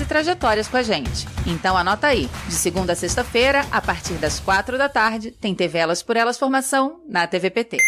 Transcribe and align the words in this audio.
e 0.00 0.04
trajetórias 0.04 0.68
com 0.68 0.76
a 0.76 0.82
gente. 0.82 1.26
Então 1.46 1.76
anota 1.76 2.06
aí, 2.06 2.28
de 2.46 2.54
segunda 2.54 2.92
a 2.92 2.96
sexta-feira, 2.96 3.66
a 3.70 3.80
partir 3.80 4.14
das 4.14 4.40
quatro 4.40 4.78
da 4.78 4.88
tarde, 4.88 5.30
tem 5.30 5.54
TV 5.54 5.78
Elas 5.78 6.02
por 6.02 6.16
Elas 6.16 6.38
Formação 6.38 7.00
na 7.08 7.26
TVPT. 7.26 7.78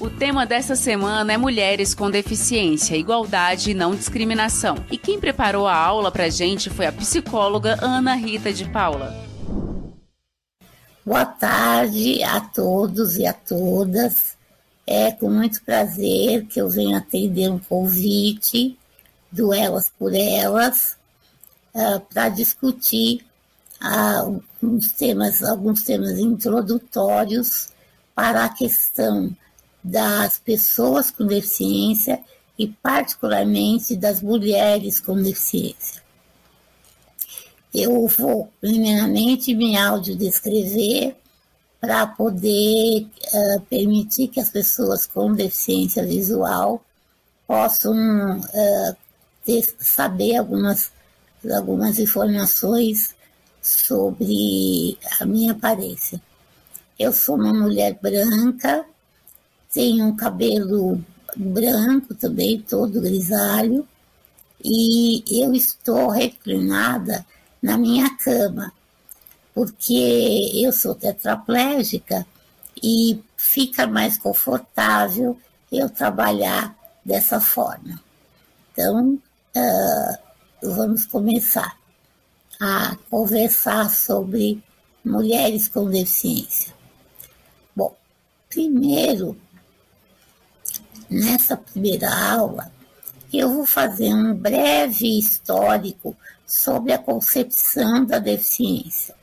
O 0.00 0.08
tema 0.08 0.46
dessa 0.46 0.74
semana 0.74 1.32
é 1.32 1.36
Mulheres 1.36 1.94
com 1.94 2.10
Deficiência, 2.10 2.96
Igualdade 2.96 3.70
e 3.70 3.74
Não 3.74 3.94
Discriminação. 3.94 4.76
E 4.90 4.96
quem 4.96 5.20
preparou 5.20 5.68
a 5.68 5.76
aula 5.76 6.10
pra 6.10 6.30
gente 6.30 6.70
foi 6.70 6.86
a 6.86 6.92
psicóloga 6.92 7.78
Ana 7.82 8.14
Rita 8.14 8.50
de 8.50 8.64
Paula. 8.64 9.29
Boa 11.02 11.24
tarde 11.24 12.22
a 12.22 12.42
todos 12.42 13.16
e 13.16 13.24
a 13.24 13.32
todas. 13.32 14.36
É 14.86 15.10
com 15.10 15.30
muito 15.30 15.62
prazer 15.64 16.44
que 16.44 16.60
eu 16.60 16.68
venho 16.68 16.94
atender 16.94 17.50
um 17.50 17.58
convite 17.58 18.78
do 19.32 19.50
Elas 19.54 19.90
por 19.98 20.14
Elas 20.14 20.98
uh, 21.74 22.00
para 22.12 22.28
discutir 22.28 23.24
uh, 23.82 24.42
temas, 24.98 25.42
alguns 25.42 25.84
temas 25.84 26.18
introdutórios 26.18 27.70
para 28.14 28.44
a 28.44 28.50
questão 28.50 29.34
das 29.82 30.38
pessoas 30.38 31.10
com 31.10 31.26
deficiência 31.26 32.20
e, 32.58 32.68
particularmente, 32.68 33.96
das 33.96 34.20
mulheres 34.20 35.00
com 35.00 35.16
deficiência. 35.16 35.99
Eu 37.72 38.06
vou, 38.08 38.52
primeiramente, 38.60 39.54
me 39.54 39.76
audiodescrever 39.76 41.16
para 41.80 42.06
poder 42.06 43.06
uh, 43.32 43.60
permitir 43.70 44.28
que 44.28 44.40
as 44.40 44.50
pessoas 44.50 45.06
com 45.06 45.32
deficiência 45.32 46.04
visual 46.04 46.84
possam 47.46 48.38
uh, 48.38 48.96
ter, 49.44 49.62
saber 49.78 50.36
algumas, 50.36 50.92
algumas 51.54 51.98
informações 51.98 53.14
sobre 53.62 54.98
a 55.20 55.24
minha 55.24 55.52
aparência. 55.52 56.20
Eu 56.98 57.12
sou 57.12 57.36
uma 57.36 57.52
mulher 57.52 57.98
branca, 58.02 58.84
tenho 59.72 60.06
um 60.06 60.16
cabelo 60.16 61.02
branco 61.36 62.14
também, 62.14 62.60
todo 62.60 63.00
grisalho, 63.00 63.86
e 64.62 65.22
eu 65.42 65.54
estou 65.54 66.08
reclinada 66.08 67.24
na 67.62 67.76
minha 67.76 68.16
cama, 68.16 68.72
porque 69.54 70.52
eu 70.54 70.72
sou 70.72 70.94
tetraplégica 70.94 72.26
e 72.82 73.22
fica 73.36 73.86
mais 73.86 74.16
confortável 74.16 75.38
eu 75.70 75.88
trabalhar 75.88 76.74
dessa 77.04 77.40
forma. 77.40 78.00
Então, 78.72 79.18
uh, 79.56 80.18
vamos 80.62 81.04
começar 81.04 81.76
a 82.60 82.96
conversar 83.08 83.90
sobre 83.90 84.62
mulheres 85.04 85.68
com 85.68 85.88
deficiência. 85.88 86.74
Bom, 87.74 87.96
primeiro, 88.48 89.36
nessa 91.08 91.56
primeira 91.56 92.10
aula, 92.12 92.70
eu 93.32 93.52
vou 93.52 93.66
fazer 93.66 94.12
um 94.12 94.34
breve 94.34 95.18
histórico 95.18 96.16
sobre 96.50 96.92
a 96.92 96.98
concepção 96.98 98.04
da 98.04 98.18
deficiência. 98.18 99.14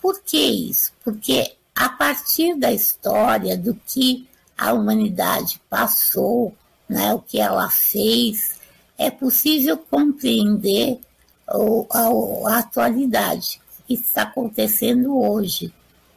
Por 0.00 0.20
que 0.22 0.38
isso? 0.38 0.92
Porque 1.04 1.54
a 1.74 1.88
partir 1.88 2.56
da 2.56 2.72
história 2.72 3.56
do 3.56 3.74
que 3.86 4.28
a 4.58 4.72
humanidade 4.72 5.60
passou, 5.70 6.52
né, 6.88 7.14
o 7.14 7.20
que 7.20 7.38
ela 7.38 7.70
fez, 7.70 8.60
é 8.98 9.08
possível 9.08 9.78
compreender 9.78 11.00
o, 11.48 11.86
a, 11.90 12.08
a 12.50 12.58
atualidade 12.58 13.60
que 13.86 13.94
está 13.94 14.22
acontecendo 14.22 15.16
hoje. 15.16 15.72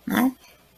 Né? 0.08 0.32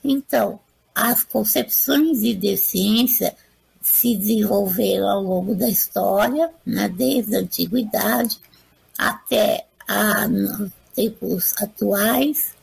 Então, 0.03 0.59
as 0.94 1.24
concepções 1.24 2.19
de 2.19 2.34
deficiência 2.34 3.36
se 3.81 4.18
desenvolveram 4.18 5.07
ao 5.07 5.22
longo 5.24 5.56
da 5.56 5.69
história, 5.69 6.52
né, 6.66 6.90
desde 6.90 7.38
a 7.38 7.40
antiguidade, 7.40 8.40
até 8.97 9.66
a, 9.88 10.28
tempos 10.96 11.53
atuais 11.62 12.56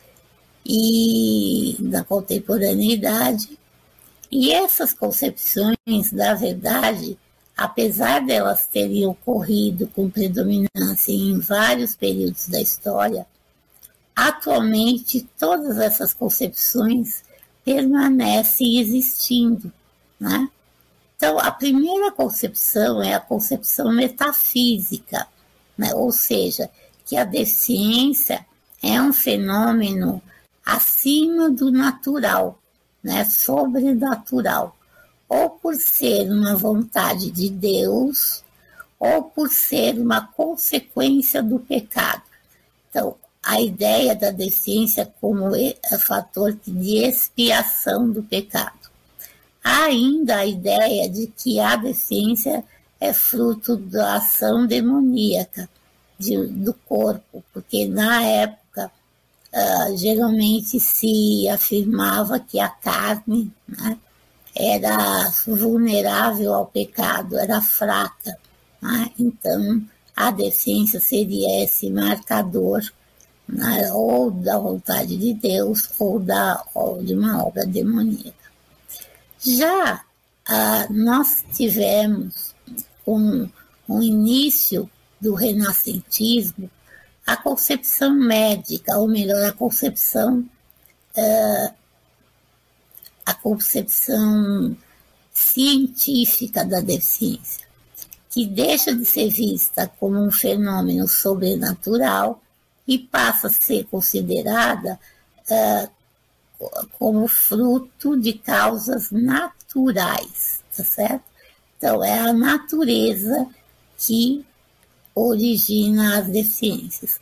e 0.66 1.76
na 1.78 2.02
contemporaneidade. 2.02 3.58
E 4.30 4.52
essas 4.52 4.92
concepções, 4.92 6.10
na 6.12 6.34
verdade, 6.34 7.16
apesar 7.56 8.20
delas 8.20 8.66
terem 8.66 9.06
ocorrido 9.06 9.86
com 9.88 10.10
predominância 10.10 11.12
em 11.12 11.38
vários 11.38 11.94
períodos 11.94 12.48
da 12.48 12.60
história, 12.60 13.26
atualmente 14.16 15.28
todas 15.38 15.78
essas 15.78 16.12
concepções 16.12 17.22
permanecem 17.64 18.78
existindo. 18.78 19.72
Né? 20.18 20.48
Então, 21.16 21.38
a 21.38 21.50
primeira 21.50 22.10
concepção 22.10 23.02
é 23.02 23.14
a 23.14 23.20
concepção 23.20 23.92
metafísica, 23.92 25.26
né? 25.76 25.94
ou 25.94 26.10
seja, 26.12 26.70
que 27.04 27.16
a 27.16 27.24
deficiência 27.24 28.44
é 28.82 29.00
um 29.00 29.12
fenômeno 29.12 30.22
acima 30.64 31.50
do 31.50 31.70
natural, 31.70 32.58
né? 33.02 33.24
sobrenatural, 33.24 34.76
ou 35.28 35.50
por 35.50 35.74
ser 35.74 36.30
uma 36.30 36.56
vontade 36.56 37.30
de 37.30 37.50
Deus, 37.50 38.42
ou 38.98 39.24
por 39.24 39.48
ser 39.48 39.98
uma 39.98 40.26
consequência 40.28 41.42
do 41.42 41.58
pecado. 41.58 42.22
Então, 42.88 43.16
a 43.42 43.60
ideia 43.60 44.14
da 44.14 44.30
deficiência 44.30 45.12
como 45.20 45.50
fator 46.00 46.56
de 46.66 47.04
expiação 47.04 48.10
do 48.10 48.22
pecado. 48.22 48.90
Há 49.62 49.84
ainda 49.84 50.38
a 50.38 50.46
ideia 50.46 51.08
de 51.08 51.26
que 51.26 51.60
a 51.60 51.76
deficiência 51.76 52.64
é 53.04 53.12
fruto 53.12 53.76
da 53.76 54.16
ação 54.16 54.66
demoníaca 54.66 55.68
de, 56.18 56.46
do 56.46 56.72
corpo, 56.72 57.44
porque 57.52 57.86
na 57.86 58.22
época 58.22 58.90
uh, 59.52 59.96
geralmente 59.96 60.80
se 60.80 61.48
afirmava 61.48 62.38
que 62.40 62.58
a 62.58 62.68
carne 62.68 63.52
né, 63.68 63.98
era 64.54 65.28
vulnerável 65.46 66.54
ao 66.54 66.66
pecado, 66.66 67.38
era 67.38 67.60
fraca. 67.60 68.38
Né? 68.80 69.10
Então 69.18 69.82
a 70.16 70.30
deficiência 70.30 71.00
seria 71.00 71.64
esse 71.64 71.90
marcador 71.90 72.80
né, 73.46 73.92
ou 73.92 74.30
da 74.30 74.58
vontade 74.58 75.16
de 75.16 75.34
Deus 75.34 75.90
ou, 75.98 76.18
da, 76.18 76.64
ou 76.72 77.02
de 77.02 77.14
uma 77.14 77.44
obra 77.44 77.66
demoníaca. 77.66 78.32
Já 79.38 79.96
uh, 80.48 80.92
nós 80.92 81.44
tivemos 81.52 82.53
com 83.04 83.48
o 83.88 84.02
início 84.02 84.90
do 85.20 85.34
renascentismo, 85.34 86.70
a 87.26 87.36
concepção 87.36 88.14
médica, 88.14 88.98
ou 88.98 89.08
melhor, 89.08 89.44
a 89.44 89.52
concepção, 89.52 90.40
uh, 91.16 91.74
a 93.24 93.34
concepção 93.34 94.76
científica 95.32 96.64
da 96.64 96.80
deficiência, 96.80 97.66
que 98.30 98.46
deixa 98.46 98.94
de 98.94 99.04
ser 99.04 99.30
vista 99.30 99.90
como 99.98 100.18
um 100.18 100.30
fenômeno 100.30 101.08
sobrenatural 101.08 102.42
e 102.86 102.98
passa 102.98 103.46
a 103.46 103.50
ser 103.50 103.84
considerada 103.84 104.98
uh, 105.50 105.90
como 106.98 107.26
fruto 107.26 108.18
de 108.18 108.34
causas 108.34 109.10
naturais, 109.10 110.62
tá 110.76 110.84
certo? 110.84 111.33
Então, 111.76 112.02
é 112.02 112.18
a 112.18 112.32
natureza 112.32 113.46
que 113.98 114.44
origina 115.14 116.18
as 116.18 116.26
deficiências. 116.26 117.20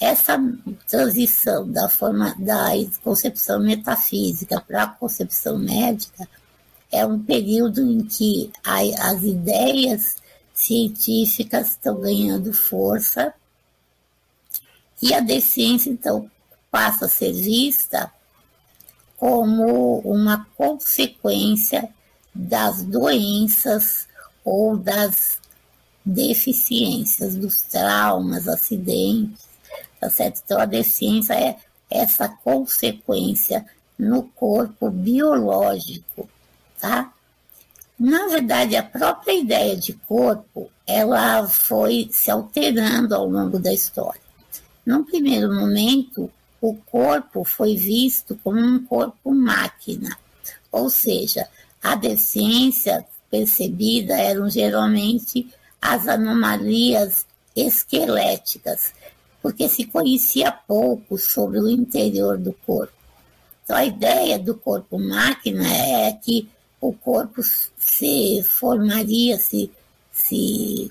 Essa 0.00 0.40
transição 0.88 1.70
da 1.70 1.88
forma 1.88 2.34
da 2.38 2.70
concepção 3.02 3.60
metafísica 3.60 4.60
para 4.60 4.84
a 4.84 4.88
concepção 4.88 5.58
médica 5.58 6.28
é 6.90 7.04
um 7.04 7.22
período 7.22 7.82
em 7.82 8.04
que 8.04 8.50
as 8.64 9.22
ideias 9.22 10.16
científicas 10.54 11.70
estão 11.70 12.00
ganhando 12.00 12.52
força 12.52 13.34
e 15.00 15.14
a 15.14 15.20
deficiência, 15.20 15.90
então, 15.90 16.30
passa 16.70 17.06
a 17.06 17.08
ser 17.08 17.32
vista 17.32 18.12
como 19.16 19.98
uma 20.00 20.46
consequência 20.56 21.88
das 22.38 22.84
doenças 22.84 24.06
ou 24.44 24.76
das 24.76 25.38
deficiências, 26.04 27.34
dos 27.34 27.56
traumas, 27.56 28.46
acidentes, 28.46 29.48
tá 29.98 30.08
certo? 30.08 30.42
Então, 30.44 30.60
a 30.60 30.64
deficiência 30.64 31.34
é 31.34 31.56
essa 31.90 32.28
consequência 32.28 33.66
no 33.98 34.22
corpo 34.22 34.88
biológico, 34.88 36.28
tá? 36.78 37.12
Na 37.98 38.28
verdade, 38.28 38.76
a 38.76 38.84
própria 38.84 39.32
ideia 39.32 39.76
de 39.76 39.92
corpo, 39.92 40.70
ela 40.86 41.48
foi 41.48 42.08
se 42.12 42.30
alterando 42.30 43.16
ao 43.16 43.28
longo 43.28 43.58
da 43.58 43.72
história. 43.72 44.20
Num 44.86 45.02
primeiro 45.02 45.52
momento, 45.52 46.30
o 46.60 46.74
corpo 46.74 47.42
foi 47.42 47.74
visto 47.74 48.38
como 48.44 48.60
um 48.60 48.84
corpo 48.84 49.34
máquina, 49.34 50.16
ou 50.70 50.88
seja, 50.88 51.48
a 51.82 51.94
deficiência 51.94 53.06
percebida 53.30 54.14
eram 54.14 54.48
geralmente 54.48 55.48
as 55.80 56.08
anomalias 56.08 57.26
esqueléticas, 57.54 58.92
porque 59.42 59.68
se 59.68 59.84
conhecia 59.84 60.50
pouco 60.50 61.18
sobre 61.18 61.60
o 61.60 61.68
interior 61.68 62.36
do 62.38 62.52
corpo. 62.52 62.92
Então, 63.64 63.76
a 63.76 63.84
ideia 63.84 64.38
do 64.38 64.54
corpo 64.54 64.98
máquina 64.98 65.66
é 65.66 66.12
que 66.12 66.48
o 66.80 66.92
corpo 66.92 67.42
se 67.76 68.42
formaria, 68.44 69.36
se, 69.38 69.70
se 70.12 70.90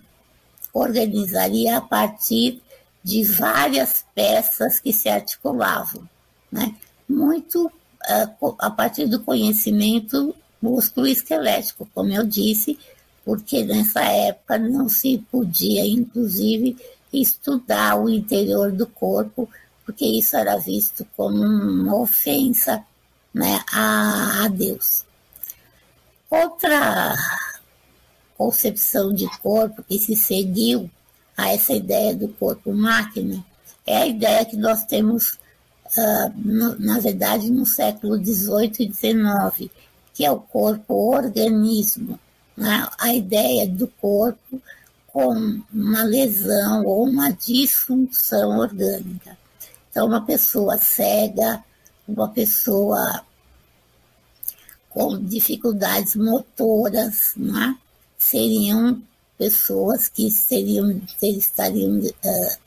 organizaria 0.73 1.77
a 1.77 1.81
partir 1.81 2.61
de 3.03 3.23
várias 3.23 4.05
peças 4.13 4.79
que 4.79 4.91
se 4.91 5.07
articulavam, 5.09 6.07
né? 6.51 6.75
muito 7.07 7.67
uh, 7.67 8.55
a 8.59 8.69
partir 8.69 9.07
do 9.07 9.21
conhecimento 9.21 10.35
músculo 10.61 11.07
esquelético, 11.07 11.87
como 11.93 12.11
eu 12.11 12.25
disse, 12.25 12.77
porque 13.23 13.63
nessa 13.63 14.01
época 14.01 14.57
não 14.57 14.87
se 14.87 15.17
podia, 15.31 15.85
inclusive, 15.85 16.77
estudar 17.13 17.99
o 17.99 18.09
interior 18.09 18.71
do 18.71 18.87
corpo, 18.87 19.49
porque 19.85 20.05
isso 20.05 20.35
era 20.35 20.57
visto 20.57 21.05
como 21.15 21.43
uma 21.43 21.95
ofensa 21.95 22.83
né, 23.33 23.61
a, 23.71 24.45
a 24.45 24.47
Deus. 24.47 25.05
Outra 26.29 27.15
concepção 28.37 29.13
de 29.13 29.27
corpo 29.39 29.83
que 29.83 29.97
se 29.97 30.15
seguiu 30.15 30.89
a 31.35 31.53
essa 31.53 31.73
ideia 31.73 32.15
do 32.15 32.27
corpo-máquina 32.29 33.43
é 33.85 33.97
a 33.97 34.07
ideia 34.07 34.45
que 34.45 34.57
nós 34.57 34.83
temos, 34.83 35.33
uh, 35.97 36.31
no, 36.35 36.77
na 36.79 36.99
verdade, 36.99 37.49
no 37.49 37.65
século 37.65 38.17
XVIII 38.17 38.71
e 38.79 38.93
XIX, 38.93 39.71
que 40.17 40.25
é 40.25 40.31
o 40.31 40.39
corpo-organismo. 40.39 42.19
Né? 42.57 42.89
A 42.97 43.13
ideia 43.13 43.67
do 43.67 43.87
corpo 43.87 44.59
com 45.05 45.61
uma 45.71 46.03
lesão 46.03 46.83
ou 46.83 47.03
uma 47.07 47.29
disfunção 47.29 48.57
orgânica. 48.57 49.37
Então, 49.91 50.07
uma 50.07 50.25
pessoa 50.25 50.79
cega, 50.79 51.63
uma 52.07 52.29
pessoa 52.29 53.23
com 54.89 55.23
dificuldades 55.23 56.15
motoras, 56.15 57.33
né? 57.37 57.77
seriam 58.17 58.99
pessoas 59.37 60.09
que 60.09 60.31
seriam, 60.31 60.99
estariam 61.21 61.99
uh, 61.99 62.57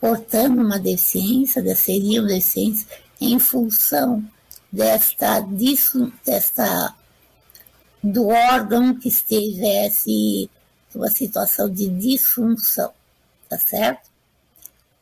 portando 0.00 0.62
uma 0.62 0.80
deficiência, 0.80 1.76
seriam 1.76 2.26
deficiências 2.26 2.88
em 3.20 3.38
função 3.38 4.28
desta, 4.70 5.40
disso, 5.40 6.12
desta 6.24 6.94
do 8.02 8.28
órgão 8.28 8.94
que 8.94 9.08
estivesse 9.08 10.50
uma 10.94 11.08
situação 11.08 11.68
de 11.68 11.88
disfunção, 11.88 12.92
tá 13.48 13.58
certo? 13.58 14.08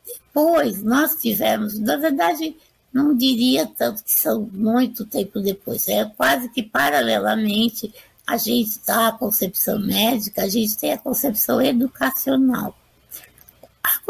Depois 0.05 0.83
nós 0.83 1.15
tivemos, 1.15 1.79
na 1.79 1.97
verdade, 1.97 2.55
não 2.91 3.15
diria 3.15 3.67
tanto 3.67 4.03
que 4.03 4.11
são 4.11 4.49
muito 4.51 5.05
tempo 5.05 5.39
depois, 5.39 5.87
é 5.87 6.05
quase 6.05 6.49
que 6.49 6.63
paralelamente 6.63 7.93
a 8.25 8.37
gente 8.37 8.79
dá 8.85 9.09
a 9.09 9.11
concepção 9.11 9.79
médica, 9.79 10.43
a 10.43 10.49
gente 10.49 10.77
tem 10.77 10.93
a 10.93 10.97
concepção 10.97 11.61
educacional. 11.61 12.75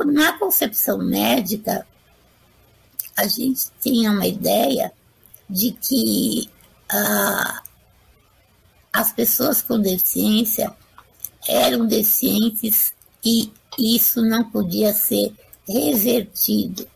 Na 0.06 0.34
concepção 0.38 0.98
médica, 0.98 1.86
a 3.16 3.28
gente 3.28 3.66
tinha 3.82 4.12
uma 4.12 4.26
ideia 4.26 4.92
de 5.50 5.72
que 5.72 6.50
ah, 6.90 7.62
as 8.92 9.12
pessoas 9.12 9.62
com 9.62 9.80
deficiência 9.80 10.74
eram 11.48 11.86
deficientes 11.86 12.94
e 13.24 13.52
isso 13.78 14.22
não 14.22 14.50
podia 14.50 14.94
ser 14.94 15.34
revertido. 15.68 16.88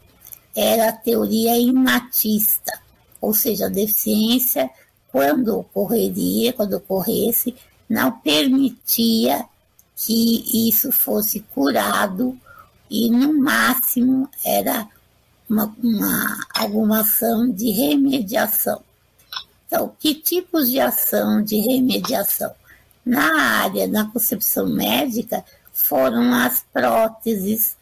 Era 0.56 0.90
a 0.90 0.94
teoria 0.94 1.58
inatista, 1.58 2.80
ou 3.20 3.34
seja, 3.34 3.66
a 3.66 3.70
deficiência, 3.70 4.70
quando 5.12 5.58
ocorreria, 5.58 6.54
quando 6.54 6.74
ocorresse, 6.74 7.56
não 7.88 8.12
permitia 8.12 9.46
que 9.96 10.68
isso 10.70 10.92
fosse 10.92 11.42
curado 11.42 12.38
e, 12.90 13.10
no 13.10 13.34
máximo, 13.34 14.30
era 14.44 14.88
uma, 15.50 15.76
uma, 15.82 16.48
alguma 16.54 17.02
ação 17.02 17.50
de 17.50 17.72
remediação. 17.72 18.82
Então, 19.66 19.94
que 20.00 20.16
tipos 20.16 20.70
de 20.70 20.80
ação 20.80 21.44
de 21.44 21.60
remediação? 21.60 22.52
Na 23.06 23.62
área 23.62 23.88
da 23.88 24.06
concepção 24.06 24.68
médica, 24.68 25.44
foram 25.74 26.34
as 26.34 26.64
próteses, 26.72 27.78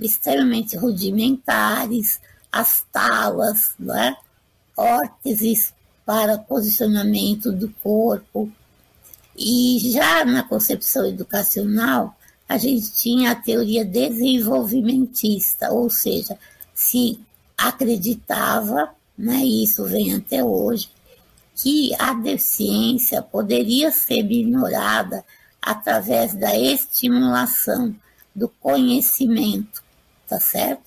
extremamente 0.00 0.76
rudimentares, 0.76 2.20
as 2.50 2.84
talas, 2.90 3.72
né? 3.78 4.16
órteses 4.76 5.72
para 6.04 6.38
posicionamento 6.38 7.52
do 7.52 7.68
corpo. 7.82 8.50
E 9.36 9.78
já 9.92 10.24
na 10.24 10.42
concepção 10.42 11.06
educacional, 11.06 12.16
a 12.48 12.58
gente 12.58 12.92
tinha 12.92 13.30
a 13.30 13.36
teoria 13.36 13.84
desenvolvimentista, 13.84 15.70
ou 15.70 15.88
seja, 15.88 16.38
se 16.82 17.20
acreditava, 17.56 18.90
né, 19.16 19.36
e 19.36 19.64
isso 19.64 19.84
vem 19.84 20.14
até 20.14 20.42
hoje, 20.42 20.88
que 21.54 21.94
a 21.98 22.14
deficiência 22.14 23.22
poderia 23.22 23.92
ser 23.92 24.30
ignorada 24.30 25.24
através 25.60 26.34
da 26.34 26.58
estimulação 26.58 27.94
do 28.34 28.48
conhecimento, 28.48 29.82
tá 30.26 30.40
certo? 30.40 30.82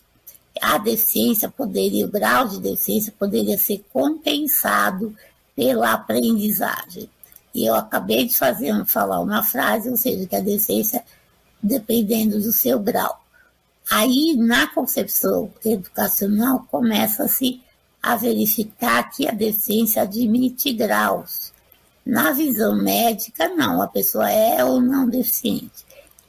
A 0.61 0.77
deficiência 0.77 1.49
poderia, 1.49 2.05
o 2.05 2.11
grau 2.11 2.47
de 2.47 2.59
deficiência 2.59 3.13
poderia 3.17 3.57
ser 3.57 3.83
compensado 3.93 5.15
pela 5.55 5.93
aprendizagem. 5.93 7.09
E 7.53 7.65
eu 7.65 7.75
acabei 7.75 8.25
de 8.25 8.37
fazer, 8.37 8.85
falar 8.85 9.21
uma 9.21 9.43
frase, 9.43 9.89
ou 9.89 9.95
seja, 9.95 10.25
que 10.25 10.35
a 10.35 10.41
deficiência, 10.41 11.03
dependendo 11.61 12.41
do 12.41 12.51
seu 12.51 12.79
grau. 12.79 13.24
Aí, 13.89 14.35
na 14.35 14.67
concepção 14.67 15.51
educacional, 15.63 16.65
começa-se 16.71 17.61
a 18.01 18.15
verificar 18.15 19.09
que 19.11 19.27
a 19.27 19.31
deficiência 19.31 20.01
admite 20.01 20.73
graus. 20.73 21.53
Na 22.05 22.31
visão 22.31 22.75
médica, 22.75 23.47
não, 23.49 23.81
a 23.81 23.87
pessoa 23.87 24.29
é 24.29 24.63
ou 24.63 24.79
não 24.81 25.09
deficiente. 25.09 25.85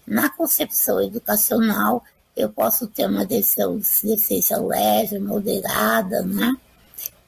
Na 0.07 0.31
concepção 0.31 1.03
educacional, 1.03 2.03
eu 2.37 2.49
posso 2.49 2.87
ter 2.87 3.07
uma 3.07 3.25
deficiência 3.25 4.59
leve, 4.59 5.19
moderada, 5.19 6.23
né? 6.23 6.55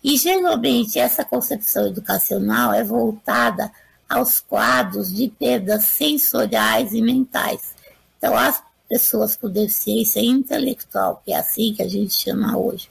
E 0.03 0.17
geralmente 0.17 0.99
essa 0.99 1.25
concepção 1.25 1.87
educacional 1.87 2.73
é 2.73 2.85
voltada 2.85 3.71
aos 4.09 4.41
quadros 4.41 5.13
de 5.13 5.29
perdas 5.29 5.85
sensoriais 5.85 6.93
e 6.93 7.03
mentais. 7.03 7.75
Então, 8.17 8.37
as 8.37 8.63
pessoas 8.89 9.37
com 9.37 9.49
deficiência 9.49 10.21
intelectual, 10.21 11.23
que 11.25 11.33
é 11.33 11.37
assim 11.37 11.75
que 11.75 11.83
a 11.83 11.89
gente 11.89 12.15
chama 12.15 12.57
hoje, 12.57 12.89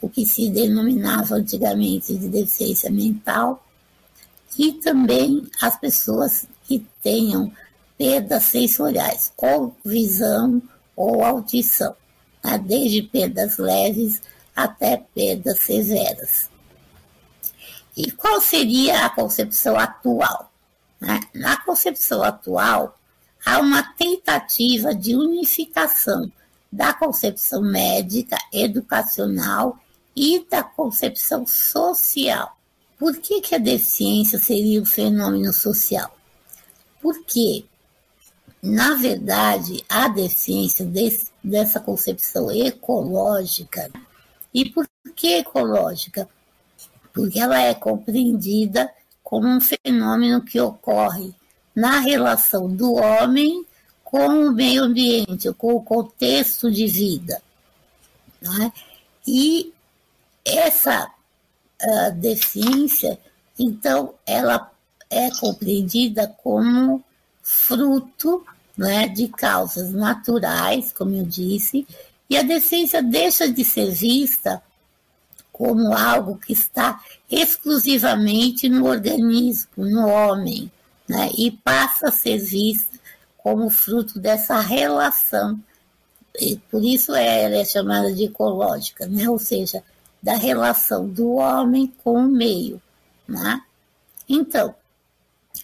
o 0.00 0.08
que 0.08 0.26
se 0.26 0.50
denominava 0.50 1.36
antigamente 1.36 2.14
de 2.16 2.28
deficiência 2.28 2.90
mental, 2.90 3.64
e 4.58 4.72
também 4.72 5.46
as 5.60 5.78
pessoas 5.78 6.46
que 6.64 6.86
tenham 7.02 7.52
perdas 7.96 8.44
sensoriais, 8.44 9.32
ou 9.36 9.74
visão 9.84 10.60
ou 10.94 11.24
audição, 11.24 11.94
tá? 12.42 12.56
desde 12.56 13.02
perdas 13.02 13.56
leves 13.56 14.20
até 14.54 14.96
perdas 15.14 15.60
severas. 15.60 16.50
E 17.96 18.10
qual 18.10 18.40
seria 18.40 19.06
a 19.06 19.10
concepção 19.10 19.78
atual? 19.78 20.52
Né? 21.00 21.20
Na 21.34 21.56
concepção 21.62 22.22
atual, 22.22 22.97
há 23.44 23.58
uma 23.60 23.82
tentativa 23.82 24.94
de 24.94 25.14
unificação 25.14 26.30
da 26.70 26.92
concepção 26.92 27.62
médica, 27.62 28.36
educacional 28.52 29.78
e 30.14 30.44
da 30.50 30.62
concepção 30.62 31.46
social. 31.46 32.56
Por 32.98 33.16
que, 33.16 33.40
que 33.40 33.54
a 33.54 33.58
deficiência 33.58 34.38
seria 34.38 34.82
um 34.82 34.84
fenômeno 34.84 35.52
social? 35.52 36.14
Porque, 37.00 37.64
na 38.62 38.94
verdade, 38.94 39.84
a 39.88 40.08
deficiência 40.08 40.84
desse, 40.84 41.28
dessa 41.42 41.78
concepção 41.78 42.50
ecológica, 42.50 43.90
e 44.52 44.68
por 44.68 44.88
que 45.14 45.34
ecológica? 45.34 46.28
Porque 47.12 47.38
ela 47.38 47.60
é 47.60 47.74
compreendida 47.74 48.90
como 49.22 49.46
um 49.46 49.60
fenômeno 49.60 50.42
que 50.42 50.60
ocorre 50.60 51.34
na 51.78 52.00
relação 52.00 52.68
do 52.68 52.94
homem 52.94 53.64
com 54.02 54.48
o 54.48 54.52
meio 54.52 54.82
ambiente, 54.82 55.52
com 55.52 55.74
o 55.74 55.80
contexto 55.80 56.72
de 56.72 56.88
vida. 56.88 57.40
É? 58.42 58.72
E 59.24 59.72
essa 60.44 61.04
uh, 61.06 62.12
deficiência, 62.16 63.16
então, 63.56 64.14
ela 64.26 64.72
é 65.08 65.30
compreendida 65.38 66.26
como 66.42 67.04
fruto 67.44 68.44
né, 68.76 69.06
de 69.06 69.28
causas 69.28 69.92
naturais, 69.92 70.92
como 70.92 71.14
eu 71.14 71.24
disse, 71.24 71.86
e 72.28 72.36
a 72.36 72.42
deficiência 72.42 73.00
deixa 73.00 73.48
de 73.48 73.64
ser 73.64 73.92
vista 73.92 74.60
como 75.52 75.96
algo 75.96 76.36
que 76.38 76.52
está 76.52 77.00
exclusivamente 77.30 78.68
no 78.68 78.84
organismo, 78.86 79.86
no 79.86 80.08
homem, 80.08 80.70
né, 81.08 81.30
e 81.36 81.50
passa 81.50 82.08
a 82.08 82.12
ser 82.12 82.38
vista 82.38 82.98
como 83.36 83.70
fruto 83.70 84.18
dessa 84.18 84.60
relação. 84.60 85.58
E 86.38 86.56
por 86.70 86.84
isso 86.84 87.14
é, 87.14 87.44
ela 87.44 87.56
é 87.56 87.64
chamada 87.64 88.12
de 88.12 88.24
ecológica, 88.24 89.06
né, 89.06 89.28
ou 89.28 89.38
seja, 89.38 89.82
da 90.22 90.34
relação 90.34 91.08
do 91.08 91.34
homem 91.34 91.92
com 92.04 92.14
o 92.14 92.28
meio. 92.28 92.80
Né? 93.26 93.62
Então, 94.28 94.74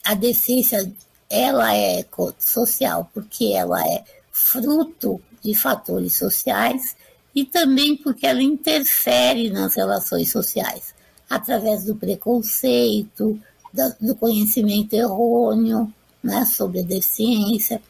a 0.04 0.14
deficiência 0.14 0.92
ela 1.28 1.74
é 1.74 2.04
social 2.38 3.10
porque 3.12 3.52
ela 3.54 3.86
é 3.86 4.04
fruto 4.30 5.20
de 5.42 5.54
fatores 5.54 6.16
sociais 6.16 6.96
e 7.34 7.44
também 7.44 7.96
porque 7.96 8.26
ela 8.26 8.42
interfere 8.42 9.50
nas 9.50 9.74
relações 9.74 10.30
sociais 10.30 10.94
através 11.28 11.84
do 11.84 11.96
preconceito, 11.96 13.40
do 14.00 14.14
conhecimento 14.14 14.94
errôneo 14.94 15.92
né, 16.22 16.44
sobre 16.44 16.80
a 16.80 16.82
deficiência. 16.82 17.82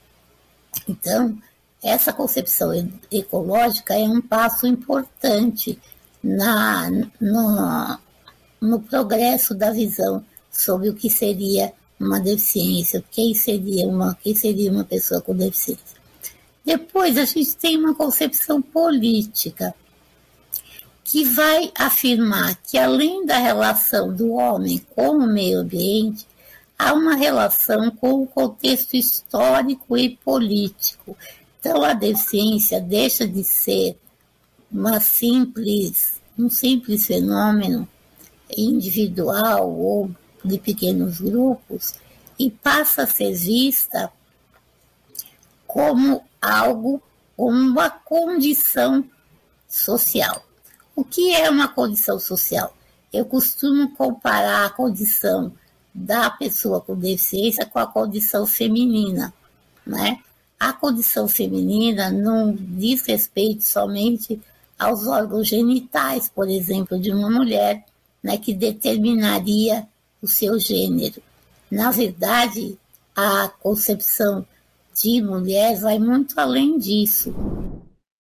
Então, 0.88 1.36
essa 1.82 2.12
concepção 2.12 2.70
ecológica 3.12 3.94
é 3.94 4.08
um 4.08 4.20
passo 4.20 4.66
importante 4.66 5.78
na, 6.22 6.90
no, 7.20 7.98
no 8.60 8.80
progresso 8.80 9.54
da 9.54 9.70
visão 9.70 10.24
sobre 10.50 10.88
o 10.88 10.94
que 10.94 11.10
seria 11.10 11.72
uma 12.00 12.18
deficiência, 12.18 13.04
quem 13.10 13.34
seria 13.34 13.86
uma, 13.86 14.14
quem 14.14 14.34
seria 14.34 14.72
uma 14.72 14.84
pessoa 14.84 15.20
com 15.20 15.36
deficiência. 15.36 15.94
Depois 16.64 17.18
a 17.18 17.24
gente 17.26 17.54
tem 17.56 17.76
uma 17.76 17.94
concepção 17.94 18.62
política 18.62 19.74
que 21.04 21.22
vai 21.22 21.70
afirmar 21.78 22.56
que 22.56 22.78
além 22.78 23.26
da 23.26 23.36
relação 23.36 24.12
do 24.12 24.32
homem 24.32 24.78
com 24.96 25.18
o 25.18 25.26
meio 25.26 25.60
ambiente, 25.60 26.26
há 26.78 26.94
uma 26.94 27.14
relação 27.14 27.90
com 27.90 28.22
o 28.22 28.26
contexto 28.26 28.94
histórico 28.94 29.98
e 29.98 30.16
político. 30.16 31.16
Então 31.60 31.84
a 31.84 31.92
deficiência 31.92 32.80
deixa 32.80 33.28
de 33.28 33.44
ser 33.44 33.98
uma 34.72 34.98
simples, 34.98 36.20
um 36.38 36.48
simples 36.48 37.06
fenômeno 37.06 37.86
individual 38.56 39.70
ou 39.70 40.10
de 40.42 40.58
pequenos 40.58 41.20
grupos 41.20 41.94
e 42.38 42.50
passa 42.50 43.02
a 43.02 43.06
ser 43.06 43.34
vista 43.34 44.10
como 45.66 46.22
algo, 46.40 47.02
como 47.36 47.56
uma 47.56 47.90
condição 47.90 49.04
social. 49.68 50.43
O 50.96 51.04
que 51.04 51.34
é 51.34 51.50
uma 51.50 51.66
condição 51.66 52.18
social? 52.20 52.72
Eu 53.12 53.24
costumo 53.24 53.90
comparar 53.96 54.66
a 54.66 54.70
condição 54.70 55.52
da 55.92 56.30
pessoa 56.30 56.80
com 56.80 56.96
deficiência 56.96 57.66
com 57.66 57.78
a 57.78 57.86
condição 57.86 58.46
feminina, 58.46 59.32
né? 59.86 60.20
A 60.58 60.72
condição 60.72 61.28
feminina 61.28 62.10
não 62.10 62.54
diz 62.54 63.06
respeito 63.06 63.64
somente 63.64 64.40
aos 64.78 65.06
órgãos 65.06 65.48
genitais, 65.48 66.28
por 66.28 66.48
exemplo, 66.48 66.98
de 66.98 67.12
uma 67.12 67.30
mulher, 67.30 67.84
né, 68.22 68.38
que 68.38 68.54
determinaria 68.54 69.86
o 70.22 70.26
seu 70.26 70.58
gênero. 70.58 71.22
Na 71.70 71.90
verdade, 71.90 72.78
a 73.14 73.48
concepção 73.60 74.46
de 74.94 75.20
mulher 75.20 75.78
vai 75.78 75.98
muito 75.98 76.38
além 76.38 76.78
disso. 76.78 77.34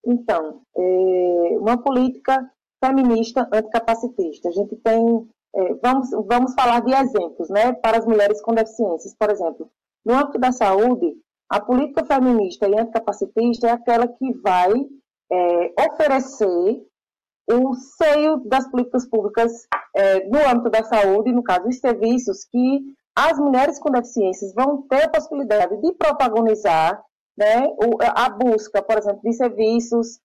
Então, 0.06 0.62
é 0.75 1.58
uma 1.60 1.77
política 1.77 2.51
feminista 2.84 3.48
anticapacitista. 3.54 4.50
A 4.50 4.52
gente 4.52 4.75
tem, 4.78 5.30
é, 5.56 5.74
vamos, 5.75 6.10
vamos 6.28 6.54
falar 6.54 6.82
de 6.82 6.94
exemplos, 6.94 7.50
né, 7.50 7.72
para 7.74 8.00
as 8.00 8.06
mulheres 8.06 8.42
com 8.42 8.54
deficiências. 8.54 9.16
Por 9.18 9.30
exemplo, 9.30 9.70
no 10.06 10.16
âmbito 10.16 10.40
da 10.40 10.52
saúde, 10.52 11.16
a 11.50 11.62
política 11.62 12.04
feminista 12.06 12.68
e 12.68 12.78
anticapacitista 12.78 13.68
é 13.68 13.72
aquela 13.72 14.08
que 14.08 14.34
vai 14.42 14.74
é, 15.32 15.74
oferecer 15.88 16.84
o 17.50 17.74
seio 17.74 18.38
das 18.46 18.70
políticas 18.70 19.08
públicas 19.08 19.52
é, 19.96 20.28
no 20.28 20.40
âmbito 20.50 20.70
da 20.70 20.84
saúde, 20.84 21.32
no 21.32 21.44
caso, 21.44 21.68
os 21.68 21.80
serviços 21.80 22.46
que 22.46 22.82
as 23.16 23.38
mulheres 23.38 23.80
com 23.80 23.92
deficiências 23.92 24.54
vão 24.54 24.82
ter 24.88 25.04
a 25.04 25.10
possibilidade 25.10 25.80
de 25.80 25.94
protagonizar 25.94 27.02
né, 27.38 27.68
a 28.16 28.30
busca, 28.30 28.82
por 28.82 28.98
exemplo, 28.98 29.22
de 29.24 29.34
serviços. 29.34 30.20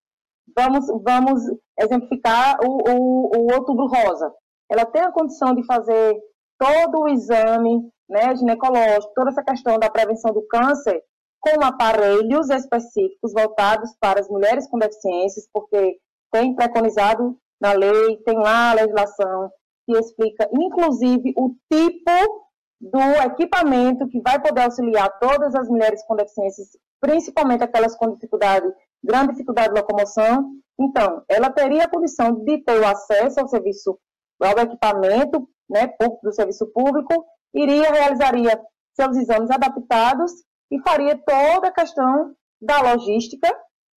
Vamos, 0.57 0.87
vamos 1.03 1.43
exemplificar 1.79 2.59
o, 2.63 2.91
o, 2.91 3.31
o 3.37 3.55
Outubro 3.55 3.87
Rosa. 3.87 4.33
Ela 4.71 4.85
tem 4.85 5.03
a 5.03 5.13
condição 5.13 5.55
de 5.55 5.65
fazer 5.65 6.17
todo 6.59 7.03
o 7.03 7.09
exame 7.09 7.81
né, 8.09 8.35
ginecológico, 8.35 9.13
toda 9.15 9.31
essa 9.31 9.43
questão 9.43 9.79
da 9.79 9.91
prevenção 9.91 10.33
do 10.33 10.47
câncer, 10.47 11.03
com 11.41 11.65
aparelhos 11.65 12.51
específicos 12.51 13.33
voltados 13.33 13.95
para 14.01 14.21
as 14.21 14.29
mulheres 14.29 14.69
com 14.69 14.79
deficiências, 14.79 15.49
porque 15.53 15.99
tem 16.33 16.55
preconizado 16.55 17.37
na 17.61 17.73
lei, 17.73 18.17
tem 18.25 18.37
lá 18.37 18.71
a 18.71 18.75
legislação 18.75 19.51
que 19.87 19.97
explica, 19.97 20.49
inclusive, 20.53 21.33
o 21.37 21.55
tipo 21.73 22.49
do 22.81 23.01
equipamento 23.25 24.07
que 24.09 24.21
vai 24.21 24.41
poder 24.41 24.63
auxiliar 24.63 25.19
todas 25.19 25.55
as 25.55 25.69
mulheres 25.69 26.05
com 26.07 26.15
deficiências, 26.15 26.69
principalmente 27.01 27.65
aquelas 27.65 27.97
com 27.97 28.13
dificuldade, 28.13 28.67
grande 29.03 29.33
dificuldade 29.33 29.73
de 29.73 29.81
locomoção. 29.81 30.53
Então, 30.81 31.23
ela 31.29 31.51
teria 31.51 31.85
a 31.85 31.91
condição 31.91 32.45
de 32.45 32.63
ter 32.63 32.79
o 32.79 32.87
acesso 32.87 33.41
ao 33.41 33.49
serviço, 33.49 33.99
ao 34.41 34.59
equipamento 34.59 35.49
né, 35.69 35.93
do 36.23 36.33
serviço 36.33 36.67
público, 36.73 37.27
iria, 37.55 37.91
realizaria 37.91 38.61
seus 38.95 39.17
exames 39.17 39.51
adaptados 39.51 40.33
e 40.71 40.81
faria 40.81 41.17
toda 41.17 41.69
a 41.69 41.73
questão 41.73 42.35
da 42.61 42.81
logística, 42.81 43.49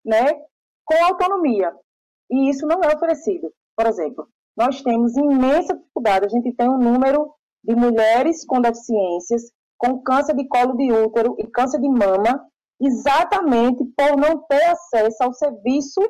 né, 0.04 0.32
com 0.84 1.04
autonomia. 1.04 1.72
E 2.30 2.50
isso 2.50 2.66
não 2.66 2.80
é 2.82 2.94
oferecido. 2.94 3.52
Por 3.76 3.86
exemplo, 3.86 4.28
nós 4.56 4.82
temos 4.82 5.16
imensa 5.16 5.74
dificuldade, 5.74 6.26
a 6.26 6.28
gente 6.28 6.52
tem 6.54 6.68
um 6.68 6.78
número 6.78 7.32
de 7.64 7.74
mulheres 7.74 8.44
com 8.44 8.60
deficiências, 8.60 9.50
com 9.78 10.02
câncer 10.02 10.36
de 10.36 10.46
colo 10.46 10.76
de 10.76 10.92
útero 10.92 11.34
e 11.38 11.46
câncer 11.46 11.80
de 11.80 11.88
mama, 11.88 12.46
exatamente 12.80 13.84
por 13.96 14.16
não 14.16 14.38
ter 14.46 14.64
acesso 14.64 15.22
ao 15.22 15.32
serviço 15.34 16.00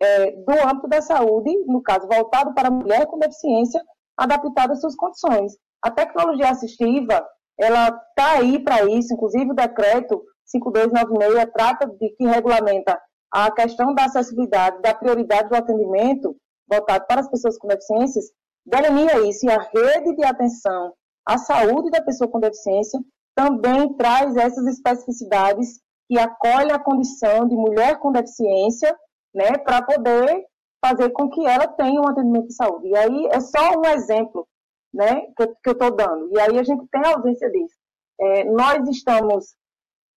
é, 0.00 0.32
do 0.32 0.52
âmbito 0.68 0.88
da 0.88 1.00
saúde, 1.00 1.50
no 1.66 1.82
caso, 1.82 2.06
voltado 2.06 2.54
para 2.54 2.68
a 2.68 2.70
mulher 2.70 3.06
com 3.06 3.18
deficiência, 3.18 3.82
adaptado 4.16 4.72
às 4.72 4.80
suas 4.80 4.94
condições. 4.94 5.52
A 5.82 5.90
tecnologia 5.90 6.50
assistiva, 6.50 7.26
ela 7.58 7.88
está 7.88 8.38
aí 8.38 8.62
para 8.62 8.84
isso, 8.84 9.12
inclusive 9.12 9.50
o 9.50 9.54
decreto 9.54 10.22
5296 10.46 11.52
trata 11.52 11.86
de 11.86 12.10
que 12.10 12.26
regulamenta 12.26 13.00
a 13.32 13.50
questão 13.50 13.94
da 13.94 14.04
acessibilidade, 14.04 14.80
da 14.80 14.94
prioridade 14.94 15.48
do 15.48 15.56
atendimento 15.56 16.36
voltado 16.68 17.04
para 17.06 17.20
as 17.20 17.30
pessoas 17.30 17.58
com 17.58 17.68
deficiências, 17.68 18.26
delinea 18.64 19.26
isso. 19.28 19.46
E 19.46 19.50
a 19.50 19.58
rede 19.58 20.14
de 20.14 20.24
atenção 20.24 20.92
à 21.26 21.38
saúde 21.38 21.90
da 21.90 22.02
pessoa 22.02 22.30
com 22.30 22.40
deficiência 22.40 23.00
também 23.34 23.92
traz 23.96 24.36
essas 24.36 24.66
especificidades 24.66 25.80
que 26.08 26.18
acolhe 26.18 26.72
a 26.72 26.78
condição 26.78 27.46
de 27.46 27.54
mulher 27.54 27.98
com 27.98 28.12
deficiência, 28.12 28.96
né, 29.34 29.58
para 29.58 29.82
poder 29.82 30.44
fazer 30.84 31.10
com 31.10 31.30
que 31.30 31.44
ela 31.46 31.66
tenha 31.66 32.00
um 32.00 32.08
atendimento 32.08 32.48
de 32.48 32.54
saúde. 32.54 32.88
E 32.88 32.96
aí 32.96 33.26
é 33.26 33.40
só 33.40 33.78
um 33.78 33.84
exemplo 33.86 34.46
né, 34.92 35.22
que, 35.36 35.46
que 35.46 35.68
eu 35.68 35.72
estou 35.72 35.90
dando. 35.90 36.30
E 36.32 36.40
aí 36.40 36.58
a 36.58 36.62
gente 36.62 36.86
tem 36.88 37.02
a 37.04 37.16
ausência 37.16 37.50
disso. 37.50 37.74
É, 38.20 38.44
nós 38.44 38.86
estamos 38.88 39.56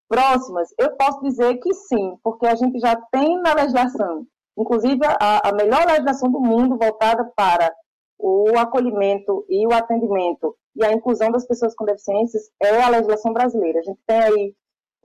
próximas? 0.08 0.68
Eu 0.78 0.96
posso 0.96 1.20
dizer 1.22 1.56
que 1.58 1.72
sim, 1.74 2.16
porque 2.22 2.46
a 2.46 2.54
gente 2.54 2.78
já 2.78 2.96
tem 3.10 3.40
na 3.40 3.54
legislação, 3.54 4.26
inclusive 4.56 5.00
a, 5.04 5.48
a 5.48 5.52
melhor 5.52 5.86
legislação 5.86 6.30
do 6.30 6.40
mundo 6.40 6.78
voltada 6.78 7.24
para 7.36 7.74
o 8.18 8.58
acolhimento 8.58 9.44
e 9.48 9.66
o 9.66 9.72
atendimento 9.72 10.56
e 10.74 10.84
a 10.84 10.92
inclusão 10.92 11.30
das 11.30 11.46
pessoas 11.46 11.74
com 11.74 11.84
deficiências 11.84 12.50
é 12.60 12.80
a 12.82 12.88
legislação 12.88 13.32
brasileira. 13.32 13.80
A 13.80 13.82
gente 13.82 14.00
tem 14.06 14.18
aí 14.18 14.54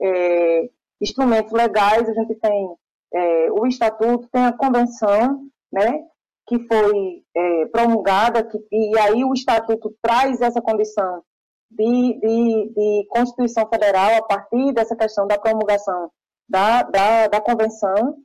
é, 0.00 0.68
instrumentos 1.00 1.52
legais, 1.52 2.08
a 2.08 2.12
gente 2.12 2.34
tem 2.36 2.74
é, 3.12 3.52
o 3.52 3.66
estatuto, 3.66 4.28
tem 4.32 4.44
a 4.44 4.52
convenção, 4.52 5.46
né, 5.72 6.04
que 6.46 6.58
foi 6.66 7.22
é, 7.36 7.66
promulgada, 7.66 8.44
que, 8.44 8.58
e 8.70 8.98
aí 8.98 9.24
o 9.24 9.32
estatuto 9.32 9.94
traz 10.02 10.40
essa 10.40 10.60
condição 10.60 11.22
de, 11.70 12.20
de, 12.20 12.72
de, 12.74 13.06
Constituição 13.08 13.68
Federal 13.68 14.16
a 14.16 14.22
partir 14.22 14.72
dessa 14.72 14.94
questão 14.94 15.26
da 15.26 15.38
promulgação 15.38 16.10
da, 16.48 16.82
da, 16.82 17.28
da 17.28 17.40
convenção, 17.40 18.16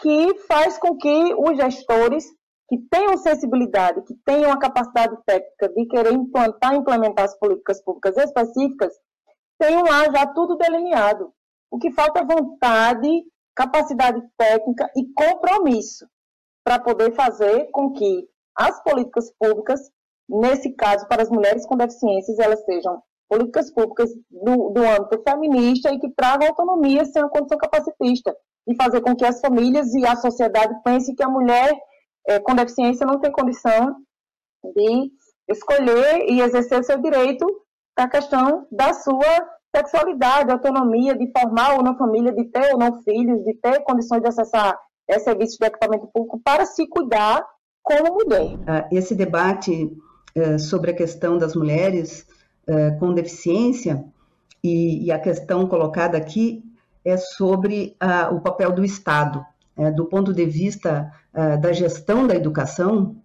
que 0.00 0.34
faz 0.46 0.78
com 0.78 0.96
que 0.96 1.34
os 1.34 1.56
gestores 1.56 2.24
que 2.68 2.76
tenham 2.90 3.16
sensibilidade, 3.16 4.02
que 4.02 4.14
tenham 4.26 4.52
a 4.52 4.58
capacidade 4.58 5.16
técnica 5.24 5.68
de 5.70 5.86
querer 5.86 6.12
implantar, 6.12 6.74
implementar 6.74 7.24
as 7.24 7.38
políticas 7.38 7.82
públicas 7.82 8.16
específicas, 8.16 8.92
tenham 9.58 9.82
lá 9.82 10.10
já 10.10 10.26
tudo 10.26 10.56
delineado. 10.56 11.32
O 11.70 11.78
que 11.78 11.90
falta 11.90 12.20
é 12.20 12.24
vontade, 12.24 13.08
capacidade 13.54 14.22
técnica 14.36 14.90
e 14.96 15.12
compromisso 15.12 16.06
para 16.64 16.78
poder 16.78 17.14
fazer 17.14 17.70
com 17.72 17.92
que 17.92 18.28
as 18.56 18.82
políticas 18.82 19.32
públicas, 19.38 19.80
nesse 20.28 20.72
caso 20.72 21.06
para 21.08 21.22
as 21.22 21.30
mulheres 21.30 21.66
com 21.66 21.76
deficiências, 21.76 22.38
elas 22.38 22.64
sejam 22.64 23.02
políticas 23.28 23.70
públicas 23.70 24.10
do, 24.30 24.70
do 24.70 24.82
âmbito 24.82 25.22
feminista 25.22 25.92
e 25.92 25.98
que 25.98 26.10
tragam 26.10 26.48
autonomia 26.48 27.04
sem 27.04 27.22
a 27.22 27.28
condição 27.28 27.58
capacitista, 27.58 28.34
e 28.66 28.74
fazer 28.74 29.00
com 29.00 29.16
que 29.16 29.24
as 29.24 29.40
famílias 29.40 29.94
e 29.94 30.06
a 30.06 30.16
sociedade 30.16 30.74
pensem 30.84 31.14
que 31.14 31.22
a 31.22 31.28
mulher 31.28 31.74
é, 32.26 32.38
com 32.38 32.54
deficiência 32.54 33.06
não 33.06 33.18
tem 33.18 33.32
condição 33.32 33.96
de 34.74 35.10
escolher 35.48 36.26
e 36.28 36.40
exercer 36.40 36.84
seu 36.84 36.98
direito 36.98 37.46
na 37.98 38.08
questão 38.08 38.66
da 38.70 38.94
sua 38.94 39.48
sexualidade, 39.74 40.52
autonomia, 40.52 41.16
de 41.16 41.30
formar 41.32 41.74
ou 41.74 41.82
não 41.82 41.98
família, 41.98 42.32
de 42.32 42.44
ter 42.44 42.72
ou 42.72 42.78
não 42.78 43.02
filhos, 43.02 43.44
de 43.44 43.54
ter 43.54 43.80
condições 43.80 44.22
de 44.22 44.28
acessar 44.28 44.78
serviços 45.20 45.58
de 45.58 45.66
equipamento 45.66 46.06
público 46.12 46.40
para 46.44 46.64
se 46.64 46.86
cuidar 46.86 47.44
como 47.82 48.14
mulher. 48.14 48.58
Ah, 48.66 48.86
esse 48.92 49.14
debate 49.14 49.90
é, 50.34 50.58
sobre 50.58 50.90
a 50.90 50.94
questão 50.94 51.38
das 51.38 51.56
mulheres 51.56 52.26
é, 52.66 52.90
com 52.92 53.14
deficiência 53.14 54.04
e, 54.62 55.10
a 55.10 55.18
questão 55.18 55.66
colocada 55.66 56.16
aqui 56.16 56.62
é 57.04 57.16
sobre 57.16 57.96
ah, 57.98 58.28
o 58.30 58.40
papel 58.40 58.70
do 58.72 58.84
Estado 58.84 59.44
é, 59.76 59.90
do 59.90 60.04
ponto 60.04 60.32
de 60.32 60.44
vista 60.44 61.10
é, 61.32 61.56
da 61.56 61.72
gestão 61.72 62.26
da 62.26 62.34
educação, 62.34 63.16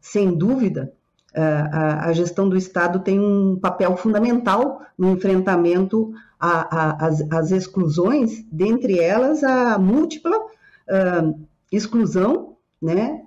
sem 0.00 0.34
dúvida, 0.34 0.90
a, 1.34 2.08
a, 2.08 2.12
gestão 2.12 2.48
do 2.48 2.56
Estado 2.56 3.00
tem 3.00 3.20
um 3.20 3.58
papel 3.60 3.96
fundamental 3.96 4.82
no 4.96 5.10
enfrentamento 5.10 6.12
às 6.40 7.50
exclusões, 7.50 8.44
dentre 8.50 8.98
elas 8.98 9.42
a 9.42 9.78
múltipla 9.78 10.36
exclusão 11.70 12.56
né, 12.80 13.22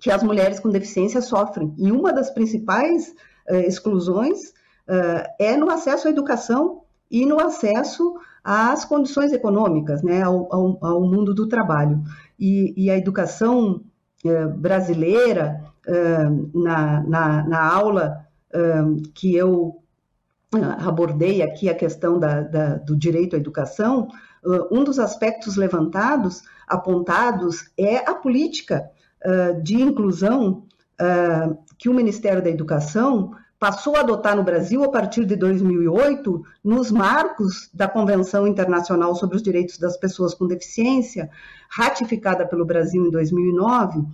que 0.00 0.10
as 0.10 0.22
mulheres 0.22 0.60
com 0.60 0.68
deficiência 0.68 1.22
sofrem. 1.22 1.74
E 1.78 1.90
uma 1.90 2.12
das 2.12 2.30
principais 2.30 3.14
exclusões 3.48 4.52
é 5.38 5.56
no 5.56 5.70
acesso 5.70 6.08
à 6.08 6.10
educação 6.10 6.82
e 7.10 7.24
no 7.24 7.40
acesso 7.40 8.14
às 8.44 8.84
condições 8.84 9.32
econômicas, 9.32 10.02
né, 10.02 10.22
ao, 10.22 10.52
ao, 10.52 10.78
ao 10.84 11.00
mundo 11.02 11.32
do 11.32 11.48
trabalho. 11.48 12.02
E, 12.38 12.74
e 12.76 12.90
a 12.90 12.98
educação 12.98 13.80
brasileira, 14.56 15.71
na, 16.54 17.00
na, 17.02 17.48
na, 17.48 17.74
aula 17.74 18.26
que 19.14 19.34
eu 19.34 19.82
abordei 20.78 21.42
aqui 21.42 21.68
a 21.68 21.74
questão 21.74 22.18
da, 22.18 22.42
da, 22.42 22.74
do 22.76 22.96
direito 22.96 23.34
à 23.34 23.38
educação, 23.38 24.08
um 24.70 24.84
dos 24.84 24.98
aspectos 24.98 25.56
levantados, 25.56 26.42
apontados, 26.68 27.70
é 27.76 27.98
a 27.98 28.14
política 28.14 28.90
de 29.62 29.80
inclusão 29.80 30.64
que 31.78 31.88
o 31.88 31.94
Ministério 31.94 32.42
da 32.42 32.50
Educação 32.50 33.32
passou 33.62 33.94
a 33.94 34.00
adotar 34.00 34.34
no 34.34 34.42
Brasil 34.42 34.82
a 34.82 34.88
partir 34.88 35.24
de 35.24 35.36
2008, 35.36 36.42
nos 36.64 36.90
marcos 36.90 37.70
da 37.72 37.86
Convenção 37.86 38.44
Internacional 38.44 39.14
sobre 39.14 39.36
os 39.36 39.42
Direitos 39.42 39.78
das 39.78 39.96
Pessoas 39.96 40.34
com 40.34 40.48
Deficiência, 40.48 41.30
ratificada 41.70 42.44
pelo 42.44 42.64
Brasil 42.64 43.06
em 43.06 43.10
2009, 43.10 44.04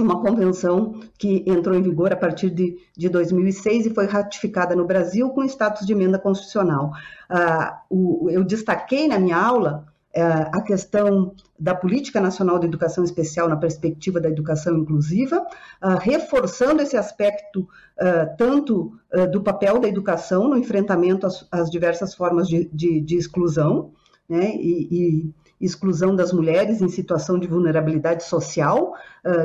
uma 0.00 0.20
convenção 0.22 1.00
que 1.18 1.44
entrou 1.46 1.76
em 1.76 1.82
vigor 1.82 2.12
a 2.12 2.16
partir 2.16 2.48
de, 2.48 2.78
de 2.96 3.08
2006 3.08 3.86
e 3.86 3.94
foi 3.94 4.06
ratificada 4.06 4.74
no 4.74 4.86
Brasil 4.86 5.28
com 5.30 5.44
status 5.44 5.86
de 5.86 5.92
emenda 5.92 6.18
constitucional. 6.18 6.92
Ah, 7.28 7.82
eu 7.90 8.42
destaquei 8.42 9.06
na 9.06 9.18
minha 9.18 9.36
aula 9.36 9.86
é, 10.14 10.22
a 10.22 10.60
questão 10.60 11.34
da 11.58 11.74
Política 11.74 12.20
Nacional 12.20 12.58
de 12.58 12.66
Educação 12.66 13.02
Especial 13.02 13.48
na 13.48 13.56
perspectiva 13.56 14.20
da 14.20 14.28
educação 14.28 14.76
inclusiva, 14.76 15.44
ah, 15.80 15.94
reforçando 15.94 16.82
esse 16.82 16.96
aspecto 16.96 17.66
ah, 17.98 18.26
tanto 18.36 18.92
ah, 19.12 19.26
do 19.26 19.42
papel 19.42 19.78
da 19.78 19.88
educação 19.88 20.48
no 20.48 20.56
enfrentamento 20.56 21.26
às, 21.26 21.46
às 21.50 21.70
diversas 21.70 22.14
formas 22.14 22.46
de, 22.46 22.68
de, 22.72 23.00
de 23.00 23.16
exclusão, 23.16 23.92
né, 24.28 24.54
e, 24.56 24.88
e, 24.90 25.34
exclusão 25.64 26.14
das 26.14 26.32
mulheres 26.32 26.82
em 26.82 26.88
situação 26.88 27.38
de 27.38 27.46
vulnerabilidade 27.46 28.24
social, 28.24 28.94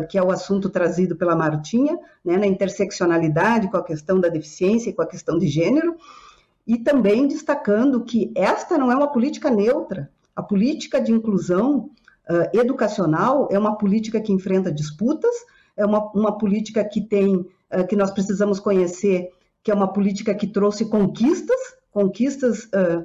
que 0.10 0.18
é 0.18 0.24
o 0.24 0.32
assunto 0.32 0.70
trazido 0.70 1.16
pela 1.16 1.36
Martinha, 1.36 1.98
né, 2.26 2.38
na 2.38 2.48
interseccionalidade 2.48 3.70
com 3.70 3.78
a 3.78 3.84
questão 3.84 4.20
da 4.20 4.28
deficiência 4.28 4.90
e 4.90 4.94
com 4.94 5.04
a 5.04 5.08
questão 5.08 5.38
de 5.38 5.48
gênero, 5.48 5.96
e 6.66 6.78
também 6.78 7.28
destacando 7.28 8.04
que 8.04 8.32
esta 8.36 8.78
não 8.78 8.92
é 8.92 8.96
uma 8.96 9.12
política 9.12 9.50
neutra, 9.50 10.10
a 10.38 10.44
política 10.44 11.02
de 11.02 11.12
inclusão 11.12 11.90
uh, 12.30 12.58
educacional 12.60 13.48
é 13.50 13.58
uma 13.58 13.76
política 13.76 14.22
que 14.22 14.32
enfrenta 14.32 14.72
disputas, 14.72 15.34
é 15.76 15.84
uma, 15.84 16.12
uma 16.12 16.38
política 16.38 16.86
que 16.86 17.02
tem, 17.02 17.38
uh, 17.38 17.88
que 17.90 17.96
nós 17.96 18.12
precisamos 18.12 18.60
conhecer, 18.60 19.32
que 19.64 19.72
é 19.72 19.74
uma 19.74 19.92
política 19.92 20.36
que 20.36 20.46
trouxe 20.46 20.86
conquistas, 20.86 21.60
conquistas 21.90 22.66
uh, 22.66 23.04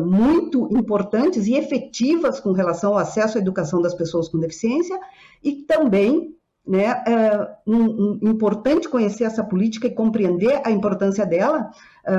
muito 0.00 0.68
importantes 0.72 1.46
e 1.46 1.54
efetivas 1.54 2.40
com 2.40 2.52
relação 2.52 2.92
ao 2.92 2.98
acesso 2.98 3.38
à 3.38 3.40
educação 3.40 3.80
das 3.80 3.94
pessoas 3.94 4.28
com 4.28 4.38
deficiência, 4.38 4.98
e 5.42 5.52
também 5.62 6.34
né, 6.66 6.84
é 6.84 7.56
um, 7.66 8.18
um, 8.22 8.30
importante 8.30 8.88
conhecer 8.88 9.24
essa 9.24 9.42
política 9.42 9.86
e 9.86 9.94
compreender 9.94 10.60
a 10.64 10.70
importância 10.70 11.24
dela 11.24 11.70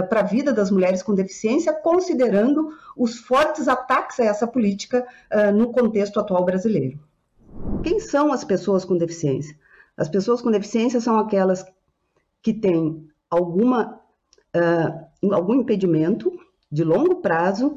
para 0.10 0.22
a 0.22 0.24
vida 0.24 0.52
das 0.52 0.72
mulheres 0.72 1.04
com 1.04 1.14
deficiência, 1.14 1.74
considerando 1.74 2.70
os 2.98 3.20
fortes 3.20 3.68
ataques 3.68 4.20
a 4.20 4.26
essa 4.26 4.48
política 4.48 5.06
no 5.54 5.72
contexto 5.72 6.20
atual 6.20 6.46
brasileiro. 6.46 7.00
Quem 7.84 8.00
são 8.00 8.32
as 8.32 8.44
pessoas 8.44 8.86
com 8.86 8.98
deficiência? 8.98 9.56
As 9.96 10.08
pessoas 10.08 10.42
com 10.42 10.50
deficiência 10.50 11.02
são 11.02 11.20
aquelas 11.20 11.66
que 12.42 12.54
têm 12.54 13.08
alguma, 13.30 14.00
uh, 14.56 15.34
algum 15.34 15.56
impedimento 15.56 16.32
de 16.72 16.84
longo 16.84 17.22
prazo, 17.22 17.76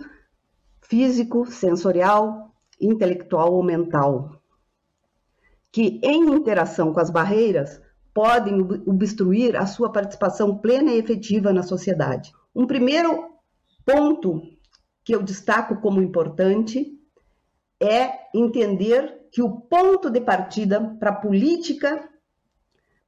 físico, 0.80 1.46
sensorial, 1.46 2.54
intelectual 2.80 3.52
ou 3.54 3.62
mental, 3.62 4.40
que, 5.70 6.00
em 6.02 6.28
interação 6.34 6.92
com 6.92 7.00
as 7.00 7.10
barreiras, 7.10 7.80
podem 8.12 8.60
obstruir 8.86 9.56
a 9.56 9.66
sua 9.66 9.90
participação 9.90 10.58
plena 10.58 10.92
e 10.92 10.98
efetiva 10.98 11.52
na 11.52 11.62
sociedade. 11.62 12.32
Um 12.54 12.66
primeiro 12.66 13.30
ponto 13.86 14.42
que 15.02 15.14
eu 15.14 15.22
destaco 15.22 15.80
como 15.80 16.02
importante 16.02 16.98
é 17.80 18.12
entender 18.34 19.28
que 19.32 19.42
o 19.42 19.62
ponto 19.62 20.10
de 20.10 20.20
partida 20.20 20.80
para 21.00 21.10
a 21.10 21.14
política 21.14 22.08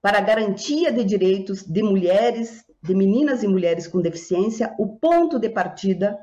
para 0.04 0.18
a 0.18 0.20
garantia 0.20 0.92
de 0.92 1.02
direitos 1.02 1.62
de 1.62 1.82
mulheres, 1.82 2.62
de 2.84 2.94
meninas 2.94 3.42
e 3.42 3.48
mulheres 3.48 3.88
com 3.88 4.02
deficiência, 4.02 4.74
o 4.78 4.86
ponto 4.86 5.38
de 5.38 5.48
partida 5.48 6.18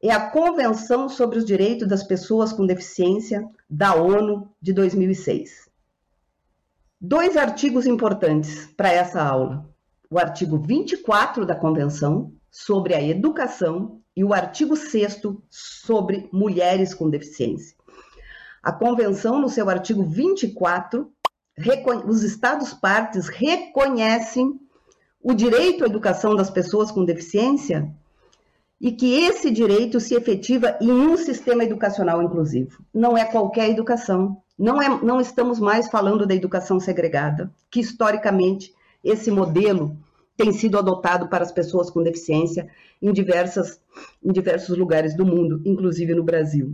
é 0.00 0.12
a 0.12 0.30
Convenção 0.30 1.08
sobre 1.08 1.36
os 1.36 1.44
Direitos 1.44 1.88
das 1.88 2.04
Pessoas 2.04 2.52
com 2.52 2.64
Deficiência 2.64 3.44
da 3.68 3.96
ONU 3.96 4.48
de 4.62 4.72
2006. 4.72 5.68
Dois 7.00 7.36
artigos 7.36 7.86
importantes 7.86 8.66
para 8.76 8.92
essa 8.92 9.20
aula: 9.20 9.68
o 10.08 10.16
artigo 10.16 10.58
24 10.58 11.44
da 11.44 11.56
Convenção 11.56 12.32
sobre 12.52 12.94
a 12.94 13.02
educação 13.02 14.00
e 14.16 14.22
o 14.22 14.32
artigo 14.32 14.76
6 14.76 15.20
sobre 15.50 16.28
mulheres 16.32 16.94
com 16.94 17.10
deficiência. 17.10 17.76
A 18.62 18.70
Convenção, 18.70 19.40
no 19.40 19.48
seu 19.48 19.68
artigo 19.68 20.04
24, 20.04 21.12
os 22.06 22.22
estados 22.22 22.72
partes 22.72 23.26
reconhecem 23.26 24.59
o 25.22 25.34
direito 25.34 25.84
à 25.84 25.86
educação 25.86 26.34
das 26.34 26.50
pessoas 26.50 26.90
com 26.90 27.04
deficiência 27.04 27.92
e 28.80 28.90
que 28.90 29.24
esse 29.24 29.50
direito 29.50 30.00
se 30.00 30.14
efetiva 30.14 30.78
em 30.80 30.90
um 30.90 31.16
sistema 31.16 31.64
educacional 31.64 32.22
inclusivo. 32.22 32.82
Não 32.94 33.16
é 33.16 33.26
qualquer 33.26 33.68
educação, 33.68 34.42
não, 34.58 34.80
é, 34.80 34.88
não 35.02 35.20
estamos 35.20 35.60
mais 35.60 35.88
falando 35.88 36.26
da 36.26 36.34
educação 36.34 36.80
segregada, 36.80 37.52
que 37.70 37.80
historicamente 37.80 38.74
esse 39.04 39.30
modelo 39.30 39.96
tem 40.36 40.52
sido 40.52 40.78
adotado 40.78 41.28
para 41.28 41.44
as 41.44 41.52
pessoas 41.52 41.90
com 41.90 42.02
deficiência 42.02 42.68
em, 43.02 43.12
diversas, 43.12 43.78
em 44.22 44.32
diversos 44.32 44.76
lugares 44.76 45.14
do 45.14 45.26
mundo, 45.26 45.60
inclusive 45.66 46.14
no 46.14 46.24
Brasil. 46.24 46.72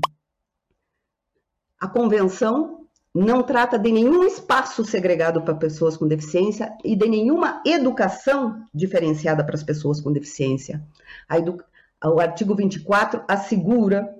A 1.80 1.88
convenção 1.88 2.75
não 3.24 3.42
trata 3.42 3.78
de 3.78 3.90
nenhum 3.90 4.24
espaço 4.24 4.84
segregado 4.84 5.40
para 5.40 5.54
pessoas 5.54 5.96
com 5.96 6.06
deficiência 6.06 6.76
e 6.84 6.94
de 6.94 7.08
nenhuma 7.08 7.62
educação 7.64 8.66
diferenciada 8.74 9.42
para 9.42 9.54
as 9.54 9.62
pessoas 9.62 10.00
com 10.00 10.12
deficiência. 10.12 10.84
Edu... 11.30 11.58
O 12.04 12.20
artigo 12.20 12.54
24 12.54 13.24
assegura 13.26 14.14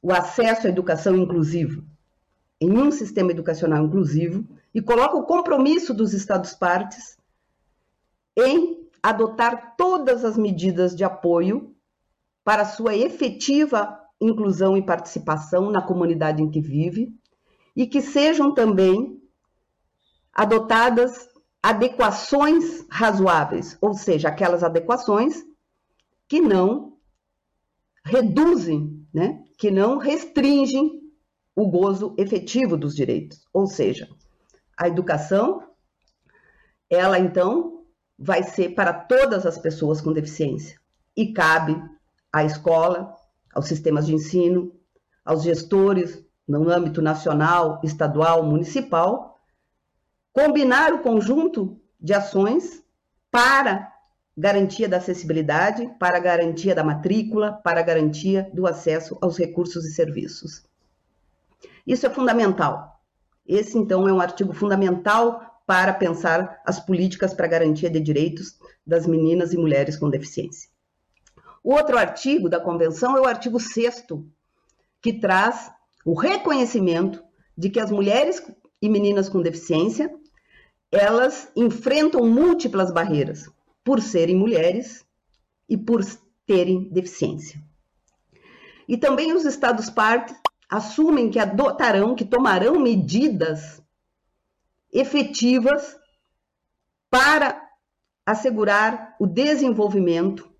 o 0.00 0.12
acesso 0.12 0.68
à 0.68 0.70
educação 0.70 1.16
inclusiva 1.16 1.82
em 2.60 2.70
um 2.70 2.92
sistema 2.92 3.32
educacional 3.32 3.84
inclusivo 3.84 4.46
e 4.72 4.80
coloca 4.80 5.16
o 5.16 5.24
compromisso 5.24 5.92
dos 5.92 6.14
Estados-partes 6.14 7.18
em 8.36 8.88
adotar 9.02 9.74
todas 9.76 10.24
as 10.24 10.38
medidas 10.38 10.94
de 10.94 11.02
apoio 11.02 11.74
para 12.44 12.64
sua 12.64 12.94
efetiva 12.94 14.00
inclusão 14.20 14.76
e 14.76 14.82
participação 14.82 15.68
na 15.68 15.82
comunidade 15.82 16.42
em 16.42 16.48
que 16.48 16.60
vive 16.60 17.12
e 17.74 17.86
que 17.86 18.00
sejam 18.00 18.54
também 18.54 19.20
adotadas 20.32 21.28
adequações 21.62 22.84
razoáveis, 22.90 23.78
ou 23.80 23.94
seja, 23.94 24.28
aquelas 24.28 24.62
adequações 24.62 25.42
que 26.28 26.40
não 26.40 26.98
reduzem, 28.04 29.06
né, 29.12 29.42
que 29.56 29.70
não 29.70 29.96
restringem 29.96 31.00
o 31.56 31.68
gozo 31.68 32.14
efetivo 32.18 32.76
dos 32.76 32.94
direitos. 32.94 33.46
Ou 33.52 33.66
seja, 33.66 34.08
a 34.76 34.88
educação, 34.88 35.62
ela 36.90 37.18
então 37.18 37.84
vai 38.18 38.42
ser 38.42 38.74
para 38.74 38.92
todas 38.92 39.46
as 39.46 39.58
pessoas 39.58 40.00
com 40.00 40.12
deficiência 40.12 40.78
e 41.16 41.32
cabe 41.32 41.80
à 42.32 42.44
escola, 42.44 43.14
aos 43.52 43.66
sistemas 43.66 44.06
de 44.06 44.14
ensino, 44.14 44.72
aos 45.24 45.42
gestores 45.42 46.23
no 46.46 46.70
âmbito 46.70 47.00
nacional, 47.00 47.80
estadual, 47.82 48.42
municipal, 48.42 49.40
combinar 50.32 50.92
o 50.92 51.00
conjunto 51.00 51.80
de 51.98 52.12
ações 52.12 52.82
para 53.30 53.92
garantia 54.36 54.88
da 54.88 54.96
acessibilidade, 54.96 55.88
para 55.98 56.18
garantia 56.18 56.74
da 56.74 56.82
matrícula, 56.82 57.52
para 57.52 57.82
garantia 57.82 58.50
do 58.52 58.66
acesso 58.66 59.16
aos 59.20 59.38
recursos 59.38 59.84
e 59.84 59.92
serviços. 59.92 60.64
Isso 61.86 62.06
é 62.06 62.10
fundamental. 62.10 63.00
Esse, 63.46 63.78
então, 63.78 64.08
é 64.08 64.12
um 64.12 64.20
artigo 64.20 64.52
fundamental 64.52 65.62
para 65.66 65.94
pensar 65.94 66.60
as 66.64 66.80
políticas 66.80 67.32
para 67.32 67.46
garantia 67.46 67.88
de 67.88 68.00
direitos 68.00 68.58
das 68.86 69.06
meninas 69.06 69.52
e 69.52 69.56
mulheres 69.56 69.96
com 69.96 70.10
deficiência. 70.10 70.68
O 71.62 71.72
outro 71.72 71.96
artigo 71.96 72.48
da 72.48 72.60
convenção 72.60 73.16
é 73.16 73.20
o 73.20 73.26
artigo 73.26 73.58
6 73.58 74.06
que 75.00 75.12
traz 75.14 75.70
o 76.04 76.14
reconhecimento 76.14 77.22
de 77.56 77.70
que 77.70 77.80
as 77.80 77.90
mulheres 77.90 78.42
e 78.80 78.88
meninas 78.88 79.28
com 79.28 79.40
deficiência, 79.40 80.12
elas 80.92 81.50
enfrentam 81.56 82.26
múltiplas 82.26 82.92
barreiras 82.92 83.50
por 83.82 84.00
serem 84.00 84.36
mulheres 84.36 85.04
e 85.68 85.76
por 85.76 86.04
terem 86.46 86.88
deficiência. 86.90 87.60
E 88.86 88.96
também 88.96 89.32
os 89.32 89.44
estados 89.44 89.88
partes 89.88 90.36
assumem 90.68 91.30
que 91.30 91.38
adotarão, 91.38 92.14
que 92.14 92.24
tomarão 92.24 92.78
medidas 92.78 93.82
efetivas 94.92 95.96
para 97.10 97.60
assegurar 98.26 99.16
o 99.18 99.26
desenvolvimento 99.26 100.50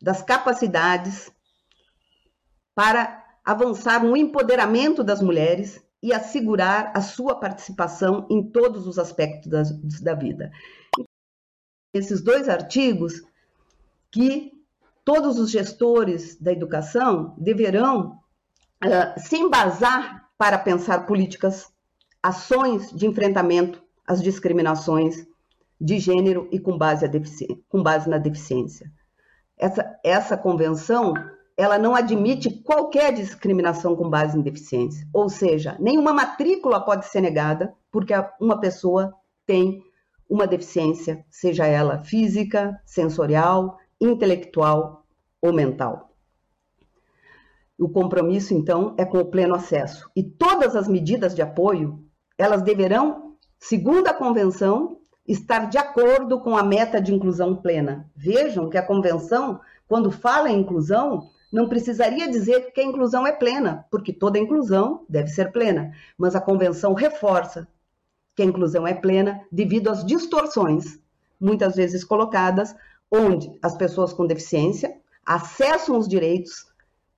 das 0.00 0.22
capacidades 0.22 1.30
para 2.74 3.19
avançar 3.44 4.04
no 4.04 4.16
empoderamento 4.16 5.02
das 5.02 5.20
mulheres 5.20 5.82
e 6.02 6.12
assegurar 6.12 6.92
a 6.94 7.00
sua 7.00 7.34
participação 7.34 8.26
em 8.30 8.42
todos 8.42 8.86
os 8.86 8.98
aspectos 8.98 9.50
da, 9.50 9.62
da 10.02 10.14
vida. 10.14 10.50
Esses 11.92 12.22
dois 12.22 12.48
artigos 12.48 13.22
que 14.10 14.52
todos 15.04 15.38
os 15.38 15.50
gestores 15.50 16.40
da 16.40 16.52
educação 16.52 17.34
deverão 17.36 18.18
uh, 18.84 19.20
se 19.20 19.36
embasar 19.36 20.30
para 20.38 20.58
pensar 20.58 21.06
políticas, 21.06 21.70
ações 22.22 22.90
de 22.92 23.06
enfrentamento 23.06 23.82
às 24.06 24.22
discriminações 24.22 25.26
de 25.80 25.98
gênero 25.98 26.48
e 26.50 26.58
com 26.58 26.76
base, 26.76 27.06
com 27.68 27.82
base 27.82 28.08
na 28.08 28.18
deficiência. 28.18 28.90
Essa, 29.56 29.98
essa 30.04 30.36
convenção 30.36 31.14
ela 31.60 31.78
não 31.78 31.94
admite 31.94 32.48
qualquer 32.62 33.12
discriminação 33.12 33.94
com 33.94 34.08
base 34.08 34.38
em 34.38 34.40
deficiência. 34.40 35.06
Ou 35.12 35.28
seja, 35.28 35.76
nenhuma 35.78 36.10
matrícula 36.10 36.80
pode 36.80 37.04
ser 37.04 37.20
negada 37.20 37.74
porque 37.92 38.14
uma 38.40 38.58
pessoa 38.58 39.12
tem 39.44 39.82
uma 40.26 40.46
deficiência, 40.46 41.22
seja 41.28 41.66
ela 41.66 41.98
física, 41.98 42.80
sensorial, 42.86 43.76
intelectual 44.00 45.04
ou 45.42 45.52
mental. 45.52 46.14
O 47.78 47.90
compromisso, 47.90 48.54
então, 48.54 48.94
é 48.96 49.04
com 49.04 49.18
o 49.18 49.30
pleno 49.30 49.54
acesso. 49.54 50.10
E 50.16 50.22
todas 50.22 50.74
as 50.74 50.88
medidas 50.88 51.34
de 51.34 51.42
apoio, 51.42 52.02
elas 52.38 52.62
deverão, 52.62 53.34
segundo 53.58 54.08
a 54.08 54.14
convenção, 54.14 54.96
estar 55.28 55.68
de 55.68 55.76
acordo 55.76 56.40
com 56.40 56.56
a 56.56 56.62
meta 56.62 57.02
de 57.02 57.12
inclusão 57.12 57.54
plena. 57.54 58.10
Vejam 58.16 58.70
que 58.70 58.78
a 58.78 58.86
convenção, 58.86 59.60
quando 59.86 60.10
fala 60.10 60.48
em 60.48 60.60
inclusão, 60.60 61.28
não 61.52 61.68
precisaria 61.68 62.30
dizer 62.30 62.72
que 62.72 62.80
a 62.80 62.84
inclusão 62.84 63.26
é 63.26 63.32
plena, 63.32 63.84
porque 63.90 64.12
toda 64.12 64.38
inclusão 64.38 65.04
deve 65.08 65.28
ser 65.28 65.50
plena, 65.50 65.92
mas 66.16 66.36
a 66.36 66.40
convenção 66.40 66.94
reforça 66.94 67.66
que 68.34 68.42
a 68.42 68.46
inclusão 68.46 68.86
é 68.86 68.94
plena 68.94 69.40
devido 69.50 69.90
às 69.90 70.04
distorções, 70.04 70.98
muitas 71.40 71.74
vezes 71.74 72.04
colocadas, 72.04 72.74
onde 73.10 73.50
as 73.60 73.76
pessoas 73.76 74.12
com 74.12 74.26
deficiência 74.26 74.96
acessam 75.26 75.98
os 75.98 76.08
direitos 76.08 76.66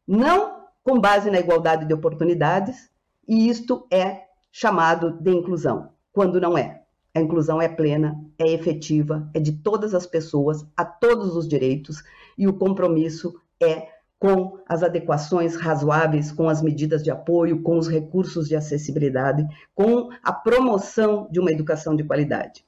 não 0.06 0.62
com 0.82 0.98
base 0.98 1.30
na 1.30 1.38
igualdade 1.38 1.86
de 1.86 1.94
oportunidades, 1.94 2.90
e 3.28 3.48
isto 3.48 3.86
é 3.90 4.24
chamado 4.50 5.12
de 5.20 5.30
inclusão, 5.30 5.90
quando 6.12 6.40
não 6.40 6.58
é. 6.58 6.82
A 7.14 7.20
inclusão 7.20 7.60
é 7.60 7.68
plena, 7.68 8.18
é 8.38 8.50
efetiva, 8.50 9.30
é 9.32 9.38
de 9.38 9.52
todas 9.52 9.94
as 9.94 10.06
pessoas, 10.06 10.66
a 10.76 10.84
todos 10.84 11.36
os 11.36 11.46
direitos, 11.46 12.02
e 12.36 12.48
o 12.48 12.54
compromisso 12.54 13.40
é 13.62 13.88
com 14.22 14.56
as 14.68 14.84
adequações 14.84 15.56
razoáveis, 15.56 16.30
com 16.30 16.48
as 16.48 16.62
medidas 16.62 17.02
de 17.02 17.10
apoio, 17.10 17.60
com 17.60 17.76
os 17.76 17.88
recursos 17.88 18.46
de 18.46 18.54
acessibilidade, 18.54 19.44
com 19.74 20.10
a 20.22 20.32
promoção 20.32 21.26
de 21.28 21.40
uma 21.40 21.50
educação 21.50 21.96
de 21.96 22.04
qualidade. 22.04 22.64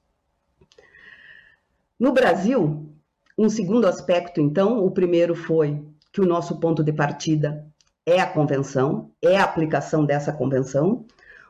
No 1.96 2.12
Brasil, 2.12 2.92
um 3.38 3.48
segundo 3.48 3.86
aspecto, 3.86 4.40
então, 4.40 4.84
o 4.84 4.90
primeiro 4.90 5.36
foi 5.36 5.80
que 6.12 6.20
o 6.20 6.26
nosso 6.26 6.58
ponto 6.58 6.82
de 6.82 6.92
partida 6.92 7.64
é 8.04 8.18
a 8.18 8.26
convenção, 8.26 9.12
é 9.22 9.36
a 9.36 9.44
aplicação 9.44 10.04
dessa 10.04 10.32
convenção. 10.32 11.06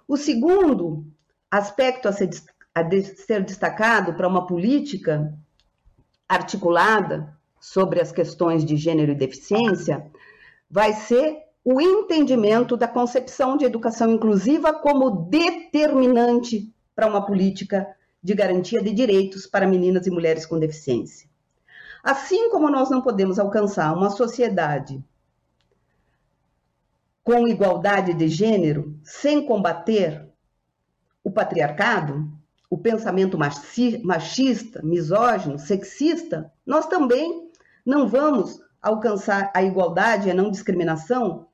O 0.07 0.19
segundo 0.19 1.07
aspecto 1.51 2.09
a 2.09 2.13
ser 2.13 2.29
a 2.75 2.83
ser 3.15 3.43
destacado 3.43 4.13
para 4.15 4.29
uma 4.29 4.47
política 4.47 5.33
articulada 6.29 7.34
sobre 7.65 7.99
as 7.99 8.13
questões 8.13 8.63
de 8.63 8.77
gênero 8.77 9.13
e 9.13 9.15
deficiência 9.15 10.05
vai 10.71 10.93
ser 10.93 11.39
o 11.65 11.81
entendimento 11.81 12.77
da 12.77 12.87
concepção 12.87 13.57
de 13.57 13.65
educação 13.65 14.13
inclusiva 14.13 14.71
como 14.75 15.11
determinante 15.31 16.71
para 16.95 17.07
uma 17.07 17.25
política 17.25 17.89
de 18.23 18.35
garantia 18.35 18.83
de 18.83 18.93
direitos 18.93 19.47
para 19.47 19.67
meninas 19.67 20.07
e 20.07 20.11
mulheres 20.11 20.45
com 20.45 20.59
deficiência. 20.59 21.27
Assim 22.03 22.51
como 22.51 22.69
nós 22.69 22.91
não 22.91 23.01
podemos 23.01 23.39
alcançar 23.39 23.97
uma 23.97 24.11
sociedade 24.11 25.03
com 27.25 27.49
igualdade 27.49 28.13
de 28.13 28.29
gênero 28.29 28.95
sem 29.03 29.47
combater 29.47 30.29
o 31.25 31.31
patriarcado, 31.31 32.31
o 32.69 32.77
pensamento 32.77 33.39
machista, 33.39 34.83
misógino, 34.83 35.59
sexista, 35.59 36.53
nós 36.67 36.87
também 36.87 37.44
não 37.85 38.09
vamos 38.09 38.61
alcançar 38.81 39.51
a 39.55 39.63
igualdade 39.63 40.29
e 40.29 40.31
a 40.31 40.35
não 40.35 40.51
discriminação 40.51 41.49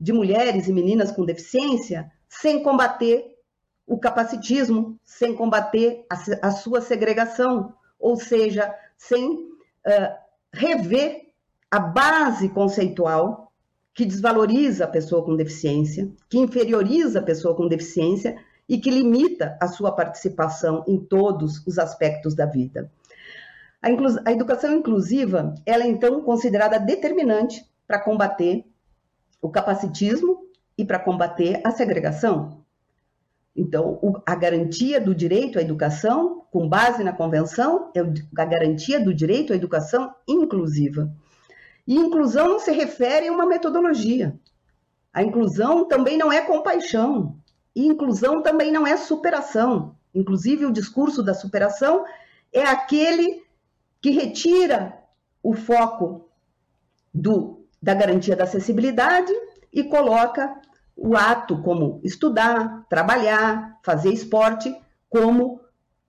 de 0.00 0.12
mulheres 0.12 0.68
e 0.68 0.72
meninas 0.72 1.10
com 1.10 1.24
deficiência 1.24 2.10
sem 2.28 2.62
combater 2.62 3.36
o 3.86 3.98
capacitismo 3.98 4.98
sem 5.04 5.34
combater 5.34 6.04
a, 6.10 6.48
a 6.48 6.50
sua 6.50 6.80
segregação, 6.80 7.72
ou 7.98 8.16
seja, 8.16 8.74
sem 8.96 9.30
uh, 9.32 10.14
rever 10.52 11.30
a 11.70 11.78
base 11.78 12.48
conceitual 12.48 13.52
que 13.94 14.04
desvaloriza 14.04 14.84
a 14.84 14.88
pessoa 14.88 15.24
com 15.24 15.36
deficiência, 15.36 16.10
que 16.28 16.38
inferioriza 16.38 17.20
a 17.20 17.22
pessoa 17.22 17.54
com 17.54 17.68
deficiência 17.68 18.36
e 18.68 18.78
que 18.78 18.90
limita 18.90 19.56
a 19.60 19.68
sua 19.68 19.92
participação 19.92 20.84
em 20.86 20.98
todos 20.98 21.64
os 21.66 21.78
aspectos 21.78 22.34
da 22.34 22.44
vida. 22.44 22.90
A, 23.82 23.88
a 24.28 24.32
educação 24.32 24.74
inclusiva, 24.74 25.54
ela 25.64 25.84
é 25.84 25.88
então 25.88 26.22
considerada 26.22 26.78
determinante 26.78 27.64
para 27.86 28.00
combater 28.00 28.64
o 29.40 29.48
capacitismo 29.48 30.46
e 30.76 30.84
para 30.84 30.98
combater 30.98 31.60
a 31.64 31.70
segregação. 31.70 32.64
Então, 33.54 34.22
a 34.26 34.34
garantia 34.34 35.00
do 35.00 35.14
direito 35.14 35.58
à 35.58 35.62
educação, 35.62 36.44
com 36.50 36.68
base 36.68 37.02
na 37.02 37.12
convenção, 37.12 37.90
é 37.94 38.00
a 38.00 38.44
garantia 38.44 39.00
do 39.00 39.14
direito 39.14 39.52
à 39.52 39.56
educação 39.56 40.14
inclusiva. 40.28 41.10
E 41.86 41.94
inclusão 41.96 42.48
não 42.48 42.58
se 42.58 42.70
refere 42.72 43.28
a 43.28 43.32
uma 43.32 43.46
metodologia. 43.46 44.38
A 45.12 45.22
inclusão 45.22 45.88
também 45.88 46.18
não 46.18 46.30
é 46.30 46.42
compaixão. 46.42 47.38
E 47.74 47.86
inclusão 47.86 48.42
também 48.42 48.70
não 48.70 48.86
é 48.86 48.96
superação. 48.96 49.96
Inclusive, 50.14 50.66
o 50.66 50.72
discurso 50.72 51.22
da 51.22 51.32
superação 51.32 52.04
é 52.52 52.62
aquele 52.62 53.42
que 54.06 54.12
retira 54.12 55.02
o 55.42 55.52
foco 55.52 56.30
do, 57.12 57.66
da 57.82 57.92
garantia 57.92 58.36
da 58.36 58.44
acessibilidade 58.44 59.32
e 59.72 59.82
coloca 59.82 60.54
o 60.96 61.16
ato 61.16 61.60
como 61.60 62.00
estudar, 62.04 62.86
trabalhar, 62.88 63.80
fazer 63.82 64.12
esporte 64.12 64.72
como 65.10 65.60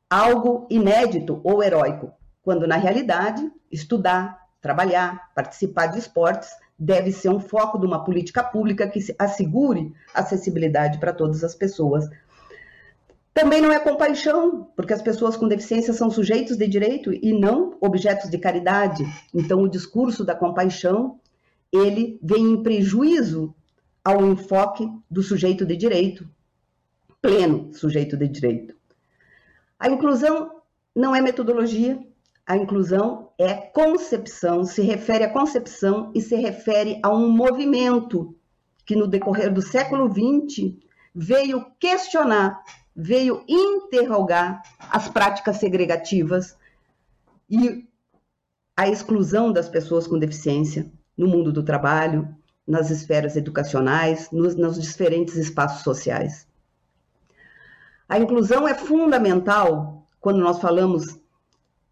algo 0.07 0.67
inédito 0.69 1.41
ou 1.43 1.63
heróico, 1.63 2.13
quando 2.43 2.67
na 2.67 2.75
realidade 2.75 3.51
estudar, 3.71 4.45
trabalhar, 4.61 5.31
participar 5.33 5.87
de 5.87 5.97
esportes 5.97 6.51
deve 6.77 7.11
ser 7.11 7.29
um 7.29 7.39
foco 7.39 7.79
de 7.79 7.87
uma 7.87 8.03
política 8.03 8.43
pública 8.43 8.87
que 8.87 8.99
assegure 9.17 9.91
acessibilidade 10.13 10.99
para 10.99 11.13
todas 11.13 11.43
as 11.43 11.55
pessoas. 11.55 12.07
Também 13.37 13.61
não 13.61 13.71
é 13.71 13.79
compaixão, 13.79 14.67
porque 14.75 14.93
as 14.93 15.01
pessoas 15.03 15.37
com 15.37 15.47
deficiência 15.47 15.93
são 15.93 16.09
sujeitos 16.09 16.57
de 16.57 16.67
direito 16.67 17.13
e 17.13 17.39
não 17.39 17.77
objetos 17.79 18.31
de 18.31 18.37
caridade. 18.39 19.05
Então 19.31 19.61
o 19.61 19.69
discurso 19.69 20.25
da 20.25 20.33
compaixão, 20.33 21.19
ele 21.71 22.19
vem 22.23 22.53
em 22.53 22.63
prejuízo 22.63 23.53
ao 24.03 24.25
enfoque 24.25 24.89
do 25.07 25.21
sujeito 25.21 25.67
de 25.67 25.77
direito, 25.77 26.27
pleno 27.21 27.71
sujeito 27.75 28.17
de 28.17 28.27
direito. 28.27 28.75
A 29.79 29.87
inclusão 29.87 30.63
não 30.95 31.15
é 31.15 31.21
metodologia, 31.21 31.99
a 32.43 32.57
inclusão 32.57 33.29
é 33.37 33.53
concepção, 33.53 34.63
se 34.63 34.81
refere 34.81 35.25
à 35.25 35.29
concepção 35.29 36.11
e 36.15 36.21
se 36.21 36.35
refere 36.37 36.99
a 37.03 37.13
um 37.13 37.29
movimento 37.29 38.35
que 38.83 38.95
no 38.95 39.05
decorrer 39.05 39.53
do 39.53 39.61
século 39.61 40.11
XX 40.11 40.73
veio 41.13 41.65
questionar, 41.79 42.63
veio 42.99 43.43
interrogar 43.47 44.63
as 44.79 45.07
práticas 45.07 45.57
segregativas 45.57 46.57
e 47.47 47.87
a 48.75 48.89
exclusão 48.89 49.53
das 49.53 49.69
pessoas 49.69 50.07
com 50.07 50.17
deficiência 50.17 50.91
no 51.15 51.27
mundo 51.27 51.51
do 51.51 51.61
trabalho, 51.61 52.27
nas 52.65 52.89
esferas 52.89 53.35
educacionais, 53.35 54.31
nos, 54.31 54.55
nos 54.55 54.81
diferentes 54.81 55.35
espaços 55.35 55.83
sociais. 55.83 56.47
A 58.09 58.17
inclusão 58.17 58.67
é 58.67 58.73
fundamental 58.73 60.07
quando 60.19 60.39
nós 60.39 60.59
falamos 60.59 61.19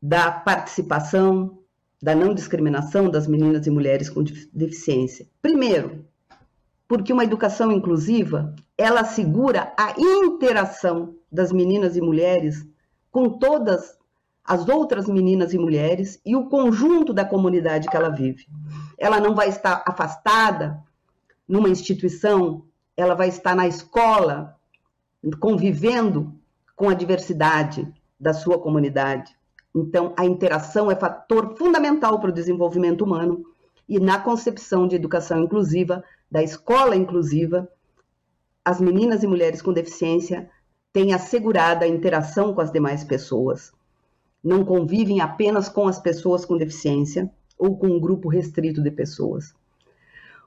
da 0.01 0.31
participação, 0.31 1.59
da 2.01 2.15
não 2.15 2.33
discriminação 2.33 3.09
das 3.09 3.27
meninas 3.27 3.67
e 3.67 3.69
mulheres 3.69 4.09
com 4.09 4.23
deficiência. 4.53 5.27
Primeiro, 5.41 6.05
porque 6.87 7.11
uma 7.11 7.23
educação 7.23 7.71
inclusiva, 7.71 8.53
ela 8.77 9.01
assegura 9.01 9.73
a 9.77 9.93
interação 9.97 11.15
das 11.31 11.51
meninas 11.51 11.95
e 11.95 12.01
mulheres 12.01 12.65
com 13.11 13.29
todas 13.29 13.97
as 14.43 14.67
outras 14.69 15.07
meninas 15.07 15.53
e 15.53 15.57
mulheres 15.57 16.21
e 16.23 16.35
o 16.35 16.45
conjunto 16.45 17.13
da 17.13 17.25
comunidade 17.25 17.87
que 17.87 17.97
ela 17.97 18.09
vive. 18.09 18.45
Ela 18.97 19.19
não 19.19 19.33
vai 19.33 19.49
estar 19.49 19.83
afastada 19.87 20.79
numa 21.47 21.69
instituição, 21.69 22.63
ela 22.95 23.15
vai 23.15 23.29
estar 23.29 23.55
na 23.55 23.67
escola, 23.67 24.55
convivendo 25.39 26.33
com 26.75 26.89
a 26.89 26.93
diversidade 26.93 27.91
da 28.19 28.33
sua 28.33 28.59
comunidade. 28.59 29.35
Então, 29.75 30.13
a 30.17 30.25
interação 30.25 30.91
é 30.91 30.95
fator 30.95 31.57
fundamental 31.57 32.19
para 32.19 32.29
o 32.29 32.33
desenvolvimento 32.33 33.03
humano 33.03 33.43
e 33.89 33.99
na 33.99 34.19
concepção 34.19 34.87
de 34.87 34.95
educação 34.95 35.43
inclusiva, 35.43 36.03
da 36.35 36.43
escola 36.43 36.97
inclusiva, 36.97 37.65
as 38.65 38.81
meninas 38.81 39.23
e 39.23 39.27
mulheres 39.27 39.61
com 39.61 39.71
deficiência 39.71 40.49
têm 40.91 41.13
assegurada 41.13 41.85
a 41.85 41.87
interação 41.87 42.53
com 42.53 42.59
as 42.59 42.73
demais 42.73 43.05
pessoas 43.05 43.71
não 44.43 44.65
convivem 44.65 45.21
apenas 45.21 45.69
com 45.69 45.87
as 45.87 45.97
pessoas 45.97 46.43
com 46.43 46.57
deficiência 46.57 47.31
ou 47.57 47.77
com 47.77 47.87
um 47.87 47.99
grupo 48.01 48.27
restrito 48.27 48.81
de 48.81 48.91
pessoas. 48.91 49.55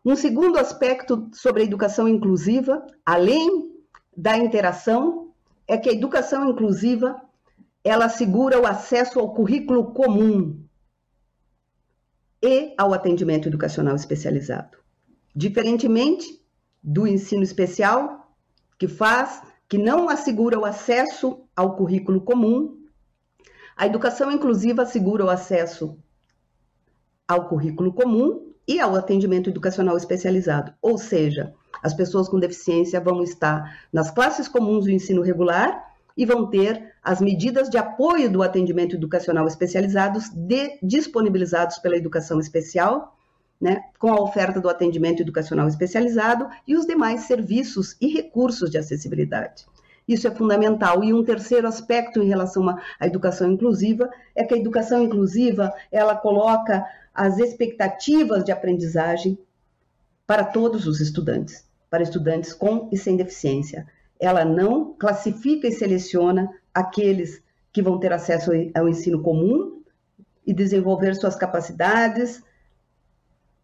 Um 0.04 0.14
segundo 0.14 0.58
aspecto 0.58 1.30
sobre 1.32 1.62
a 1.62 1.64
educação 1.64 2.06
inclusiva, 2.06 2.86
além 3.04 3.72
da 4.14 4.36
interação, 4.36 5.30
é 5.66 5.78
que 5.78 5.88
a 5.88 5.92
educação 5.92 6.50
inclusiva 6.50 7.18
ela 7.82 8.04
assegura 8.04 8.60
o 8.60 8.66
acesso 8.66 9.18
ao 9.18 9.32
currículo 9.32 9.92
comum 9.92 10.62
e 12.42 12.74
ao 12.76 12.92
atendimento 12.92 13.48
educacional 13.48 13.96
especializado. 13.96 14.77
Diferentemente 15.38 16.26
do 16.82 17.06
ensino 17.06 17.42
especial, 17.42 18.34
que 18.78 18.88
faz, 18.88 19.40
que 19.68 19.78
não 19.78 20.08
assegura 20.08 20.58
o 20.58 20.64
acesso 20.64 21.44
ao 21.54 21.76
currículo 21.76 22.20
comum 22.20 22.78
a 23.78 23.86
educação 23.86 24.32
inclusiva 24.32 24.82
assegura 24.82 25.24
o 25.24 25.30
acesso 25.30 25.96
ao 27.28 27.48
currículo 27.48 27.92
comum 27.92 28.52
e 28.66 28.80
ao 28.80 28.96
atendimento 28.96 29.48
educacional 29.48 29.96
especializado, 29.96 30.74
ou 30.82 30.98
seja, 30.98 31.54
as 31.80 31.94
pessoas 31.94 32.28
com 32.28 32.40
deficiência 32.40 33.00
vão 33.00 33.22
estar 33.22 33.86
nas 33.92 34.10
classes 34.10 34.48
comuns 34.48 34.86
do 34.86 34.90
ensino 34.90 35.22
regular 35.22 35.94
e 36.16 36.26
vão 36.26 36.50
ter 36.50 36.92
as 37.00 37.20
medidas 37.20 37.70
de 37.70 37.78
apoio 37.78 38.28
do 38.28 38.42
atendimento 38.42 38.96
educacional 38.96 39.46
especializados 39.46 40.28
de, 40.30 40.76
disponibilizados 40.82 41.78
pela 41.78 41.96
educação 41.96 42.40
especial, 42.40 43.16
né, 43.60 43.82
com 43.98 44.10
a 44.10 44.20
oferta 44.20 44.60
do 44.60 44.68
atendimento 44.68 45.20
educacional 45.20 45.66
especializado 45.66 46.48
e 46.66 46.76
os 46.76 46.86
demais 46.86 47.22
serviços 47.22 47.96
e 48.00 48.08
recursos 48.08 48.70
de 48.70 48.78
acessibilidade. 48.78 49.66
Isso 50.06 50.26
é 50.26 50.30
fundamental. 50.30 51.04
E 51.04 51.12
um 51.12 51.22
terceiro 51.22 51.66
aspecto 51.66 52.22
em 52.22 52.28
relação 52.28 52.68
à 52.68 53.06
educação 53.06 53.50
inclusiva 53.50 54.08
é 54.34 54.42
que 54.42 54.54
a 54.54 54.58
educação 54.58 55.02
inclusiva 55.02 55.72
ela 55.92 56.16
coloca 56.16 56.84
as 57.14 57.38
expectativas 57.38 58.42
de 58.42 58.50
aprendizagem 58.50 59.38
para 60.26 60.44
todos 60.44 60.86
os 60.86 61.00
estudantes, 61.00 61.66
para 61.90 62.02
estudantes 62.02 62.54
com 62.54 62.88
e 62.92 62.96
sem 62.96 63.16
deficiência. 63.16 63.86
Ela 64.18 64.44
não 64.44 64.94
classifica 64.94 65.66
e 65.66 65.72
seleciona 65.72 66.48
aqueles 66.72 67.42
que 67.72 67.82
vão 67.82 67.98
ter 67.98 68.12
acesso 68.12 68.50
ao 68.74 68.88
ensino 68.88 69.22
comum 69.22 69.82
e 70.46 70.54
desenvolver 70.54 71.14
suas 71.14 71.36
capacidades, 71.36 72.42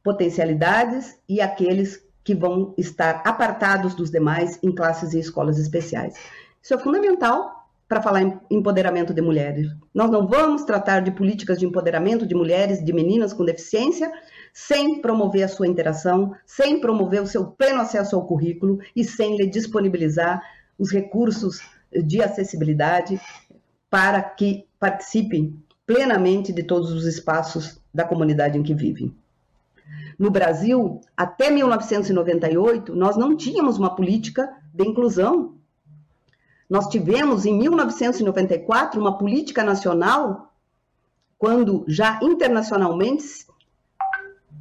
potencialidades 0.04 1.18
e 1.26 1.40
aqueles 1.40 2.04
que 2.22 2.34
vão 2.34 2.74
estar 2.78 3.22
apartados 3.24 3.94
dos 3.94 4.10
demais 4.10 4.58
em 4.62 4.72
classes 4.72 5.14
e 5.14 5.18
escolas 5.18 5.58
especiais. 5.58 6.14
Isso 6.62 6.74
é 6.74 6.78
fundamental 6.78 7.64
para 7.88 8.02
falar 8.02 8.22
em 8.22 8.40
empoderamento 8.50 9.12
de 9.12 9.20
mulheres. 9.20 9.68
Nós 9.92 10.10
não 10.10 10.26
vamos 10.26 10.64
tratar 10.64 11.00
de 11.00 11.10
políticas 11.10 11.58
de 11.58 11.66
empoderamento 11.66 12.26
de 12.26 12.34
mulheres, 12.34 12.82
de 12.82 12.92
meninas 12.92 13.32
com 13.32 13.44
deficiência, 13.44 14.10
sem 14.52 15.00
promover 15.00 15.42
a 15.42 15.48
sua 15.48 15.66
interação, 15.66 16.34
sem 16.46 16.80
promover 16.80 17.22
o 17.22 17.26
seu 17.26 17.46
pleno 17.46 17.80
acesso 17.80 18.16
ao 18.16 18.26
currículo 18.26 18.78
e 18.96 19.04
sem 19.04 19.36
lhe 19.36 19.46
disponibilizar 19.46 20.40
os 20.78 20.90
recursos 20.90 21.60
de 21.92 22.22
acessibilidade 22.22 23.20
para 23.90 24.22
que 24.22 24.66
participem 24.78 25.62
plenamente 25.86 26.52
de 26.52 26.62
todos 26.62 26.90
os 26.90 27.04
espaços 27.06 27.80
da 27.92 28.04
comunidade 28.04 28.58
em 28.58 28.62
que 28.62 28.74
vivem. 28.74 29.14
No 30.18 30.30
Brasil, 30.30 31.00
até 31.16 31.50
1998, 31.50 32.94
nós 32.94 33.16
não 33.16 33.36
tínhamos 33.36 33.78
uma 33.78 33.94
política 33.94 34.54
de 34.72 34.86
inclusão. 34.86 35.54
Nós 36.70 36.88
tivemos, 36.88 37.44
em 37.44 37.56
1994, 37.56 39.00
uma 39.00 39.18
política 39.18 39.62
nacional, 39.62 40.52
quando 41.38 41.84
já 41.86 42.18
internacionalmente 42.22 43.46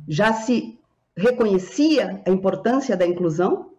já 0.08 0.34
se 0.34 0.78
reconhecia 1.16 2.22
a 2.26 2.30
importância 2.30 2.98
da 2.98 3.06
inclusão, 3.06 3.72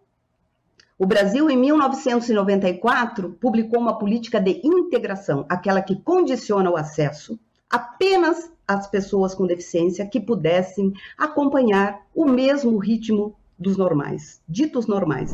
O 0.97 1.05
Brasil, 1.05 1.49
em 1.49 1.57
1994, 1.57 3.33
publicou 3.33 3.79
uma 3.81 3.97
política 3.99 4.39
de 4.39 4.61
integração, 4.63 5.45
aquela 5.49 5.81
que 5.81 6.01
condiciona 6.01 6.71
o 6.71 6.77
acesso 6.77 7.37
apenas 7.69 8.49
às 8.67 8.87
pessoas 8.87 9.33
com 9.33 9.45
deficiência 9.45 10.05
que 10.05 10.19
pudessem 10.19 10.93
acompanhar 11.17 12.05
o 12.13 12.25
mesmo 12.25 12.77
ritmo 12.77 13.35
dos 13.57 13.77
normais, 13.77 14.41
ditos 14.47 14.85
normais. 14.85 15.31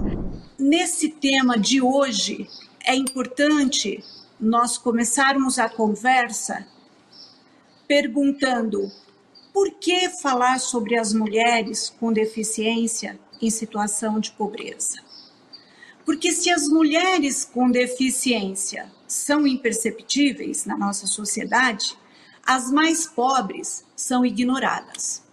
Nesse 0.59 1.09
tema 1.09 1.57
de 1.57 1.81
hoje, 1.81 2.47
é 2.85 2.95
importante 2.95 4.03
nós 4.39 4.77
começarmos 4.77 5.59
a 5.59 5.69
conversa 5.69 6.65
perguntando 7.87 8.89
por 9.53 9.71
que 9.71 10.09
falar 10.09 10.59
sobre 10.59 10.97
as 10.97 11.13
mulheres 11.13 11.89
com 11.99 12.13
deficiência 12.13 13.19
em 13.41 13.49
situação 13.49 14.19
de 14.19 14.31
pobreza? 14.31 15.01
Porque 16.05 16.31
se 16.31 16.49
as 16.49 16.67
mulheres 16.67 17.43
com 17.43 17.69
deficiência 17.69 18.91
são 19.07 19.45
imperceptíveis 19.45 20.65
na 20.65 20.77
nossa 20.77 21.05
sociedade, 21.05 21.97
as 22.45 22.71
mais 22.71 23.05
pobres 23.05 23.85
são 23.95 24.25
ignoradas. 24.25 25.23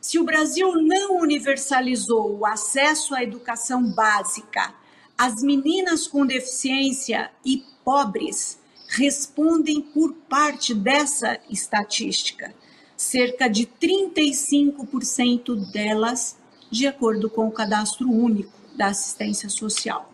Se 0.00 0.18
o 0.18 0.24
Brasil 0.24 0.72
não 0.82 1.18
universalizou 1.18 2.38
o 2.38 2.46
acesso 2.46 3.14
à 3.14 3.22
educação 3.22 3.84
básica, 3.92 4.74
as 5.16 5.42
meninas 5.42 6.06
com 6.06 6.24
deficiência 6.24 7.30
e 7.44 7.62
pobres 7.84 8.58
respondem 8.88 9.80
por 9.80 10.14
parte 10.28 10.74
dessa 10.74 11.38
estatística. 11.48 12.52
Cerca 12.96 13.48
de 13.48 13.66
35% 13.66 15.70
delas, 15.70 16.36
de 16.70 16.86
acordo 16.86 17.30
com 17.30 17.46
o 17.46 17.52
cadastro 17.52 18.10
único 18.10 18.52
da 18.74 18.88
assistência 18.88 19.48
social. 19.48 20.10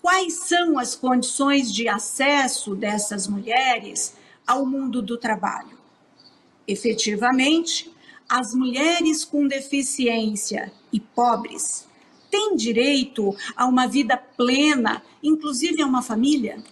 Quais 0.00 0.34
são 0.34 0.78
as 0.78 0.94
condições 0.94 1.72
de 1.72 1.88
acesso 1.88 2.74
dessas 2.74 3.26
mulheres 3.26 4.14
ao 4.46 4.66
mundo 4.66 5.02
do 5.02 5.16
trabalho? 5.16 5.78
Efetivamente, 6.66 7.92
as 8.28 8.52
mulheres 8.54 9.24
com 9.24 9.46
deficiência 9.46 10.72
e 10.92 10.98
pobres 10.98 11.86
têm 12.30 12.56
direito 12.56 13.36
a 13.54 13.66
uma 13.66 13.86
vida 13.86 14.16
plena, 14.16 15.02
inclusive 15.22 15.82
a 15.82 15.86
uma 15.86 16.00
família? 16.00 16.64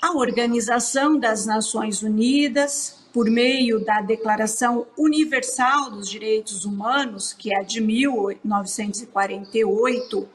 A 0.00 0.16
Organização 0.16 1.16
das 1.16 1.46
Nações 1.46 2.02
Unidas, 2.02 3.06
por 3.12 3.30
meio 3.30 3.84
da 3.84 4.00
Declaração 4.00 4.84
Universal 4.98 5.92
dos 5.92 6.10
Direitos 6.10 6.64
Humanos, 6.64 7.32
que 7.32 7.54
é 7.54 7.62
de 7.62 7.80
1948, 7.80 10.28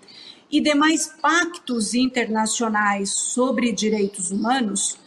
e 0.50 0.62
demais 0.62 1.08
pactos 1.22 1.94
internacionais 1.94 3.14
sobre 3.14 3.74
direitos 3.74 4.32
humanos, 4.32 4.98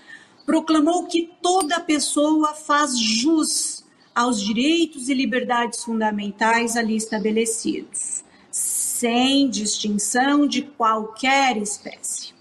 proclamou 0.47 1.07
que 1.07 1.31
toda 1.41 1.81
pessoa 1.81 2.55
faz 2.55 2.99
jus 2.99 3.85
aos 4.15 4.41
direitos 4.41 5.09
e 5.09 5.15
liberdades 5.15 5.85
fundamentais 5.85 6.77
ali 6.77 6.97
estabelecidos, 6.97 8.25
sem 8.51 9.49
distinção 9.49 10.47
de 10.47 10.63
qualquer 10.63 11.57
espécie. 11.57 12.35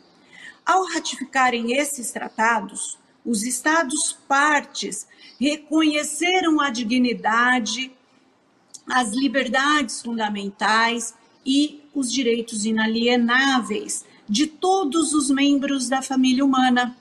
Ao 0.65 0.83
ratificarem 0.85 1.73
esses 1.73 2.11
tratados, 2.11 2.97
os 3.25 3.43
Estados 3.43 4.17
partes 4.27 5.07
reconheceram 5.39 6.59
a 6.59 6.69
dignidade, 6.69 7.91
as 8.87 9.11
liberdades 9.11 10.01
fundamentais 10.01 11.13
e 11.45 11.81
os 11.93 12.11
direitos 12.11 12.65
inalienáveis 12.65 14.05
de 14.27 14.45
todos 14.45 15.13
os 15.13 15.29
membros 15.29 15.89
da 15.89 16.01
família 16.01 16.45
humana. 16.45 16.95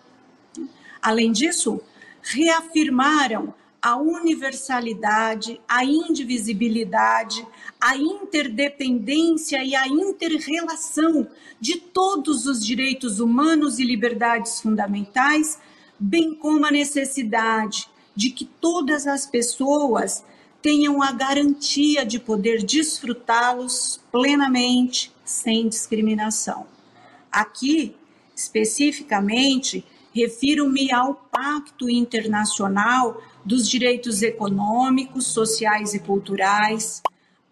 Além 1.03 1.33
disso, 1.33 1.81
reafirmaram 2.23 3.55
a 3.81 3.97
universalidade, 3.97 5.61
a 5.69 5.85
indivisibilidade, 5.85 7.47
a 7.81 7.97
interdependência 7.97 9.63
e 9.65 9.75
a 9.75 9.87
interrelação 9.87 11.29
de 11.61 11.77
todos 11.77 12.47
os 12.47 12.65
direitos 12.65 13.21
humanos 13.21 13.79
e 13.79 13.85
liberdades 13.85 14.61
fundamentais, 14.61 15.59
bem 15.99 16.35
como 16.35 16.67
a 16.67 16.71
necessidade 16.71 17.89
de 18.15 18.31
que 18.31 18.45
todas 18.45 19.07
as 19.07 19.27
pessoas 19.27 20.25
tenham 20.61 21.01
a 21.01 21.13
garantia 21.13 22.05
de 22.05 22.19
poder 22.19 22.65
desfrutá-los 22.65 24.01
plenamente, 24.11 25.13
sem 25.25 25.69
discriminação. 25.69 26.67
Aqui, 27.31 27.95
especificamente, 28.35 29.85
refiro-me 30.15 30.93
ao 30.93 31.15
Pacto 31.15 31.89
Internacional 31.89 33.23
dos 33.45 33.69
Direitos 33.69 34.23
Econômicos, 34.23 35.27
Sociais 35.27 35.95
e 35.95 35.99
Culturais, 35.99 37.03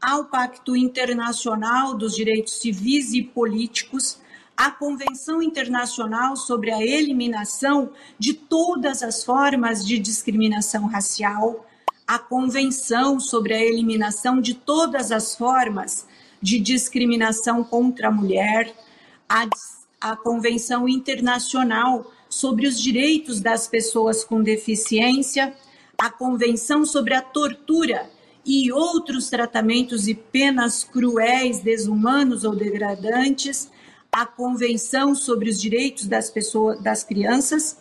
ao 0.00 0.26
Pacto 0.26 0.76
Internacional 0.76 1.94
dos 1.94 2.14
Direitos 2.14 2.54
Civis 2.60 3.12
e 3.12 3.22
Políticos, 3.22 4.18
à 4.56 4.70
Convenção 4.70 5.42
Internacional 5.42 6.36
sobre 6.36 6.72
a 6.72 6.82
Eliminação 6.82 7.90
de 8.18 8.32
Todas 8.32 9.02
as 9.02 9.22
Formas 9.22 9.84
de 9.84 9.98
Discriminação 9.98 10.86
Racial, 10.86 11.66
à 12.06 12.18
Convenção 12.18 13.18
sobre 13.20 13.52
a 13.52 13.62
Eliminação 13.62 14.40
de 14.40 14.54
Todas 14.54 15.12
as 15.12 15.36
Formas 15.36 16.06
de 16.40 16.58
Discriminação 16.58 17.64
contra 17.64 18.08
a 18.08 18.12
Mulher, 18.12 18.74
à, 19.28 19.46
à 20.00 20.16
Convenção 20.16 20.88
Internacional 20.88 22.10
sobre 22.36 22.66
os 22.66 22.78
Direitos 22.78 23.40
das 23.40 23.66
Pessoas 23.66 24.22
com 24.22 24.42
Deficiência, 24.42 25.54
à 25.96 26.10
Convenção 26.10 26.84
sobre 26.84 27.14
a 27.14 27.22
Tortura 27.22 28.10
e 28.44 28.70
outros 28.70 29.30
tratamentos 29.30 30.06
e 30.06 30.14
penas 30.14 30.84
cruéis, 30.84 31.60
desumanos 31.60 32.44
ou 32.44 32.54
degradantes, 32.54 33.70
a 34.12 34.26
Convenção 34.26 35.14
sobre 35.14 35.48
os 35.48 35.58
Direitos 35.58 36.06
das 36.06 36.28
Pessoas, 36.28 36.78
das 36.82 37.02
Crianças 37.02 37.78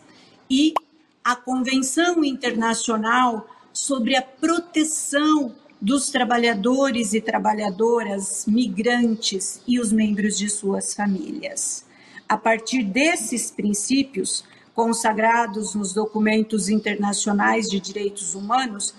e 0.49 0.73
a 1.21 1.35
Convenção 1.35 2.23
Internacional 2.23 3.49
sobre 3.73 4.15
a 4.15 4.21
Proteção 4.21 5.53
dos 5.81 6.09
Trabalhadores 6.09 7.13
e 7.13 7.19
Trabalhadoras 7.19 8.45
Migrantes 8.47 9.61
e 9.67 9.81
os 9.81 9.91
membros 9.91 10.37
de 10.37 10.49
suas 10.49 10.93
famílias. 10.93 11.83
A 12.27 12.37
partir 12.37 12.83
desses 12.83 13.51
princípios, 13.51 14.43
consagrados 14.73 15.75
nos 15.75 15.93
documentos 15.93 16.69
internacionais 16.69 17.69
de 17.69 17.79
direitos 17.79 18.33
humanos, 18.33 18.93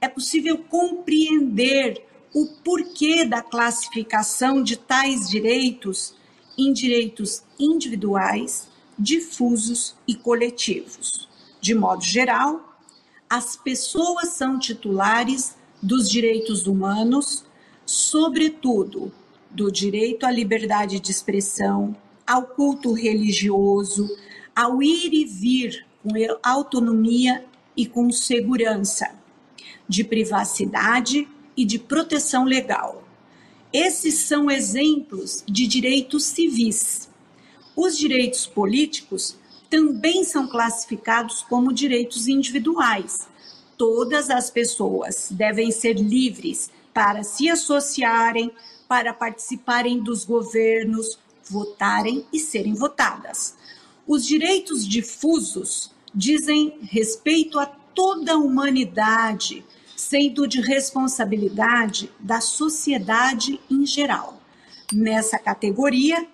é 0.00 0.08
possível 0.08 0.58
compreender 0.58 2.04
o 2.34 2.46
porquê 2.64 3.24
da 3.24 3.42
classificação 3.42 4.62
de 4.62 4.76
tais 4.76 5.28
direitos 5.28 6.14
em 6.56 6.72
direitos 6.72 7.42
individuais, 7.58 8.68
difusos 8.98 9.94
e 10.06 10.14
coletivos. 10.14 11.28
De 11.60 11.74
modo 11.74 12.02
geral, 12.02 12.78
as 13.28 13.56
pessoas 13.56 14.30
são 14.30 14.58
titulares 14.58 15.54
dos 15.82 16.08
direitos 16.08 16.66
humanos, 16.66 17.44
sobretudo 17.84 19.12
do 19.50 19.70
direito 19.70 20.24
à 20.24 20.30
liberdade 20.30 20.98
de 20.98 21.10
expressão, 21.10 21.96
ao 22.30 22.46
culto 22.46 22.92
religioso, 22.92 24.08
ao 24.54 24.80
ir 24.80 25.12
e 25.12 25.24
vir 25.24 25.84
com 26.00 26.10
autonomia 26.44 27.44
e 27.76 27.84
com 27.84 28.08
segurança, 28.12 29.10
de 29.88 30.04
privacidade 30.04 31.26
e 31.56 31.64
de 31.64 31.76
proteção 31.76 32.44
legal. 32.44 33.02
Esses 33.72 34.14
são 34.14 34.48
exemplos 34.48 35.42
de 35.44 35.66
direitos 35.66 36.22
civis. 36.22 37.10
Os 37.74 37.98
direitos 37.98 38.46
políticos 38.46 39.36
também 39.68 40.22
são 40.22 40.46
classificados 40.46 41.42
como 41.42 41.72
direitos 41.72 42.28
individuais. 42.28 43.28
Todas 43.76 44.30
as 44.30 44.50
pessoas 44.50 45.32
devem 45.32 45.72
ser 45.72 45.94
livres 45.94 46.70
para 46.94 47.24
se 47.24 47.50
associarem, 47.50 48.52
para 48.86 49.12
participarem 49.12 50.00
dos 50.00 50.24
governos, 50.24 51.18
votarem 51.50 52.26
e 52.32 52.38
serem 52.38 52.74
votadas. 52.74 53.56
Os 54.06 54.24
direitos 54.26 54.86
difusos 54.86 55.90
dizem 56.14 56.78
respeito 56.82 57.58
a 57.58 57.66
toda 57.66 58.32
a 58.32 58.38
humanidade, 58.38 59.64
sendo 59.96 60.46
de 60.46 60.60
responsabilidade 60.60 62.10
da 62.18 62.40
sociedade 62.40 63.60
em 63.70 63.84
geral. 63.84 64.40
Nessa 64.92 65.38
categoria 65.38 66.26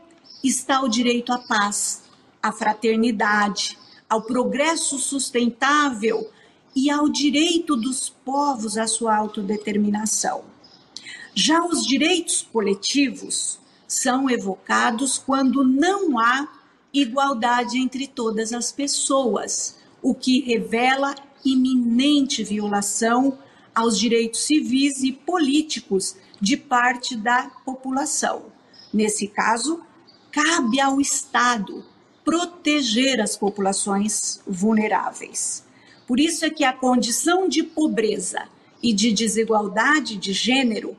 está 0.42 0.82
o 0.82 0.88
direito 0.88 1.32
à 1.32 1.38
paz, 1.38 2.04
à 2.42 2.52
fraternidade, 2.52 3.76
ao 4.08 4.22
progresso 4.22 4.98
sustentável 4.98 6.30
e 6.74 6.90
ao 6.90 7.08
direito 7.08 7.74
dos 7.76 8.08
povos 8.08 8.78
à 8.78 8.86
sua 8.86 9.16
autodeterminação. 9.16 10.44
Já 11.34 11.64
os 11.64 11.84
direitos 11.84 12.46
coletivos 12.52 13.58
são 13.86 14.28
evocados 14.28 15.18
quando 15.18 15.64
não 15.64 16.18
há 16.18 16.48
igualdade 16.92 17.78
entre 17.78 18.06
todas 18.06 18.52
as 18.52 18.72
pessoas, 18.72 19.76
o 20.02 20.14
que 20.14 20.40
revela 20.40 21.14
iminente 21.44 22.42
violação 22.42 23.38
aos 23.74 23.98
direitos 23.98 24.40
civis 24.40 25.02
e 25.02 25.12
políticos 25.12 26.16
de 26.40 26.56
parte 26.56 27.16
da 27.16 27.50
população. 27.64 28.46
Nesse 28.92 29.28
caso, 29.28 29.80
cabe 30.32 30.80
ao 30.80 31.00
Estado 31.00 31.84
proteger 32.24 33.20
as 33.20 33.36
populações 33.36 34.40
vulneráveis. 34.46 35.64
Por 36.06 36.18
isso 36.18 36.44
é 36.44 36.50
que 36.50 36.64
a 36.64 36.72
condição 36.72 37.48
de 37.48 37.62
pobreza 37.62 38.48
e 38.82 38.92
de 38.92 39.12
desigualdade 39.12 40.16
de 40.16 40.32
gênero 40.32 40.96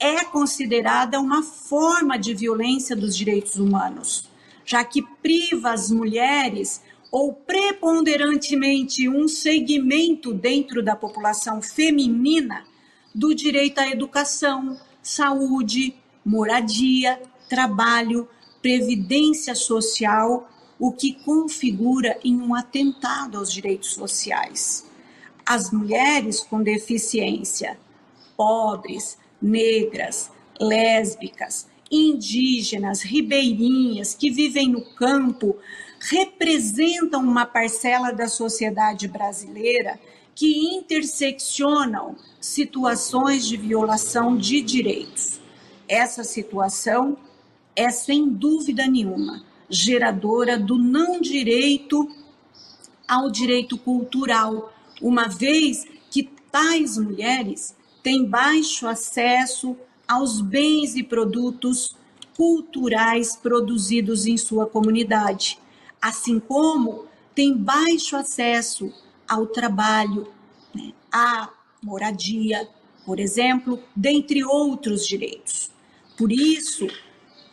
é 0.00 0.24
considerada 0.24 1.20
uma 1.20 1.42
forma 1.42 2.18
de 2.18 2.32
violência 2.32 2.96
dos 2.96 3.14
direitos 3.14 3.56
humanos, 3.56 4.28
já 4.64 4.82
que 4.82 5.02
priva 5.22 5.72
as 5.72 5.90
mulheres 5.90 6.82
ou 7.12 7.34
preponderantemente 7.34 9.08
um 9.08 9.28
segmento 9.28 10.32
dentro 10.32 10.82
da 10.82 10.96
população 10.96 11.60
feminina 11.60 12.64
do 13.14 13.34
direito 13.34 13.78
à 13.78 13.88
educação, 13.88 14.78
saúde, 15.02 15.94
moradia, 16.24 17.20
trabalho, 17.48 18.28
previdência 18.62 19.54
social, 19.54 20.48
o 20.78 20.92
que 20.92 21.12
configura 21.24 22.18
em 22.24 22.40
um 22.40 22.54
atentado 22.54 23.36
aos 23.36 23.52
direitos 23.52 23.92
sociais. 23.92 24.86
As 25.44 25.70
mulheres 25.70 26.40
com 26.40 26.62
deficiência, 26.62 27.78
pobres, 28.36 29.18
negras, 29.40 30.30
lésbicas, 30.60 31.68
indígenas, 31.90 33.02
ribeirinhas 33.02 34.14
que 34.14 34.30
vivem 34.30 34.68
no 34.68 34.82
campo 34.94 35.56
representam 35.98 37.22
uma 37.22 37.44
parcela 37.44 38.10
da 38.10 38.28
sociedade 38.28 39.08
brasileira 39.08 39.98
que 40.34 40.74
interseccionam 40.74 42.16
situações 42.40 43.46
de 43.46 43.56
violação 43.56 44.36
de 44.36 44.62
direitos. 44.62 45.40
Essa 45.88 46.24
situação 46.24 47.18
é, 47.76 47.90
sem 47.90 48.28
dúvida 48.28 48.86
nenhuma, 48.86 49.44
geradora 49.68 50.58
do 50.58 50.78
não 50.78 51.20
direito 51.20 52.08
ao 53.06 53.30
direito 53.30 53.76
cultural, 53.76 54.72
uma 55.02 55.26
vez 55.28 55.84
que 56.10 56.24
tais 56.50 56.96
mulheres 56.96 57.74
têm 58.02 58.24
baixo 58.24 58.86
acesso 58.86 59.76
aos 60.06 60.40
bens 60.40 60.96
e 60.96 61.02
produtos 61.02 61.96
culturais 62.36 63.36
produzidos 63.36 64.26
em 64.26 64.36
sua 64.36 64.66
comunidade, 64.66 65.58
assim 66.00 66.40
como 66.40 67.04
têm 67.34 67.56
baixo 67.56 68.16
acesso 68.16 68.92
ao 69.28 69.46
trabalho, 69.46 70.26
né, 70.74 70.92
à 71.12 71.50
moradia, 71.82 72.68
por 73.04 73.20
exemplo, 73.20 73.78
dentre 73.94 74.44
outros 74.44 75.06
direitos. 75.06 75.70
Por 76.16 76.32
isso, 76.32 76.86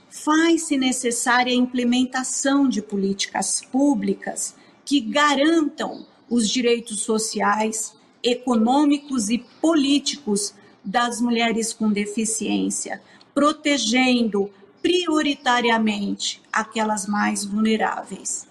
faz-se 0.10 0.78
necessária 0.78 1.52
a 1.52 1.56
implementação 1.56 2.68
de 2.68 2.82
políticas 2.82 3.62
públicas 3.62 4.56
que 4.86 5.00
garantam 5.00 6.06
os 6.30 6.50
direitos 6.50 7.02
sociais, 7.02 7.94
econômicos 8.28 9.30
e 9.30 9.40
políticos 9.62 10.54
das 10.84 11.22
mulheres 11.22 11.74
com 11.74 11.92
deficiência, 11.92 13.02
protegendo 13.34 14.50
prioritariamente 14.82 16.42
aquelas 16.52 17.08
mais 17.08 17.46
vulneráveis. 17.46 18.48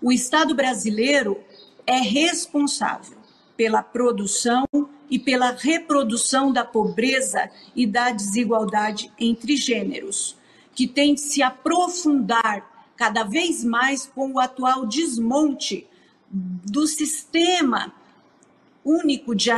O 0.00 0.12
Estado 0.12 0.54
brasileiro 0.54 1.38
é 1.86 1.98
responsável 1.98 3.18
pela 3.56 3.82
produção 3.82 4.66
e 5.10 5.18
pela 5.18 5.50
reprodução 5.50 6.52
da 6.52 6.64
pobreza 6.64 7.50
e 7.74 7.86
da 7.86 8.10
desigualdade 8.10 9.12
entre 9.18 9.56
gêneros, 9.56 10.36
que 10.74 10.86
tem 10.86 11.14
de 11.14 11.20
se 11.20 11.42
aprofundar 11.42 12.92
cada 12.96 13.24
vez 13.24 13.64
mais 13.64 14.06
com 14.06 14.32
o 14.32 14.40
atual 14.40 14.86
desmonte 14.86 15.86
do 16.30 16.86
sistema 16.86 17.92
único 18.88 19.34
de, 19.34 19.50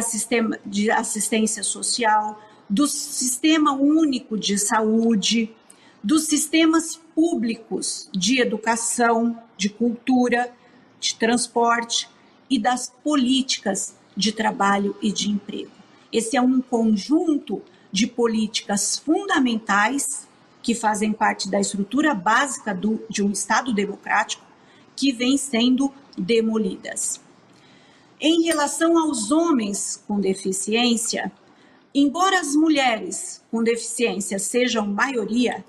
de 0.67 0.91
assistência 0.91 1.63
social, 1.63 2.43
do 2.69 2.87
sistema 2.89 3.73
único 3.73 4.37
de 4.37 4.59
saúde, 4.59 5.55
dos 6.03 6.25
sistemas 6.25 6.97
públicos 7.15 8.09
de 8.13 8.41
educação, 8.41 9.41
de 9.57 9.69
cultura, 9.69 10.53
de 10.99 11.15
transporte 11.15 12.09
e 12.49 12.59
das 12.59 12.93
políticas 13.05 13.95
de 14.17 14.33
trabalho 14.33 14.97
e 15.01 15.13
de 15.13 15.31
emprego. 15.31 15.71
Esse 16.13 16.37
é 16.37 16.41
um 16.41 16.61
conjunto 16.61 17.63
de 17.93 18.07
políticas 18.09 18.99
fundamentais 18.99 20.27
que 20.63 20.75
fazem 20.75 21.13
parte 21.13 21.49
da 21.49 21.61
estrutura 21.61 22.15
básica 22.15 22.75
do, 22.75 23.01
de 23.09 23.23
um 23.23 23.31
Estado 23.31 23.73
democrático 23.73 24.45
que 24.97 25.13
vem 25.13 25.37
sendo 25.37 25.93
demolidas. 26.19 27.21
Em 28.23 28.43
relação 28.43 28.99
aos 28.99 29.31
homens 29.31 30.05
com 30.07 30.21
deficiência, 30.21 31.33
embora 31.95 32.39
as 32.39 32.55
mulheres 32.55 33.43
com 33.51 33.63
deficiência 33.63 34.39
sejam 34.39 34.87
maioria, 34.87 35.65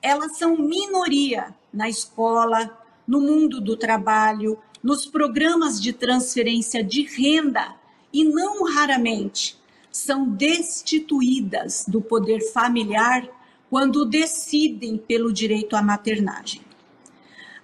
elas 0.00 0.38
são 0.38 0.56
minoria 0.56 1.54
na 1.70 1.90
escola, 1.90 2.74
no 3.06 3.20
mundo 3.20 3.60
do 3.60 3.76
trabalho, 3.76 4.58
nos 4.82 5.04
programas 5.04 5.78
de 5.78 5.92
transferência 5.92 6.82
de 6.82 7.02
renda 7.02 7.74
e 8.10 8.24
não 8.24 8.64
raramente 8.64 9.60
são 9.92 10.26
destituídas 10.26 11.84
do 11.86 12.00
poder 12.00 12.40
familiar 12.50 13.28
quando 13.68 14.06
decidem 14.06 14.96
pelo 14.96 15.30
direito 15.30 15.76
à 15.76 15.82
maternagem. 15.82 16.62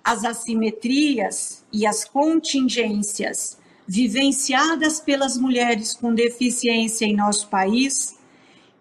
As 0.05 0.27
assimetrias 0.27 1.65
e 1.73 1.87
as 1.87 2.05
contingências 2.05 3.65
vivenciadas 3.87 4.99
pelas 4.99 5.39
mulheres 5.39 5.95
com 5.95 6.15
deficiência 6.15 7.05
em 7.05 7.15
nosso 7.15 7.49
país 7.49 8.17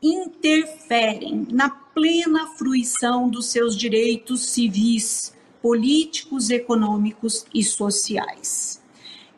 interferem 0.02 1.48
na 1.52 1.70
plena 1.70 2.48
fruição 2.58 3.30
dos 3.30 3.48
seus 3.48 3.78
direitos 3.78 4.50
civis, 4.50 5.34
políticos, 5.62 6.50
econômicos 6.50 7.46
e 7.54 7.64
sociais. 7.64 8.82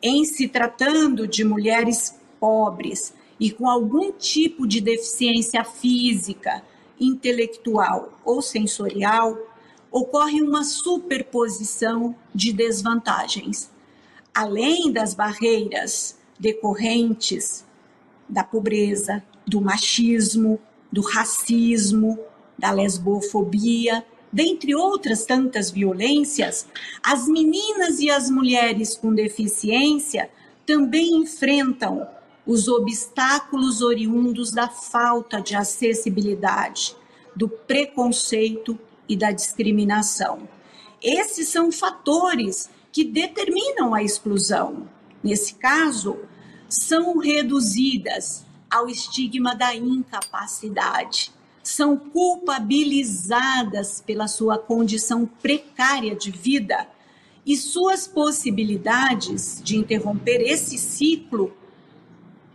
Em 0.02 0.24
se 0.24 0.48
tratando 0.48 1.26
de 1.26 1.44
mulheres 1.44 2.18
pobres 2.38 3.14
e 3.40 3.50
com 3.50 3.68
algum 3.68 4.12
tipo 4.12 4.66
de 4.66 4.80
deficiência 4.80 5.64
física, 5.64 6.62
intelectual 7.00 8.18
ou 8.24 8.42
sensorial, 8.42 9.38
ocorre 9.90 10.42
uma 10.42 10.64
superposição 10.64 12.14
de 12.34 12.52
desvantagens, 12.52 13.70
além 14.38 14.92
das 14.92 15.14
barreiras 15.14 16.16
decorrentes 16.38 17.66
da 18.28 18.44
pobreza, 18.44 19.20
do 19.44 19.60
machismo, 19.60 20.60
do 20.92 21.00
racismo, 21.00 22.16
da 22.56 22.70
lesbofobia, 22.70 24.06
dentre 24.32 24.76
outras 24.76 25.26
tantas 25.26 25.72
violências, 25.72 26.68
as 27.02 27.26
meninas 27.26 27.98
e 27.98 28.10
as 28.10 28.30
mulheres 28.30 28.94
com 28.94 29.12
deficiência 29.12 30.30
também 30.64 31.16
enfrentam 31.16 32.06
os 32.46 32.68
obstáculos 32.68 33.82
oriundos 33.82 34.52
da 34.52 34.68
falta 34.68 35.40
de 35.40 35.56
acessibilidade, 35.56 36.94
do 37.34 37.48
preconceito 37.48 38.78
e 39.08 39.16
da 39.16 39.32
discriminação. 39.32 40.48
Esses 41.02 41.48
são 41.48 41.72
fatores 41.72 42.70
que 42.98 43.04
determinam 43.04 43.94
a 43.94 44.02
exclusão. 44.02 44.88
Nesse 45.22 45.54
caso, 45.54 46.18
são 46.68 47.16
reduzidas 47.18 48.44
ao 48.68 48.88
estigma 48.88 49.54
da 49.54 49.72
incapacidade, 49.72 51.30
são 51.62 51.96
culpabilizadas 51.96 54.02
pela 54.04 54.26
sua 54.26 54.58
condição 54.58 55.30
precária 55.40 56.16
de 56.16 56.32
vida 56.32 56.88
e 57.46 57.56
suas 57.56 58.08
possibilidades 58.08 59.62
de 59.62 59.76
interromper 59.76 60.40
esse 60.40 60.76
ciclo 60.76 61.56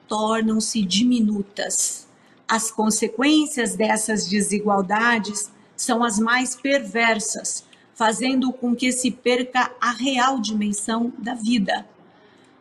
tornam-se 0.09 0.81
diminutas. 0.81 2.05
As 2.45 2.69
consequências 2.69 3.77
dessas 3.77 4.27
desigualdades 4.27 5.49
são 5.77 6.03
as 6.03 6.19
mais 6.19 6.53
perversas, 6.53 7.63
fazendo 8.03 8.51
com 8.51 8.75
que 8.75 8.91
se 8.91 9.09
perca 9.09 9.73
a 9.79 9.91
real 9.91 10.37
dimensão 10.37 11.13
da 11.17 11.33
vida. 11.33 11.87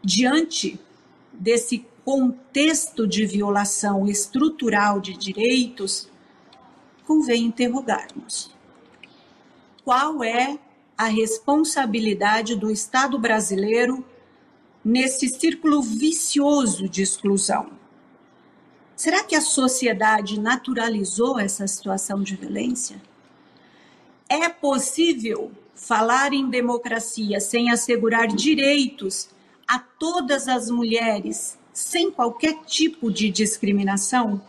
Diante 0.00 0.78
desse 1.32 1.84
contexto 2.04 3.08
de 3.08 3.26
violação 3.26 4.06
estrutural 4.06 5.00
de 5.00 5.14
direitos, 5.14 6.08
convém 7.04 7.46
interrogarmos 7.46 8.52
qual 9.84 10.22
é 10.22 10.60
a 10.96 11.06
responsabilidade 11.06 12.54
do 12.54 12.70
Estado 12.70 13.18
brasileiro 13.18 14.06
nesse 14.84 15.26
círculo 15.26 15.82
vicioso 15.82 16.88
de 16.88 17.02
exclusão. 17.02 17.72
Será 18.94 19.24
que 19.24 19.34
a 19.34 19.40
sociedade 19.40 20.38
naturalizou 20.38 21.36
essa 21.36 21.66
situação 21.66 22.22
de 22.22 22.36
violência? 22.36 23.02
É 24.34 24.48
possível 24.48 25.52
falar 25.74 26.32
em 26.32 26.48
democracia 26.48 27.38
sem 27.38 27.70
assegurar 27.70 28.28
direitos 28.28 29.28
a 29.68 29.78
todas 29.78 30.48
as 30.48 30.70
mulheres, 30.70 31.58
sem 31.70 32.10
qualquer 32.10 32.64
tipo 32.64 33.12
de 33.12 33.28
discriminação? 33.28 34.40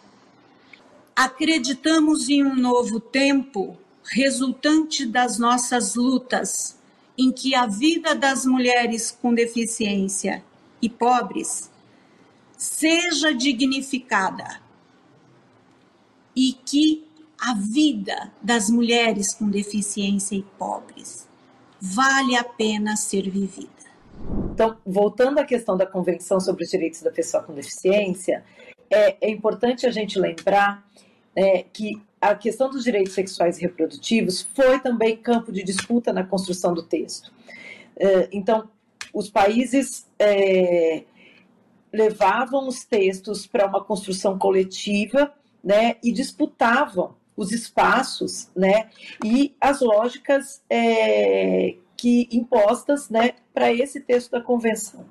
Acreditamos 1.13 2.29
em 2.29 2.45
um 2.45 2.55
novo 2.55 2.97
tempo 2.97 3.77
resultante 4.05 5.05
das 5.05 5.38
nossas 5.38 5.95
lutas, 5.95 6.79
em 7.17 7.29
que 7.29 7.53
a 7.53 7.67
vida 7.67 8.15
das 8.15 8.45
mulheres 8.45 9.11
com 9.11 9.34
deficiência 9.34 10.41
e 10.81 10.88
pobres 10.88 11.69
seja 12.57 13.34
dignificada 13.34 14.61
e 16.34 16.53
que 16.53 17.03
a 17.45 17.55
vida 17.55 18.31
das 18.41 18.69
mulheres 18.69 19.33
com 19.35 19.49
deficiência 19.49 20.33
e 20.33 20.43
pobres 20.57 21.27
vale 21.79 22.37
a 22.37 22.43
pena 22.43 22.95
ser 22.95 23.29
vivida. 23.29 23.69
Então, 24.53 24.77
voltando 24.85 25.39
à 25.39 25.43
questão 25.43 25.75
da 25.75 25.85
Convenção 25.85 26.39
sobre 26.39 26.63
os 26.63 26.69
Direitos 26.69 27.01
da 27.01 27.11
Pessoa 27.11 27.43
com 27.43 27.53
Deficiência, 27.53 28.45
é, 28.89 29.17
é 29.19 29.29
importante 29.29 29.85
a 29.85 29.91
gente 29.91 30.17
lembrar 30.17 30.87
é, 31.35 31.63
que 31.63 32.01
a 32.21 32.33
questão 32.33 32.69
dos 32.69 32.85
direitos 32.85 33.11
sexuais 33.11 33.57
e 33.57 33.63
reprodutivos 33.63 34.47
foi 34.55 34.79
também 34.79 35.17
campo 35.17 35.51
de 35.51 35.63
disputa 35.63 36.13
na 36.13 36.23
construção 36.23 36.73
do 36.73 36.83
texto. 36.83 37.33
É, 37.97 38.29
então, 38.31 38.69
os 39.13 39.29
países 39.29 40.07
é, 40.17 41.03
levavam 41.91 42.69
os 42.69 42.85
textos 42.85 43.45
para 43.45 43.67
uma 43.67 43.83
construção 43.83 44.39
coletiva 44.39 45.33
né, 45.61 45.97
e 46.01 46.09
disputavam 46.13 47.21
os 47.36 47.51
espaços 47.51 48.49
né, 48.55 48.89
e 49.23 49.55
as 49.59 49.81
lógicas 49.81 50.61
é, 50.69 51.75
que 51.97 52.27
impostas 52.31 53.09
né, 53.09 53.31
para 53.53 53.71
esse 53.71 53.99
texto 54.01 54.31
da 54.31 54.41
convenção. 54.41 55.05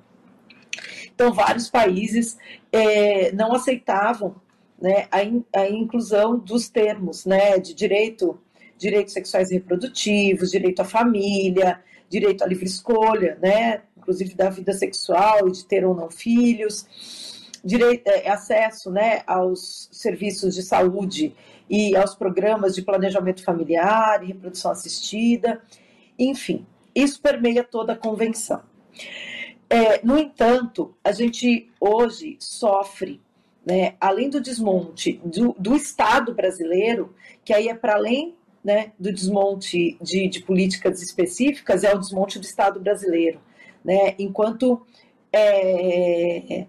Então, 1.15 1.33
vários 1.33 1.69
países 1.69 2.39
é, 2.71 3.33
não 3.33 3.53
aceitavam 3.53 4.37
né, 4.81 5.07
a, 5.11 5.23
in, 5.23 5.45
a 5.55 5.69
inclusão 5.69 6.39
dos 6.39 6.69
termos 6.69 7.25
né, 7.25 7.59
de 7.59 7.75
direito, 7.75 8.39
direitos 8.77 9.13
sexuais 9.13 9.51
e 9.51 9.55
reprodutivos, 9.55 10.51
direito 10.51 10.81
à 10.81 10.85
família, 10.85 11.81
direito 12.09 12.43
à 12.43 12.47
livre 12.47 12.67
escolha, 12.67 13.39
né, 13.41 13.83
inclusive 13.97 14.35
da 14.35 14.51
vida 14.51 14.73
sexual 14.73 15.49
e 15.49 15.53
de 15.53 15.65
ter 15.65 15.85
ou 15.85 15.95
não 15.95 16.11
filhos, 16.11 16.87
direito, 17.65 18.07
é, 18.07 18.29
acesso 18.29 18.91
né, 18.91 19.23
aos 19.27 19.89
serviços 19.93 20.55
de 20.55 20.63
saúde 20.63 21.35
e 21.69 21.97
aos 21.97 22.15
programas 22.15 22.75
de 22.75 22.83
planejamento 22.83 23.43
familiar 23.45 24.23
e 24.23 24.29
reprodução 24.29 24.71
assistida, 24.71 25.63
enfim, 26.19 26.67
isso 26.95 27.21
permeia 27.21 27.65
toda 27.65 27.93
a 27.95 27.97
convenção. 27.97 28.63
É, 29.71 30.05
no 30.05 30.19
entanto, 30.19 30.95
a 31.03 31.13
gente 31.13 31.71
hoje 31.81 32.37
sofre 32.39 33.21
né, 33.65 33.95
além 34.01 34.29
do 34.29 34.41
desmonte 34.41 35.21
do, 35.25 35.55
do 35.59 35.75
Estado 35.75 36.35
brasileiro, 36.35 37.15
que 37.45 37.55
aí 37.55 37.69
é 37.69 37.75
para 37.75 37.95
além 37.95 38.35
né, 38.63 38.93
do 38.99 39.13
desmonte 39.13 39.97
de, 40.01 40.29
de, 40.29 40.43
políticas 40.43 41.01
específicas, 41.01 41.85
é 41.85 41.95
o 41.95 41.99
desmonte 41.99 42.39
do 42.39 42.45
Estado 42.45 42.79
brasileiro, 42.79 43.41
né, 43.85 44.15
enquanto 44.19 44.85
é, 45.33 46.67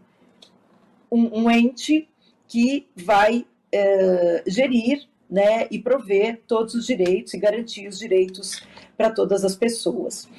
um, 1.13 1.43
um, 1.43 1.51
ente 1.51 2.09
que 2.47 2.87
vai 2.95 3.45
é, 3.71 4.43
gerir 4.47 5.07
né, 5.29 5.67
e 5.71 5.79
prover 5.79 6.41
todos 6.47 6.75
os 6.75 6.85
direitos 6.85 7.33
e 7.33 7.39
garantir 7.39 7.87
os 7.87 7.99
direitos 7.99 8.63
para 8.97 9.09
todas 9.09 9.43
as 9.43 9.55
pessoas. 9.55 10.29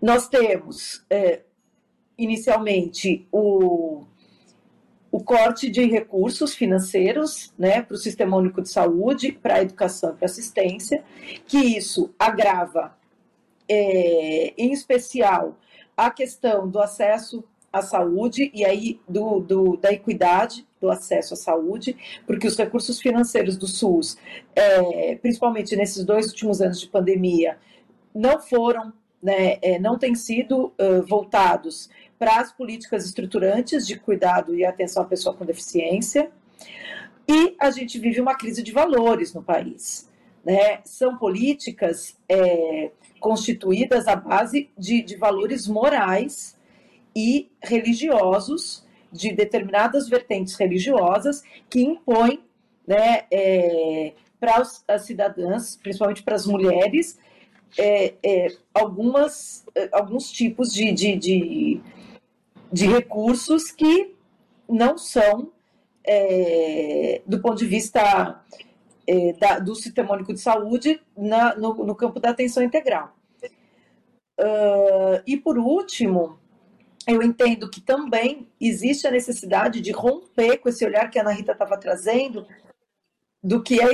Nós 0.00 0.28
temos, 0.28 1.04
é, 1.10 1.40
inicialmente, 2.16 3.26
o 3.32 4.04
o 5.10 5.22
corte 5.22 5.70
de 5.70 5.84
recursos 5.86 6.54
financeiros 6.54 7.52
né, 7.58 7.82
para 7.82 7.94
o 7.94 7.98
Sistema 7.98 8.36
Único 8.36 8.60
de 8.60 8.68
Saúde, 8.68 9.32
para 9.32 9.54
a 9.54 9.62
educação 9.62 10.10
e 10.10 10.16
para 10.16 10.26
assistência, 10.26 11.02
que 11.46 11.58
isso 11.58 12.14
agrava, 12.18 12.96
é, 13.68 14.52
em 14.56 14.72
especial, 14.72 15.58
a 15.96 16.10
questão 16.10 16.68
do 16.68 16.78
acesso 16.78 17.42
à 17.72 17.82
saúde 17.82 18.50
e 18.54 18.64
aí 18.64 19.00
do, 19.08 19.40
do, 19.40 19.76
da 19.76 19.92
equidade 19.92 20.66
do 20.80 20.90
acesso 20.90 21.34
à 21.34 21.36
saúde, 21.36 21.96
porque 22.26 22.46
os 22.46 22.56
recursos 22.56 23.00
financeiros 23.00 23.56
do 23.56 23.66
SUS, 23.66 24.16
é, 24.54 25.16
principalmente 25.16 25.76
nesses 25.76 26.04
dois 26.04 26.28
últimos 26.28 26.60
anos 26.60 26.80
de 26.80 26.88
pandemia, 26.88 27.58
não 28.14 28.40
foram, 28.40 28.92
né, 29.22 29.58
é, 29.60 29.78
não 29.78 29.98
têm 29.98 30.14
sido 30.14 30.72
uh, 30.78 31.02
voltados 31.06 31.90
para 32.18 32.40
as 32.40 32.52
políticas 32.52 33.04
estruturantes 33.04 33.86
de 33.86 33.98
cuidado 33.98 34.54
e 34.54 34.64
atenção 34.64 35.02
à 35.02 35.06
pessoa 35.06 35.34
com 35.34 35.44
deficiência. 35.44 36.30
E 37.28 37.54
a 37.60 37.70
gente 37.70 37.98
vive 37.98 38.20
uma 38.20 38.36
crise 38.36 38.62
de 38.62 38.72
valores 38.72 39.34
no 39.34 39.42
país. 39.42 40.08
Né? 40.44 40.80
São 40.84 41.16
políticas 41.16 42.16
é, 42.28 42.90
constituídas 43.20 44.08
à 44.08 44.16
base 44.16 44.70
de, 44.76 45.02
de 45.02 45.16
valores 45.16 45.68
morais 45.68 46.57
e 47.18 47.50
religiosos, 47.60 48.86
de 49.10 49.32
determinadas 49.32 50.08
vertentes 50.08 50.54
religiosas, 50.54 51.42
que 51.68 51.80
impõem 51.80 52.44
né, 52.86 53.24
é, 53.28 54.12
para 54.38 54.62
as 54.86 55.02
cidadãs, 55.02 55.76
principalmente 55.82 56.22
para 56.22 56.36
as 56.36 56.46
mulheres, 56.46 57.18
é, 57.76 58.14
é, 58.22 58.56
algumas, 58.72 59.66
é, 59.74 59.88
alguns 59.92 60.30
tipos 60.30 60.72
de, 60.72 60.92
de, 60.92 61.16
de, 61.16 61.80
de 62.72 62.86
recursos 62.86 63.72
que 63.72 64.14
não 64.68 64.96
são, 64.96 65.50
é, 66.04 67.20
do 67.26 67.40
ponto 67.40 67.58
de 67.58 67.66
vista 67.66 68.40
é, 69.08 69.32
da, 69.32 69.58
do 69.58 69.74
Sistema 69.74 70.14
Único 70.14 70.32
de 70.32 70.40
Saúde, 70.40 71.00
na, 71.16 71.56
no, 71.56 71.74
no, 71.84 71.96
campo 71.96 72.20
da 72.20 72.30
atenção 72.30 72.62
integral. 72.62 73.12
Uh, 74.38 75.20
e, 75.26 75.36
por 75.36 75.58
último, 75.58 76.38
eu 77.08 77.22
entendo 77.22 77.70
que 77.70 77.80
também 77.80 78.46
existe 78.60 79.06
a 79.06 79.10
necessidade 79.10 79.80
de 79.80 79.90
romper 79.90 80.58
com 80.58 80.68
esse 80.68 80.84
olhar 80.84 81.08
que 81.08 81.18
a 81.18 81.22
Ana 81.22 81.32
Rita 81.32 81.52
estava 81.52 81.78
trazendo 81.78 82.46
do 83.42 83.62
que 83.62 83.80
é, 83.80 83.88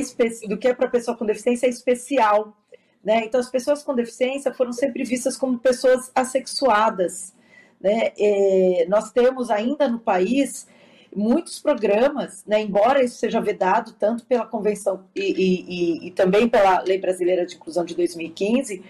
do 0.49 0.59
que 0.59 0.69
é 0.69 0.75
para 0.75 0.89
pessoa 0.89 1.17
com 1.17 1.25
deficiência 1.25 1.69
especial. 1.69 2.57
Né? 3.05 3.25
Então, 3.25 3.39
as 3.39 3.49
pessoas 3.49 3.85
com 3.85 3.95
deficiência 3.95 4.53
foram 4.53 4.73
sempre 4.73 5.05
vistas 5.05 5.37
como 5.37 5.59
pessoas 5.59 6.11
assexuadas. 6.13 7.33
Né? 7.81 8.13
É, 8.19 8.87
nós 8.89 9.13
temos 9.13 9.49
ainda 9.49 9.89
no 9.89 10.01
país 10.01 10.67
muitos 11.15 11.61
programas, 11.61 12.45
né, 12.45 12.61
embora 12.61 13.05
isso 13.05 13.19
seja 13.19 13.41
vedado 13.41 13.93
tanto 13.93 14.27
pela 14.27 14.45
Convenção 14.45 15.05
e, 15.15 15.23
e, 15.23 16.09
e, 16.09 16.11
também 16.11 16.49
pela 16.49 16.83
Lei 16.83 16.99
Brasileira 16.99 17.47
de 17.47 17.55
Inclusão 17.55 17.85
de 17.85 17.95
2015, 17.95 18.83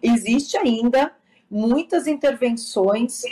existe 0.00 0.56
ainda 0.56 1.12
muitas 1.50 2.06
intervenções 2.06 3.22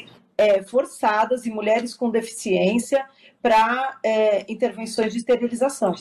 é, 0.43 0.62
forçadas 0.62 1.47
em 1.47 1.51
mulheres 1.51 1.95
com 1.95 2.11
deficiência 2.11 3.07
para 3.40 3.99
é, 4.05 4.45
intervenções 4.51 5.12
de 5.12 5.18
esterilização 5.18 5.95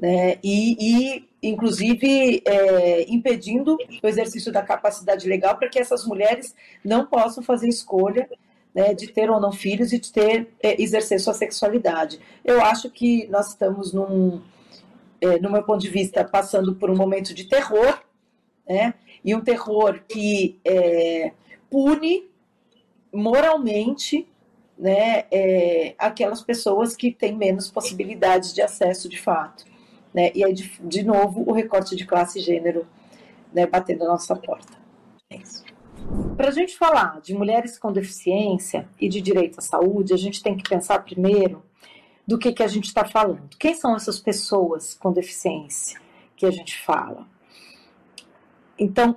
né, 0.00 0.38
e, 0.42 0.76
e, 0.80 1.28
inclusive, 1.42 2.42
é, 2.46 3.04
impedindo 3.12 3.76
o 4.02 4.06
exercício 4.06 4.50
da 4.50 4.62
capacidade 4.62 5.28
legal 5.28 5.56
para 5.58 5.68
que 5.68 5.78
essas 5.78 6.06
mulheres 6.06 6.54
não 6.82 7.04
possam 7.04 7.42
fazer 7.42 7.68
escolha 7.68 8.26
né, 8.74 8.94
de 8.94 9.08
ter 9.08 9.28
ou 9.28 9.38
não 9.38 9.52
filhos 9.52 9.92
e 9.92 9.98
de 9.98 10.10
ter 10.10 10.48
é, 10.62 10.80
exercer 10.80 11.20
sua 11.20 11.34
sexualidade. 11.34 12.18
Eu 12.42 12.62
acho 12.62 12.88
que 12.88 13.26
nós 13.28 13.48
estamos 13.48 13.92
num, 13.92 14.40
é, 15.20 15.38
no 15.38 15.50
meu 15.50 15.62
ponto 15.64 15.80
de 15.80 15.90
vista, 15.90 16.24
passando 16.24 16.74
por 16.76 16.88
um 16.88 16.96
momento 16.96 17.34
de 17.34 17.44
terror, 17.44 18.00
né, 18.66 18.94
e 19.22 19.34
um 19.34 19.42
terror 19.42 20.00
que 20.08 20.58
é, 20.64 21.32
pune 21.68 22.29
moralmente 23.12 24.26
né, 24.78 25.24
é, 25.30 25.94
aquelas 25.98 26.42
pessoas 26.42 26.96
que 26.96 27.12
têm 27.12 27.36
menos 27.36 27.70
possibilidades 27.70 28.54
de 28.54 28.62
acesso 28.62 29.08
de 29.08 29.20
fato. 29.20 29.64
Né? 30.12 30.32
E 30.34 30.44
aí, 30.44 30.52
de, 30.52 30.80
de 30.82 31.02
novo, 31.02 31.44
o 31.46 31.52
recorte 31.52 31.94
de 31.94 32.06
classe 32.06 32.38
e 32.38 32.42
gênero 32.42 32.86
né, 33.52 33.66
batendo 33.66 34.00
na 34.00 34.12
nossa 34.12 34.34
porta. 34.34 34.72
É 35.28 35.36
isso. 35.36 35.64
Para 36.36 36.48
a 36.48 36.52
gente 36.52 36.76
falar 36.76 37.20
de 37.20 37.34
mulheres 37.34 37.78
com 37.78 37.92
deficiência 37.92 38.88
e 38.98 39.08
de 39.08 39.20
direito 39.20 39.58
à 39.58 39.62
saúde, 39.62 40.14
a 40.14 40.16
gente 40.16 40.42
tem 40.42 40.56
que 40.56 40.68
pensar 40.68 41.04
primeiro 41.04 41.62
do 42.26 42.38
que, 42.38 42.52
que 42.52 42.62
a 42.62 42.68
gente 42.68 42.86
está 42.86 43.04
falando. 43.04 43.48
Quem 43.58 43.74
são 43.74 43.94
essas 43.94 44.18
pessoas 44.18 44.94
com 44.94 45.12
deficiência 45.12 46.00
que 46.36 46.46
a 46.46 46.50
gente 46.50 46.78
fala? 46.78 47.26
Então, 48.78 49.16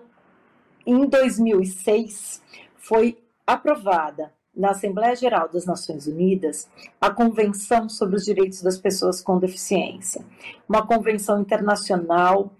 em 0.86 1.08
2006, 1.08 2.44
foi 2.76 3.18
aprovada 3.46 4.34
na 4.56 4.72
Assembleia 4.72 5.16
Geral 5.16 5.50
das 5.50 5.66
Nações 5.66 6.06
Unidas 6.06 6.70
a 7.02 7.10
Convenção 7.10 7.90
sobre 7.90 8.16
os 8.16 8.24
Direitos 8.24 8.62
das 8.62 8.78
Pessoas 8.78 9.22
com 9.22 9.40
Deficiência, 9.40 10.24
uma 10.70 10.86
convenção 10.86 11.42
internacional 11.42 12.54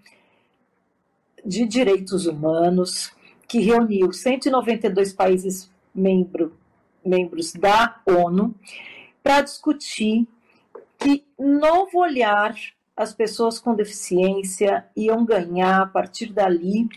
de 1.44 1.66
direitos 1.66 2.26
humanos 2.26 3.12
que 3.46 3.60
reuniu 3.60 4.12
192 4.12 5.12
países 5.12 5.70
membro, 5.94 6.56
membros 7.04 7.52
da 7.52 8.00
ONU 8.06 8.54
para 9.22 9.42
discutir 9.42 10.26
que 10.98 11.24
novo 11.38 11.98
olhar 11.98 12.54
as 12.96 13.12
pessoas 13.12 13.58
com 13.58 13.74
deficiência 13.74 14.86
iam 14.96 15.24
ganhar 15.24 15.82
a 15.82 15.86
partir 15.86 16.32
dali 16.32 16.88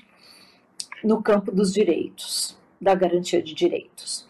no 1.04 1.22
campo 1.22 1.52
dos 1.52 1.74
direitos, 1.74 2.58
da 2.80 2.96
garantia 2.96 3.42
de 3.42 3.54
direitos. 3.54 4.28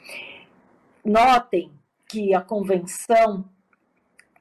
Notem 1.04 1.72
que 2.08 2.34
a 2.34 2.42
convenção 2.42 3.46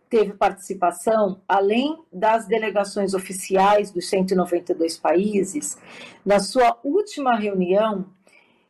teve 0.09 0.33
participação, 0.33 1.41
além 1.49 1.99
das 2.13 2.47
delegações 2.47 3.13
oficiais 3.13 3.91
dos 3.91 4.09
192 4.09 4.97
países, 4.97 5.77
na 6.25 6.39
sua 6.39 6.79
última 6.85 7.35
reunião, 7.37 8.07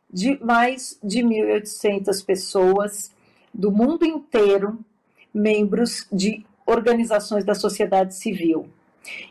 de 0.09 0.43
mais 0.43 0.97
de 1.03 1.19
1.800 1.19 2.25
pessoas 2.25 3.11
do 3.53 3.71
mundo 3.71 4.05
inteiro, 4.05 4.79
membros 5.33 6.07
de 6.11 6.45
organizações 6.65 7.45
da 7.45 7.53
sociedade 7.53 8.15
civil, 8.15 8.67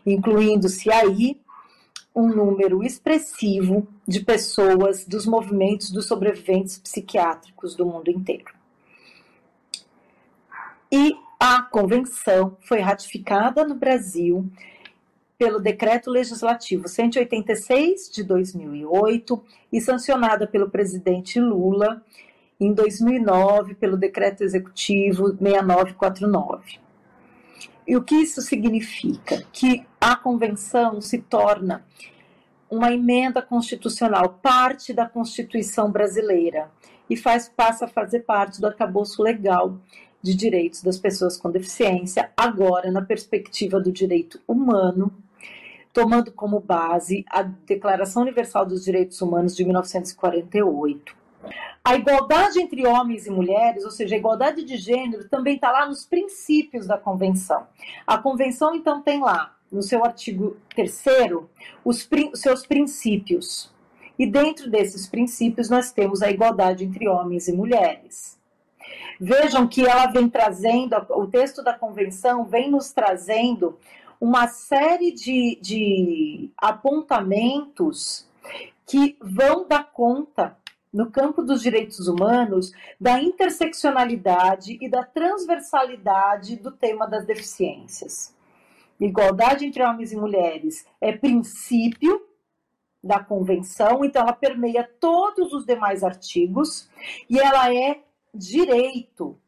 incluindo-se 0.04 0.90
aí 0.90 1.40
um 2.16 2.28
número 2.28 2.82
expressivo 2.82 3.86
de 4.08 4.20
pessoas 4.20 5.04
dos 5.04 5.26
movimentos 5.26 5.90
dos 5.90 6.06
sobreviventes 6.06 6.78
psiquiátricos 6.78 7.76
do 7.76 7.84
mundo 7.84 8.10
inteiro. 8.10 8.54
E 10.90 11.14
a 11.38 11.60
convenção 11.60 12.56
foi 12.62 12.80
ratificada 12.80 13.66
no 13.66 13.74
Brasil 13.74 14.50
pelo 15.36 15.60
Decreto 15.60 16.10
Legislativo 16.10 16.88
186 16.88 18.10
de 18.10 18.24
2008 18.24 19.44
e 19.70 19.78
sancionada 19.82 20.46
pelo 20.46 20.70
presidente 20.70 21.38
Lula 21.38 22.02
em 22.58 22.72
2009 22.72 23.74
pelo 23.74 23.98
Decreto 23.98 24.42
Executivo 24.42 25.36
6949. 25.36 26.85
E 27.86 27.96
o 27.96 28.02
que 28.02 28.16
isso 28.16 28.40
significa? 28.40 29.44
Que 29.52 29.86
a 30.00 30.16
convenção 30.16 31.00
se 31.00 31.18
torna 31.18 31.84
uma 32.68 32.92
emenda 32.92 33.40
constitucional, 33.40 34.40
parte 34.42 34.92
da 34.92 35.08
Constituição 35.08 35.90
brasileira, 35.90 36.68
e 37.08 37.16
faz, 37.16 37.48
passa 37.48 37.84
a 37.84 37.88
fazer 37.88 38.20
parte 38.20 38.60
do 38.60 38.66
arcabouço 38.66 39.22
legal 39.22 39.78
de 40.20 40.34
direitos 40.34 40.82
das 40.82 40.98
pessoas 40.98 41.36
com 41.36 41.50
deficiência, 41.50 42.32
agora 42.36 42.90
na 42.90 43.02
perspectiva 43.02 43.78
do 43.78 43.92
direito 43.92 44.40
humano, 44.48 45.12
tomando 45.92 46.32
como 46.32 46.58
base 46.58 47.24
a 47.30 47.42
Declaração 47.42 48.22
Universal 48.22 48.66
dos 48.66 48.84
Direitos 48.84 49.22
Humanos 49.22 49.54
de 49.54 49.64
1948. 49.64 51.25
A 51.84 51.94
igualdade 51.94 52.60
entre 52.60 52.86
homens 52.86 53.26
e 53.26 53.30
mulheres, 53.30 53.84
ou 53.84 53.90
seja, 53.90 54.14
a 54.14 54.18
igualdade 54.18 54.64
de 54.64 54.76
gênero, 54.76 55.28
também 55.28 55.54
está 55.54 55.70
lá 55.70 55.86
nos 55.86 56.04
princípios 56.04 56.86
da 56.86 56.98
Convenção. 56.98 57.66
A 58.06 58.18
Convenção, 58.18 58.74
então, 58.74 59.02
tem 59.02 59.20
lá, 59.20 59.54
no 59.70 59.82
seu 59.82 60.04
artigo 60.04 60.56
3, 60.74 61.04
os 61.84 62.08
seus 62.34 62.66
princípios. 62.66 63.72
E 64.18 64.26
dentro 64.26 64.70
desses 64.70 65.06
princípios, 65.06 65.68
nós 65.68 65.92
temos 65.92 66.22
a 66.22 66.30
igualdade 66.30 66.84
entre 66.84 67.06
homens 67.06 67.48
e 67.48 67.52
mulheres. 67.52 68.36
Vejam 69.20 69.66
que 69.66 69.86
ela 69.86 70.06
vem 70.06 70.28
trazendo, 70.28 70.96
o 71.10 71.26
texto 71.26 71.62
da 71.62 71.72
convenção 71.72 72.44
vem 72.44 72.70
nos 72.70 72.92
trazendo 72.92 73.78
uma 74.20 74.48
série 74.48 75.12
de, 75.12 75.58
de 75.60 76.50
apontamentos 76.56 78.26
que 78.86 79.16
vão 79.20 79.66
dar 79.66 79.90
conta, 79.92 80.56
no 80.96 81.10
campo 81.10 81.42
dos 81.42 81.60
direitos 81.60 82.08
humanos, 82.08 82.72
da 82.98 83.20
interseccionalidade 83.20 84.78
e 84.80 84.88
da 84.88 85.04
transversalidade 85.04 86.56
do 86.56 86.72
tema 86.72 87.06
das 87.06 87.26
deficiências. 87.26 88.34
Igualdade 88.98 89.66
entre 89.66 89.82
homens 89.82 90.10
e 90.10 90.16
mulheres 90.16 90.86
é 90.98 91.12
princípio 91.12 92.26
da 93.04 93.22
convenção, 93.22 94.06
então 94.06 94.22
ela 94.22 94.32
permeia 94.32 94.88
todos 94.98 95.52
os 95.52 95.66
demais 95.66 96.02
artigos 96.02 96.88
e 97.28 97.38
ela 97.38 97.72
é 97.74 98.00
direito, 98.34 99.38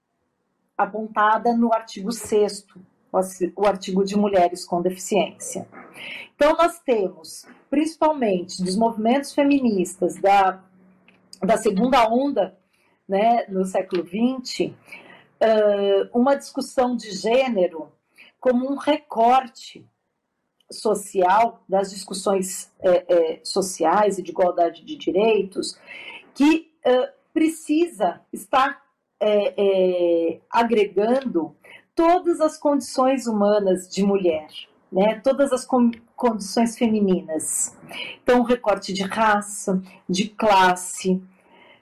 apontada 0.77 1.57
no 1.57 1.73
artigo 1.73 2.13
6 2.13 2.67
o 3.57 3.67
artigo 3.67 4.05
de 4.05 4.19
mulheres 4.19 4.67
com 4.67 4.83
deficiência. 4.83 5.67
Então, 6.37 6.55
nós 6.59 6.79
temos, 6.81 7.47
principalmente 7.71 8.63
dos 8.63 8.77
movimentos 8.77 9.33
feministas 9.33 10.17
da, 10.17 10.63
da 11.43 11.57
segunda 11.57 12.09
onda 12.09 12.57
né, 13.09 13.47
no 13.49 13.65
século 13.65 14.05
XX, 14.07 14.73
uma 16.13 16.35
discussão 16.35 16.97
de 16.97 17.11
gênero 17.13 17.91
como 18.41 18.71
um 18.71 18.77
recorte 18.77 19.87
social 20.71 21.63
das 21.69 21.91
discussões 21.91 22.71
é, 22.81 23.15
é, 23.15 23.41
sociais 23.43 24.19
e 24.19 24.23
de 24.23 24.31
igualdade 24.31 24.85
de 24.85 24.97
direitos 24.97 25.79
que 26.35 26.71
precisa 27.33 28.21
estar 28.33 28.83
é, 29.21 30.41
agregando 30.51 31.55
todas 31.95 32.41
as 32.41 32.57
condições 32.57 33.27
humanas 33.27 33.89
de 33.89 34.05
mulher, 34.05 34.49
né? 34.91 35.21
todas 35.23 35.53
as 35.53 35.65
condições 36.19 36.77
femininas. 36.77 37.75
Então, 38.21 38.43
recorte 38.43 38.93
de 38.93 39.05
raça, 39.05 39.81
de 40.09 40.29
classe, 40.29 41.23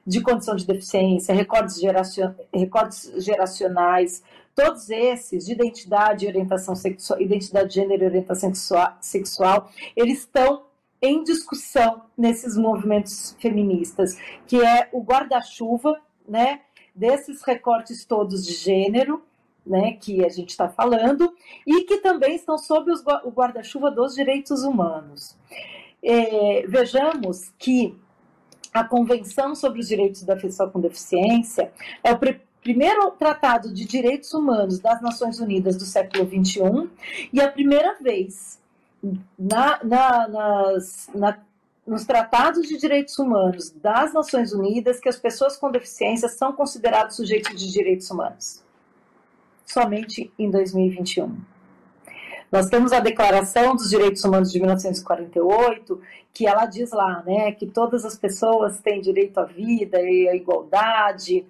de 0.07 0.21
condição 0.21 0.55
de 0.55 0.67
deficiência, 0.67 1.35
recortes, 1.35 1.81
geracion... 1.81 2.35
recortes 2.55 3.11
geracionais, 3.25 4.23
todos 4.55 4.91
esses 4.91 5.47
de 5.47 5.53
identidade 5.53 6.27
orientação 6.27 6.77
sexual, 6.77 7.21
identidade 7.21 7.71
de 7.71 7.75
gênero 7.77 8.05
e 8.05 8.07
orientação 8.07 8.53
sexual, 9.01 9.71
eles 9.97 10.19
estão 10.19 10.67
em 11.01 11.25
discussão 11.25 12.03
nesses 12.17 12.57
movimentos 12.57 13.35
feministas, 13.41 14.19
que 14.47 14.63
é 14.63 14.89
o 14.93 15.03
guarda-chuva, 15.03 15.99
né, 16.29 16.61
desses 16.95 17.43
recortes 17.43 18.05
todos 18.05 18.45
de 18.45 18.53
gênero, 18.53 19.23
né, 19.67 19.93
que 20.01 20.25
a 20.25 20.29
gente 20.29 20.51
está 20.51 20.69
falando, 20.69 21.33
e 21.67 21.83
que 21.83 21.99
também 21.99 22.37
estão 22.37 22.57
sob 22.57 22.91
os, 22.91 23.03
o 23.25 23.31
guarda-chuva 23.31 23.91
dos 23.91 24.15
direitos 24.15 24.63
humanos. 24.63 25.37
É, 26.03 26.65
vejamos 26.69 27.51
que 27.59 27.97
a 28.73 28.85
Convenção 28.85 29.55
sobre 29.55 29.81
os 29.81 29.89
Direitos 29.89 30.23
da 30.23 30.37
Pessoa 30.37 30.71
com 30.71 30.81
Deficiência 30.81 31.73
é 32.05 32.13
o 32.13 32.19
primeiro 32.63 33.11
tratado 33.13 33.73
de 33.73 33.85
direitos 33.85 34.33
humanos 34.35 34.79
das 34.79 35.01
Nações 35.01 35.41
Unidas 35.41 35.77
do 35.77 35.85
século 35.85 36.29
XXI 36.29 36.91
e 37.33 37.41
a 37.41 37.51
primeira 37.51 37.97
vez 38.01 38.61
na, 39.39 39.83
na, 39.83 40.29
nas, 40.29 41.11
na, 41.15 41.39
nos 41.87 42.05
tratados 42.05 42.67
de 42.67 42.77
direitos 42.77 43.19
humanos 43.19 43.71
das 43.71 44.13
Nações 44.13 44.53
Unidas 44.53 45.01
que 45.01 45.09
as 45.09 45.17
pessoas 45.17 45.57
com 45.57 45.71
deficiência 45.71 46.29
são 46.29 46.53
consideradas 46.53 47.17
sujeitos 47.17 47.59
de 47.59 47.71
direitos 47.71 48.11
humanos. 48.11 48.66
Somente 49.67 50.33
em 50.39 50.51
2021. 50.51 51.37
Nós 52.51 52.71
temos 52.71 52.93
a 52.93 53.01
Declaração 53.01 53.75
dos 53.75 53.91
Direitos 53.91 54.25
Humanos 54.25 54.53
de 54.53 54.59
1948, 54.61 56.01
que 56.33 56.47
ela 56.47 56.65
diz 56.65 56.93
lá, 56.93 57.23
né, 57.27 57.53
que 57.53 57.67
todas 57.67 58.05
as 58.05 58.17
pessoas 58.17 58.79
têm 58.81 59.01
direito 59.01 59.39
à 59.39 59.45
vida 59.45 60.01
e 60.01 60.29
à 60.29 60.37
igualdade 60.37 61.45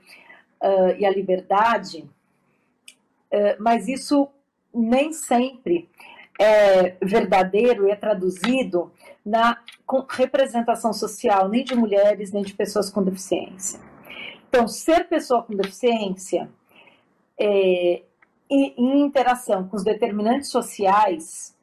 uh, 0.63 0.97
e 0.99 1.05
à 1.05 1.11
liberdade, 1.11 2.09
uh, 3.33 3.57
mas 3.61 3.89
isso 3.89 4.29
nem 4.73 5.13
sempre 5.13 5.89
é 6.39 6.97
verdadeiro 7.03 7.87
e 7.87 7.91
é 7.91 7.97
traduzido 7.97 8.93
na 9.25 9.59
representação 10.11 10.93
social 10.93 11.49
nem 11.49 11.65
de 11.65 11.75
mulheres 11.75 12.31
nem 12.31 12.43
de 12.43 12.55
pessoas 12.55 12.91
com 12.91 13.03
deficiência. 13.03 13.81
Então, 14.49 14.69
ser 14.69 15.09
pessoa 15.09 15.43
com 15.43 15.55
deficiência 15.55 16.49
é, 17.39 18.03
em 18.51 19.01
interação 19.01 19.67
com 19.69 19.77
os 19.77 19.85
determinantes 19.85 20.51
sociais 20.51 21.55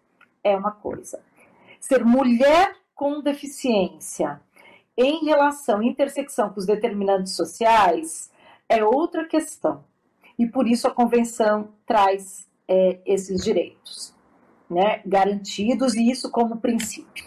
é 0.43 0.55
uma 0.55 0.71
coisa. 0.71 1.21
Ser 1.79 2.03
mulher 2.03 2.75
com 2.95 3.21
deficiência 3.21 4.41
em 4.97 5.25
relação, 5.25 5.81
intersecção 5.81 6.49
com 6.49 6.59
os 6.59 6.65
determinantes 6.65 7.35
sociais 7.35 8.31
é 8.69 8.83
outra 8.83 9.25
questão. 9.25 9.83
E 10.37 10.45
por 10.45 10.67
isso 10.67 10.87
a 10.87 10.91
convenção 10.91 11.69
traz 11.85 12.49
é, 12.67 12.99
esses 13.05 13.43
direitos 13.43 14.13
né, 14.69 15.01
garantidos, 15.05 15.93
e 15.93 16.09
isso 16.09 16.31
como 16.31 16.57
princípio. 16.57 17.25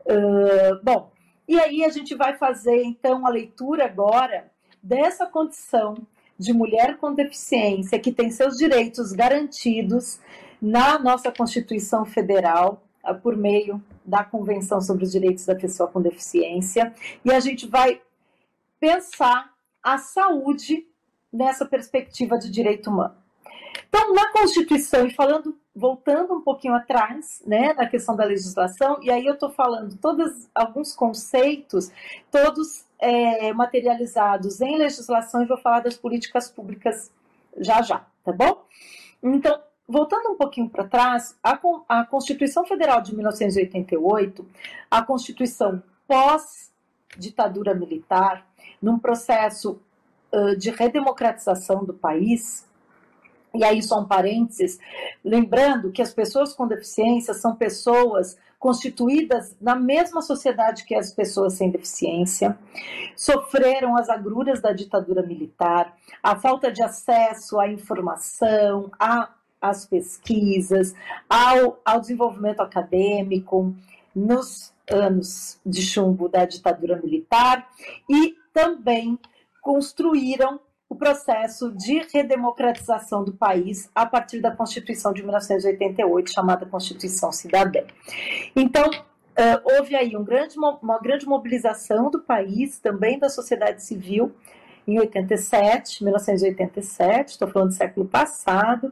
Uh, 0.00 0.82
bom, 0.82 1.12
e 1.46 1.58
aí 1.58 1.84
a 1.84 1.88
gente 1.88 2.14
vai 2.14 2.36
fazer 2.36 2.82
então 2.82 3.26
a 3.26 3.30
leitura 3.30 3.84
agora 3.84 4.50
dessa 4.82 5.26
condição 5.26 5.94
de 6.38 6.52
mulher 6.52 6.96
com 6.98 7.12
deficiência 7.12 7.98
que 7.98 8.12
tem 8.12 8.30
seus 8.30 8.56
direitos 8.56 9.12
garantidos 9.12 10.20
na 10.60 10.98
nossa 10.98 11.32
Constituição 11.32 12.04
Federal 12.04 12.82
uh, 13.04 13.14
por 13.14 13.36
meio 13.36 13.82
da 14.04 14.24
Convenção 14.24 14.80
sobre 14.80 15.04
os 15.04 15.12
Direitos 15.12 15.44
da 15.44 15.54
Pessoa 15.54 15.88
com 15.88 16.00
Deficiência 16.00 16.94
e 17.24 17.32
a 17.32 17.40
gente 17.40 17.66
vai 17.66 18.00
pensar 18.78 19.52
a 19.82 19.98
saúde 19.98 20.86
nessa 21.32 21.66
perspectiva 21.66 22.38
de 22.38 22.50
direito 22.50 22.88
humano. 22.90 23.16
Então, 23.88 24.14
na 24.14 24.32
Constituição, 24.32 25.06
e 25.06 25.14
falando, 25.14 25.56
voltando 25.74 26.34
um 26.34 26.40
pouquinho 26.40 26.74
atrás, 26.74 27.42
né, 27.46 27.72
na 27.74 27.86
questão 27.86 28.16
da 28.16 28.24
legislação, 28.24 28.98
e 29.02 29.10
aí 29.10 29.24
eu 29.26 29.34
estou 29.34 29.50
falando 29.50 29.96
todos 29.96 30.48
alguns 30.54 30.94
conceitos, 30.94 31.90
todos 32.30 32.84
é, 32.98 33.52
materializados 33.52 34.60
em 34.60 34.76
legislação, 34.76 35.42
e 35.42 35.46
vou 35.46 35.58
falar 35.58 35.80
das 35.80 35.96
políticas 35.96 36.50
públicas 36.50 37.10
já 37.56 37.82
já, 37.82 38.04
tá 38.24 38.32
bom? 38.32 38.64
Então, 39.22 39.60
voltando 39.86 40.30
um 40.30 40.36
pouquinho 40.36 40.68
para 40.68 40.84
trás, 40.84 41.36
a, 41.42 41.58
a 41.88 42.04
Constituição 42.04 42.66
Federal 42.66 43.00
de 43.00 43.14
1988, 43.14 44.46
a 44.90 45.02
Constituição 45.02 45.82
pós-ditadura 46.06 47.74
militar, 47.74 48.46
num 48.80 48.98
processo 48.98 49.80
uh, 50.32 50.56
de 50.56 50.70
redemocratização 50.70 51.84
do 51.84 51.94
país, 51.94 52.66
e 53.54 53.64
aí 53.64 53.82
só 53.82 54.00
um 54.00 54.04
parênteses, 54.04 54.78
lembrando 55.24 55.90
que 55.90 56.02
as 56.02 56.12
pessoas 56.12 56.52
com 56.52 56.66
deficiência 56.66 57.34
são 57.34 57.56
pessoas 57.56 58.36
constituídas 58.58 59.56
na 59.60 59.76
mesma 59.76 60.20
sociedade 60.20 60.84
que 60.84 60.94
as 60.94 61.12
pessoas 61.12 61.54
sem 61.54 61.70
deficiência, 61.70 62.58
sofreram 63.16 63.96
as 63.96 64.08
agruras 64.08 64.60
da 64.60 64.72
ditadura 64.72 65.22
militar, 65.22 65.96
a 66.22 66.36
falta 66.36 66.70
de 66.72 66.82
acesso 66.82 67.58
à 67.60 67.68
informação, 67.68 68.90
às 69.60 69.86
pesquisas, 69.86 70.94
ao, 71.28 71.80
ao 71.84 72.00
desenvolvimento 72.00 72.60
acadêmico 72.60 73.74
nos 74.14 74.72
anos 74.90 75.60
de 75.64 75.82
chumbo 75.82 76.28
da 76.28 76.44
ditadura 76.44 77.00
militar 77.00 77.68
e 78.08 78.36
também 78.52 79.18
construíram 79.60 80.58
o 80.88 80.96
processo 80.96 81.70
de 81.72 81.98
redemocratização 82.12 83.22
do 83.22 83.32
país 83.32 83.90
a 83.94 84.06
partir 84.06 84.40
da 84.40 84.50
Constituição 84.50 85.12
de 85.12 85.22
1988, 85.22 86.30
chamada 86.32 86.64
Constituição 86.64 87.30
Cidadã. 87.30 87.80
Então, 88.56 88.90
houve 89.64 89.94
aí 89.94 90.16
um 90.16 90.24
grande, 90.24 90.56
uma 90.58 90.98
grande 90.98 91.26
mobilização 91.26 92.10
do 92.10 92.20
país, 92.20 92.78
também 92.78 93.18
da 93.18 93.28
sociedade 93.28 93.82
civil, 93.82 94.34
em 94.86 94.98
87, 94.98 96.02
1987, 96.02 97.32
estou 97.32 97.48
falando 97.48 97.68
do 97.68 97.74
século 97.74 98.06
passado, 98.06 98.90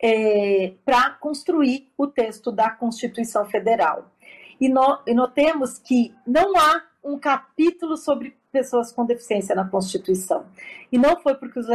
é, 0.00 0.74
para 0.84 1.10
construir 1.10 1.88
o 1.98 2.06
texto 2.06 2.52
da 2.52 2.70
Constituição 2.70 3.44
Federal. 3.46 4.12
E, 4.60 4.68
no, 4.68 5.00
e 5.04 5.12
notemos 5.12 5.78
que 5.78 6.14
não 6.24 6.56
há 6.56 6.82
um 7.04 7.18
capítulo 7.18 7.96
sobre 7.96 8.36
pessoas 8.50 8.90
com 8.90 9.04
deficiência 9.04 9.54
na 9.54 9.68
Constituição. 9.68 10.46
E 10.90 10.96
não 10.96 11.20
foi 11.20 11.34
porque 11.34 11.58
os 11.58 11.66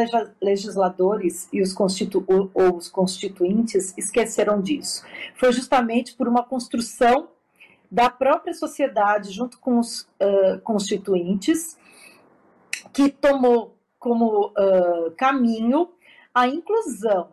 legisladores 0.42 1.48
e 1.54 1.62
os, 1.62 1.74
constitu 1.74 2.24
ou 2.28 2.78
os 2.78 2.90
constituintes 2.90 3.94
esqueceram 3.98 4.62
disso. 4.62 5.04
Foi 5.36 5.52
justamente 5.52 6.16
por 6.16 6.28
uma 6.28 6.44
construção 6.44 7.30
da 7.92 8.10
própria 8.10 8.54
sociedade 8.54 9.32
junto 9.32 9.60
com 9.60 9.80
os 9.80 10.02
uh, 10.02 10.60
constituintes 10.64 11.78
que 12.94 13.10
tomou 13.10 13.78
como 13.98 14.48
uh, 14.48 15.12
caminho 15.18 15.90
a 16.34 16.48
inclusão 16.48 17.32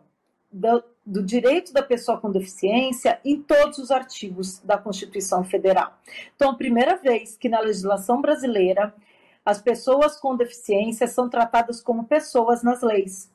do, 0.51 0.83
do 1.07 1.23
direito 1.23 1.71
da 1.71 1.81
pessoa 1.81 2.19
com 2.19 2.29
deficiência 2.29 3.17
em 3.23 3.41
todos 3.41 3.77
os 3.77 3.91
artigos 3.91 4.59
da 4.59 4.77
Constituição 4.77 5.41
Federal. 5.41 5.97
Então, 6.35 6.53
primeira 6.53 6.97
vez 6.97 7.37
que 7.37 7.47
na 7.47 7.61
legislação 7.61 8.21
brasileira 8.21 8.93
as 9.45 9.61
pessoas 9.61 10.19
com 10.19 10.35
deficiência 10.35 11.07
são 11.07 11.29
tratadas 11.29 11.79
como 11.79 12.03
pessoas 12.03 12.61
nas 12.61 12.81
leis, 12.81 13.31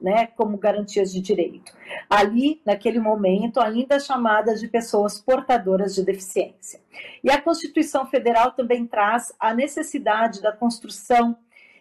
né, 0.00 0.28
como 0.28 0.56
garantias 0.56 1.12
de 1.12 1.20
direito. 1.20 1.74
Ali, 2.08 2.62
naquele 2.64 2.98
momento, 2.98 3.60
ainda 3.60 4.00
chamadas 4.00 4.58
de 4.58 4.66
pessoas 4.66 5.20
portadoras 5.20 5.94
de 5.94 6.02
deficiência. 6.02 6.80
E 7.22 7.30
a 7.30 7.38
Constituição 7.38 8.06
Federal 8.06 8.52
também 8.52 8.86
traz 8.86 9.30
a 9.38 9.52
necessidade 9.52 10.40
da 10.40 10.52
construção 10.52 11.36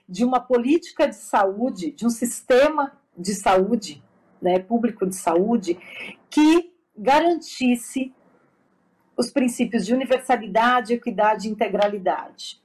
de 0.07 0.25
uma 0.25 0.41
política 0.41 1.07
de 1.07 1.15
saúde, 1.15 1.91
de 1.91 2.05
um 2.05 2.09
sistema 2.09 2.91
de 3.17 3.33
saúde, 3.33 4.03
né, 4.41 4.59
público 4.59 5.05
de 5.05 5.15
saúde, 5.15 5.77
que 6.29 6.71
garantisse 6.97 8.13
os 9.15 9.29
princípios 9.29 9.85
de 9.85 9.93
universalidade, 9.93 10.93
equidade 10.93 11.47
e 11.47 11.51
integralidade. 11.51 12.61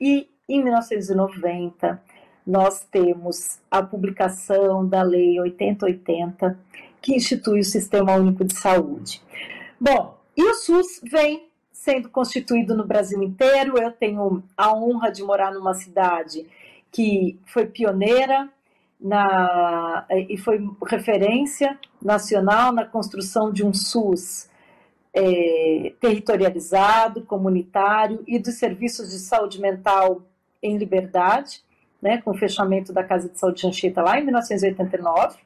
E 0.00 0.28
em 0.48 0.62
1990, 0.62 2.02
nós 2.46 2.80
temos 2.90 3.60
a 3.70 3.82
publicação 3.82 4.88
da 4.88 5.02
Lei 5.02 5.38
8080, 5.38 6.58
que 7.02 7.14
institui 7.14 7.60
o 7.60 7.64
Sistema 7.64 8.14
Único 8.14 8.44
de 8.44 8.54
Saúde. 8.54 9.22
Bom, 9.78 10.18
e 10.36 10.42
o 10.42 10.54
SUS 10.54 11.00
vem 11.02 11.48
sendo 11.70 12.08
constituído 12.08 12.74
no 12.74 12.86
Brasil 12.86 13.22
inteiro. 13.22 13.78
Eu 13.78 13.92
tenho 13.92 14.42
a 14.56 14.74
honra 14.74 15.10
de 15.10 15.22
morar 15.22 15.52
numa 15.52 15.74
cidade 15.74 16.46
que 16.90 17.38
foi 17.46 17.66
pioneira 17.66 18.50
na, 19.00 20.06
e 20.10 20.36
foi 20.36 20.58
referência 20.86 21.78
nacional 22.02 22.72
na 22.72 22.84
construção 22.84 23.52
de 23.52 23.64
um 23.64 23.72
SUS 23.72 24.48
é, 25.14 25.92
territorializado, 26.00 27.22
comunitário 27.22 28.22
e 28.26 28.38
dos 28.38 28.54
serviços 28.54 29.10
de 29.10 29.18
saúde 29.18 29.60
mental 29.60 30.22
em 30.62 30.76
liberdade, 30.76 31.62
né, 32.02 32.18
com 32.18 32.32
o 32.32 32.38
fechamento 32.38 32.92
da 32.92 33.02
Casa 33.02 33.28
de 33.28 33.38
Saúde 33.38 33.60
Chanchita 33.60 34.02
lá 34.02 34.18
em 34.18 34.24
1989. 34.24 35.38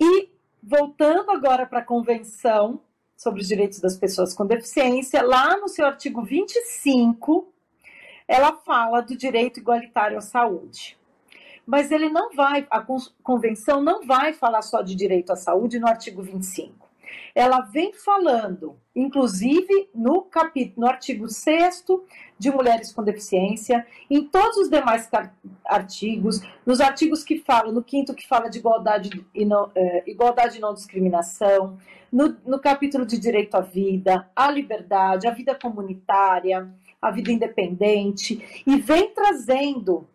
E 0.00 0.28
voltando 0.62 1.30
agora 1.30 1.66
para 1.66 1.80
a 1.80 1.84
Convenção 1.84 2.80
sobre 3.16 3.40
os 3.40 3.48
Direitos 3.48 3.80
das 3.80 3.96
Pessoas 3.96 4.34
com 4.34 4.46
Deficiência, 4.46 5.22
lá 5.22 5.56
no 5.56 5.68
seu 5.68 5.86
artigo 5.86 6.22
25, 6.22 7.50
ela 8.28 8.52
fala 8.52 9.00
do 9.00 9.16
direito 9.16 9.60
igualitário 9.60 10.18
à 10.18 10.20
saúde. 10.20 10.98
Mas 11.66 11.90
ele 11.90 12.08
não 12.08 12.34
vai, 12.34 12.66
a 12.70 12.84
convenção 13.22 13.82
não 13.82 14.06
vai 14.06 14.32
falar 14.32 14.62
só 14.62 14.82
de 14.82 14.94
direito 14.94 15.32
à 15.32 15.36
saúde 15.36 15.78
no 15.78 15.88
artigo 15.88 16.22
25 16.22 16.86
ela 17.36 17.60
vem 17.60 17.92
falando, 17.92 18.78
inclusive 18.94 19.90
no 19.94 20.22
capítulo, 20.22 20.86
no 20.86 20.90
artigo 20.90 21.28
6 21.28 21.84
de 22.38 22.50
mulheres 22.50 22.92
com 22.92 23.02
deficiência, 23.02 23.86
em 24.10 24.24
todos 24.24 24.56
os 24.56 24.70
demais 24.70 25.06
artigos, 25.66 26.40
nos 26.64 26.80
artigos 26.80 27.22
que 27.22 27.38
falam, 27.38 27.72
no 27.72 27.82
quinto 27.82 28.14
que 28.14 28.26
fala 28.26 28.48
de 28.48 28.58
igualdade 28.58 29.22
e 29.34 29.44
não, 29.44 29.70
eh, 29.74 30.04
igualdade 30.06 30.56
e 30.56 30.60
não 30.60 30.72
discriminação, 30.72 31.76
no, 32.10 32.36
no 32.46 32.58
capítulo 32.58 33.04
de 33.04 33.18
direito 33.18 33.54
à 33.54 33.60
vida, 33.60 34.30
à 34.34 34.50
liberdade, 34.50 35.26
à 35.26 35.30
vida 35.30 35.54
comunitária, 35.54 36.66
à 37.02 37.10
vida 37.10 37.30
independente, 37.30 38.62
e 38.66 38.76
vem 38.76 39.10
trazendo 39.10 40.08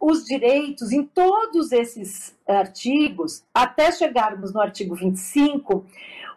os 0.00 0.24
direitos 0.24 0.92
em 0.92 1.04
todos 1.04 1.72
esses 1.72 2.34
artigos, 2.46 3.42
até 3.52 3.90
chegarmos 3.90 4.52
no 4.52 4.60
artigo 4.60 4.94
25, 4.94 5.84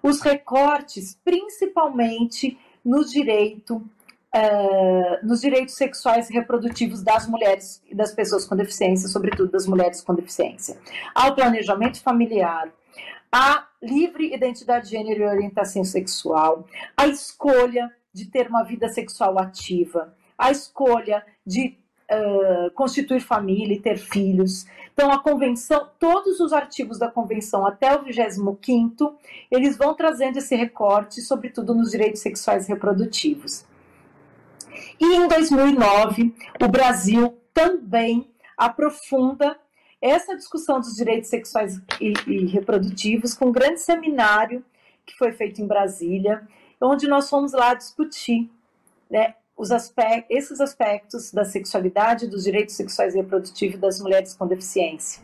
os 0.02 0.22
recortes, 0.22 1.18
principalmente 1.24 2.58
no 2.84 3.04
direito, 3.06 3.76
uh, 3.78 5.26
nos 5.26 5.42
direitos 5.42 5.76
sexuais 5.76 6.30
e 6.30 6.34
reprodutivos 6.34 7.04
das 7.04 7.28
mulheres 7.28 7.82
e 7.88 7.94
das 7.94 8.14
pessoas 8.14 8.46
com 8.46 8.56
deficiência, 8.56 9.08
sobretudo 9.08 9.52
das 9.52 9.68
mulheres 9.68 10.02
com 10.02 10.16
deficiência, 10.16 10.78
ao 11.14 11.36
planejamento 11.36 12.02
familiar, 12.02 12.72
à 13.32 13.68
livre 13.82 14.34
identidade 14.34 14.86
de 14.86 14.92
gênero 14.92 15.22
e 15.22 15.28
orientação 15.28 15.84
sexual, 15.84 16.66
à 16.98 17.08
escolha 17.08 17.92
de 18.12 18.26
ter 18.26 18.48
uma 18.48 18.64
vida 18.64 18.90
sexual 18.90 19.38
ativa, 19.38 20.16
a 20.38 20.52
escolha 20.52 21.24
de 21.46 21.78
uh, 22.12 22.72
constituir 22.72 23.20
família 23.20 23.76
e 23.76 23.80
ter 23.80 23.98
filhos. 23.98 24.66
Então, 24.94 25.12
a 25.12 25.20
convenção, 25.20 25.90
todos 26.00 26.40
os 26.40 26.52
artigos 26.52 27.00
da 27.00 27.10
convenção 27.10 27.66
até 27.66 27.96
o 27.96 28.04
25, 28.04 29.16
eles 29.50 29.78
vão 29.78 29.94
trazendo 29.94 30.38
esse 30.38 30.56
recorte, 30.56 31.22
sobretudo 31.22 31.74
nos 31.74 31.92
direitos 31.92 32.22
sexuais 32.22 32.66
e 32.66 32.70
reprodutivos. 32.70 33.66
E 35.00 35.16
em 35.16 35.28
2009, 35.28 36.34
o 36.62 36.68
Brasil 36.68 37.38
também 37.54 38.30
aprofunda 38.58 39.58
essa 40.02 40.36
discussão 40.36 40.80
dos 40.80 40.96
direitos 40.96 41.30
sexuais 41.30 41.82
e, 42.00 42.14
e 42.28 42.46
reprodutivos 42.46 43.34
com 43.34 43.48
um 43.48 43.52
grande 43.52 43.82
seminário 43.82 44.64
que 45.06 45.18
foi 45.18 45.32
feito 45.32 45.62
em 45.62 45.68
Brasília 45.68 46.48
onde 46.82 47.08
nós 47.08 47.30
fomos 47.30 47.52
lá 47.52 47.74
discutir 47.74 48.50
né, 49.10 49.36
aspectos, 49.72 50.38
esses 50.38 50.62
aspectos 50.62 51.32
da 51.32 51.44
sexualidade, 51.44 52.28
dos 52.28 52.46
direitos 52.46 52.76
sexuais 52.76 53.14
e 53.14 53.18
reprodutivos 53.18 53.80
das 53.80 54.00
mulheres 54.00 54.34
com 54.34 54.48
deficiência. 54.48 55.22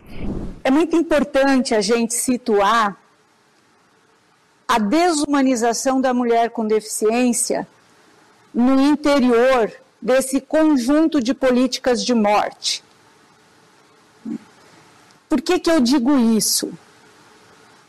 É 0.63 0.69
muito 0.69 0.95
importante 0.95 1.73
a 1.73 1.79
gente 1.79 2.13
situar 2.13 2.97
a 4.67 4.77
desumanização 4.77 6.01
da 6.01 6.13
mulher 6.13 6.49
com 6.49 6.67
deficiência 6.67 7.65
no 8.53 8.81
interior 8.81 9.71
desse 10.01 10.41
conjunto 10.41 11.21
de 11.21 11.33
políticas 11.33 12.03
de 12.03 12.13
morte. 12.13 12.83
Por 15.29 15.41
que, 15.41 15.59
que 15.59 15.71
eu 15.71 15.79
digo 15.79 16.17
isso? 16.35 16.71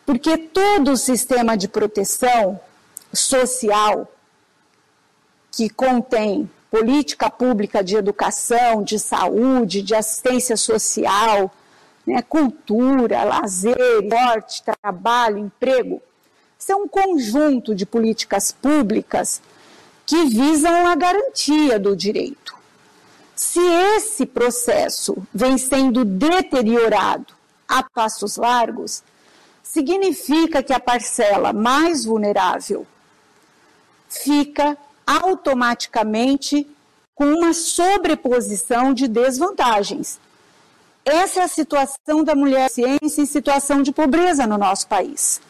Porque 0.04 0.38
todo 0.38 0.92
o 0.92 0.96
sistema 0.96 1.56
de 1.56 1.66
proteção 1.66 2.60
social 3.12 4.10
que 5.56 5.70
contém 5.70 6.50
política 6.70 7.30
pública 7.30 7.82
de 7.82 7.96
educação, 7.96 8.82
de 8.82 8.98
saúde, 8.98 9.80
de 9.80 9.94
assistência 9.94 10.54
social, 10.54 11.50
né, 12.06 12.20
cultura, 12.20 13.24
lazer, 13.24 13.74
esporte, 14.02 14.62
trabalho, 14.62 15.38
emprego, 15.38 16.02
isso 16.58 16.72
é 16.72 16.76
um 16.76 16.86
conjunto 16.86 17.74
de 17.74 17.86
políticas 17.86 18.52
públicas 18.52 19.40
que 20.04 20.26
visam 20.26 20.86
a 20.86 20.94
garantia 20.94 21.78
do 21.78 21.96
direito. 21.96 22.54
Se 23.34 23.60
esse 23.96 24.26
processo 24.26 25.16
vem 25.32 25.56
sendo 25.56 26.04
deteriorado 26.04 27.32
a 27.66 27.82
passos 27.82 28.36
largos, 28.36 29.02
significa 29.62 30.62
que 30.62 30.74
a 30.74 30.80
parcela 30.80 31.54
mais 31.54 32.04
vulnerável 32.04 32.86
fica 34.06 34.76
automaticamente 35.06 36.66
com 37.14 37.26
uma 37.26 37.54
sobreposição 37.54 38.92
de 38.92 39.08
desvantagens. 39.08 40.18
Essa 41.04 41.40
é 41.40 41.42
a 41.44 41.48
situação 41.48 42.24
da 42.24 42.34
mulher 42.34 42.68
ciência 42.68 43.22
em 43.22 43.26
situação 43.26 43.82
de 43.82 43.92
pobreza 43.92 44.46
no 44.46 44.58
nosso 44.58 44.88
país. 44.88 45.40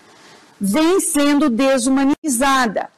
Vem 0.60 1.00
sendo 1.00 1.48
desumanizada, 1.48 2.90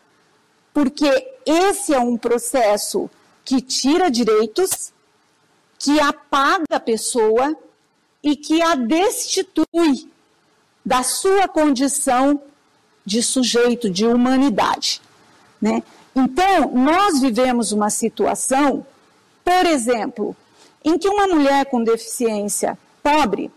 porque 0.75 1.09
esse 1.47 1.95
é 1.95 1.99
um 1.99 2.17
processo 2.17 3.09
que 3.45 3.61
tira 3.61 4.11
direitos, 4.11 4.93
que 5.79 5.99
apaga 6.01 6.65
a 6.73 6.81
pessoa 6.81 7.57
e 8.23 8.37
que 8.37 8.61
a 8.61 8.75
destitui 8.75 10.11
da 10.85 11.03
sua 11.03 11.47
condição 11.49 12.43
de 13.07 13.23
sujeito, 13.23 13.89
de 13.89 14.05
humanidade. 14.05 15.01
Né? 15.61 15.83
Então, 16.21 16.73
nós 16.75 17.21
vivemos 17.21 17.71
uma 17.71 17.91
situação, 17.91 18.85
por 19.45 19.67
exemplo, 19.67 20.37
em 20.85 20.99
que 20.99 21.09
uma 21.09 21.29
mulher 21.29 21.67
com 21.67 21.85
deficiência 21.85 22.77
pobre 23.01 23.53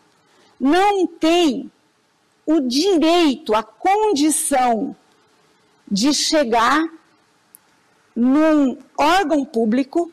não 0.59 1.07
tem 1.07 1.71
o 2.45 2.59
direito, 2.59 3.55
a 3.55 3.63
condição 3.63 4.95
de 5.89 6.13
chegar 6.13 6.87
num 8.15 8.77
órgão 8.95 9.43
público, 9.43 10.11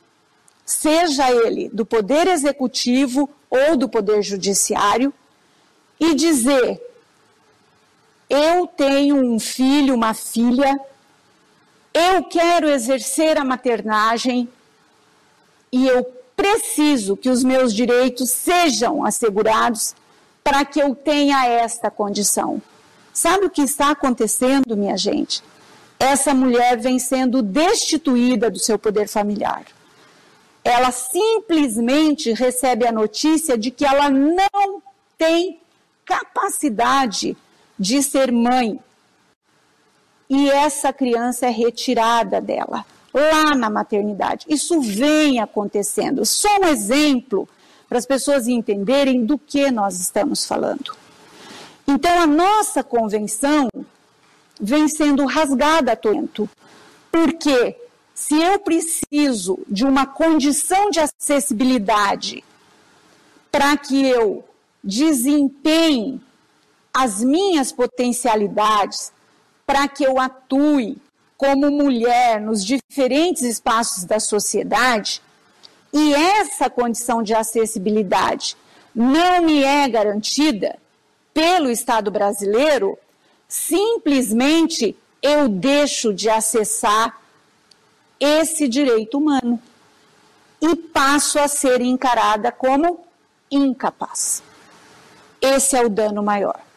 seja 0.64 1.30
ele 1.30 1.68
do 1.68 1.84
Poder 1.84 2.26
Executivo 2.28 3.28
ou 3.51 3.76
do 3.76 3.90
Poder 3.90 4.22
Judiciário, 4.22 5.12
e 6.01 6.14
dizer: 6.14 6.80
eu 8.30 8.66
tenho 8.66 9.16
um 9.16 9.38
filho, 9.38 9.94
uma 9.94 10.14
filha, 10.14 10.80
eu 11.99 12.24
quero 12.24 12.68
exercer 12.68 13.36
a 13.38 13.44
maternagem 13.44 14.49
e 15.72 15.86
eu 15.86 16.05
preciso 16.36 17.16
que 17.16 17.28
os 17.28 17.42
meus 17.42 17.74
direitos 17.74 18.30
sejam 18.30 19.05
assegurados 19.05 19.94
para 20.42 20.64
que 20.64 20.80
eu 20.80 20.94
tenha 20.94 21.46
esta 21.46 21.90
condição. 21.90 22.62
Sabe 23.12 23.46
o 23.46 23.51
que 23.51 23.62
está 23.62 23.90
acontecendo, 23.90 24.76
minha 24.76 24.96
gente? 24.96 25.42
essa 25.99 26.32
mulher 26.32 26.78
vem 26.78 26.99
sendo 26.99 27.42
destituída 27.42 28.51
do 28.51 28.59
seu 28.59 28.78
poder 28.78 29.09
familiar. 29.09 29.64
Ela 30.62 30.92
simplesmente 30.92 32.32
recebe 32.32 32.86
a 32.86 32.92
notícia 32.92 33.59
de 33.59 33.70
que 33.70 33.84
ela 33.84 34.09
não 34.09 34.82
tem 35.16 35.61
capacidade 36.05 37.36
de 37.78 38.03
ser 38.03 38.30
mãe. 38.30 38.78
E 40.28 40.50
essa 40.50 40.92
criança 40.92 41.46
é 41.46 41.50
retirada 41.50 42.40
dela, 42.40 42.84
lá 43.14 43.54
na 43.54 43.70
maternidade. 43.70 44.46
Isso 44.48 44.80
vem 44.80 45.40
acontecendo. 45.40 46.26
Só 46.26 46.58
um 46.60 46.66
exemplo 46.66 47.48
para 47.88 47.98
as 47.98 48.04
pessoas 48.04 48.46
entenderem 48.46 49.24
do 49.24 49.38
que 49.38 49.70
nós 49.70 49.98
estamos 49.98 50.44
falando. 50.44 50.94
Então, 51.86 52.20
a 52.20 52.26
nossa 52.26 52.84
convenção 52.84 53.68
vem 54.60 54.88
sendo 54.88 55.24
rasgada 55.24 55.96
a. 55.96 56.48
Porque 57.10 57.76
se 58.14 58.34
eu 58.34 58.58
preciso 58.58 59.58
de 59.66 59.84
uma 59.84 60.04
condição 60.04 60.90
de 60.90 61.00
acessibilidade 61.00 62.44
para 63.50 63.76
que 63.76 64.06
eu 64.06 64.44
desempenhe 64.84 66.20
as 66.92 67.22
minhas 67.22 67.72
potencialidades, 67.72 69.12
para 69.68 69.86
que 69.86 70.02
eu 70.02 70.18
atue 70.18 70.96
como 71.36 71.70
mulher 71.70 72.40
nos 72.40 72.64
diferentes 72.64 73.42
espaços 73.42 74.02
da 74.02 74.18
sociedade, 74.18 75.20
e 75.92 76.14
essa 76.14 76.70
condição 76.70 77.22
de 77.22 77.34
acessibilidade 77.34 78.56
não 78.94 79.42
me 79.42 79.62
é 79.62 79.86
garantida 79.86 80.78
pelo 81.34 81.70
Estado 81.70 82.10
brasileiro, 82.10 82.98
simplesmente 83.46 84.96
eu 85.20 85.50
deixo 85.50 86.14
de 86.14 86.30
acessar 86.30 87.20
esse 88.18 88.66
direito 88.68 89.18
humano 89.18 89.60
e 90.62 90.74
passo 90.76 91.38
a 91.38 91.46
ser 91.46 91.82
encarada 91.82 92.50
como 92.50 93.04
incapaz. 93.50 94.42
Esse 95.42 95.76
é 95.76 95.84
o 95.84 95.90
dano 95.90 96.22
maior. 96.22 96.67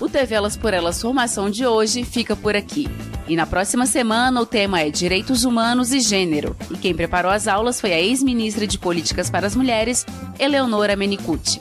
O 0.00 0.08
TV 0.08 0.34
Elas 0.34 0.56
por 0.56 0.74
Elas 0.74 1.00
Formação 1.00 1.48
de 1.48 1.66
hoje 1.66 2.04
fica 2.04 2.34
por 2.34 2.56
aqui. 2.56 2.88
E 3.26 3.36
na 3.36 3.46
próxima 3.46 3.86
semana 3.86 4.40
o 4.40 4.46
tema 4.46 4.80
é 4.80 4.90
Direitos 4.90 5.44
Humanos 5.44 5.92
e 5.92 6.00
Gênero. 6.00 6.56
E 6.70 6.76
quem 6.76 6.94
preparou 6.94 7.30
as 7.30 7.48
aulas 7.48 7.80
foi 7.80 7.92
a 7.92 8.00
ex-ministra 8.00 8.66
de 8.66 8.78
Políticas 8.78 9.30
para 9.30 9.46
as 9.46 9.56
Mulheres, 9.56 10.04
Eleonora 10.38 10.96
Menicucci. 10.96 11.58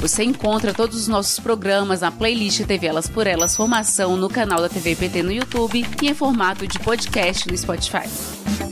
Você 0.00 0.24
encontra 0.24 0.72
todos 0.72 0.96
os 0.96 1.08
nossos 1.08 1.38
programas 1.38 2.00
na 2.00 2.10
playlist 2.10 2.64
TV 2.64 2.86
Elas 2.86 3.06
por 3.06 3.26
Elas 3.26 3.54
Formação 3.54 4.16
no 4.16 4.30
canal 4.30 4.60
da 4.60 4.68
TV 4.68 4.96
PT 4.96 5.22
no 5.22 5.30
YouTube 5.30 5.84
e 6.00 6.08
em 6.08 6.14
formato 6.14 6.66
de 6.66 6.78
podcast 6.78 7.46
no 7.46 7.56
Spotify. 7.56 8.69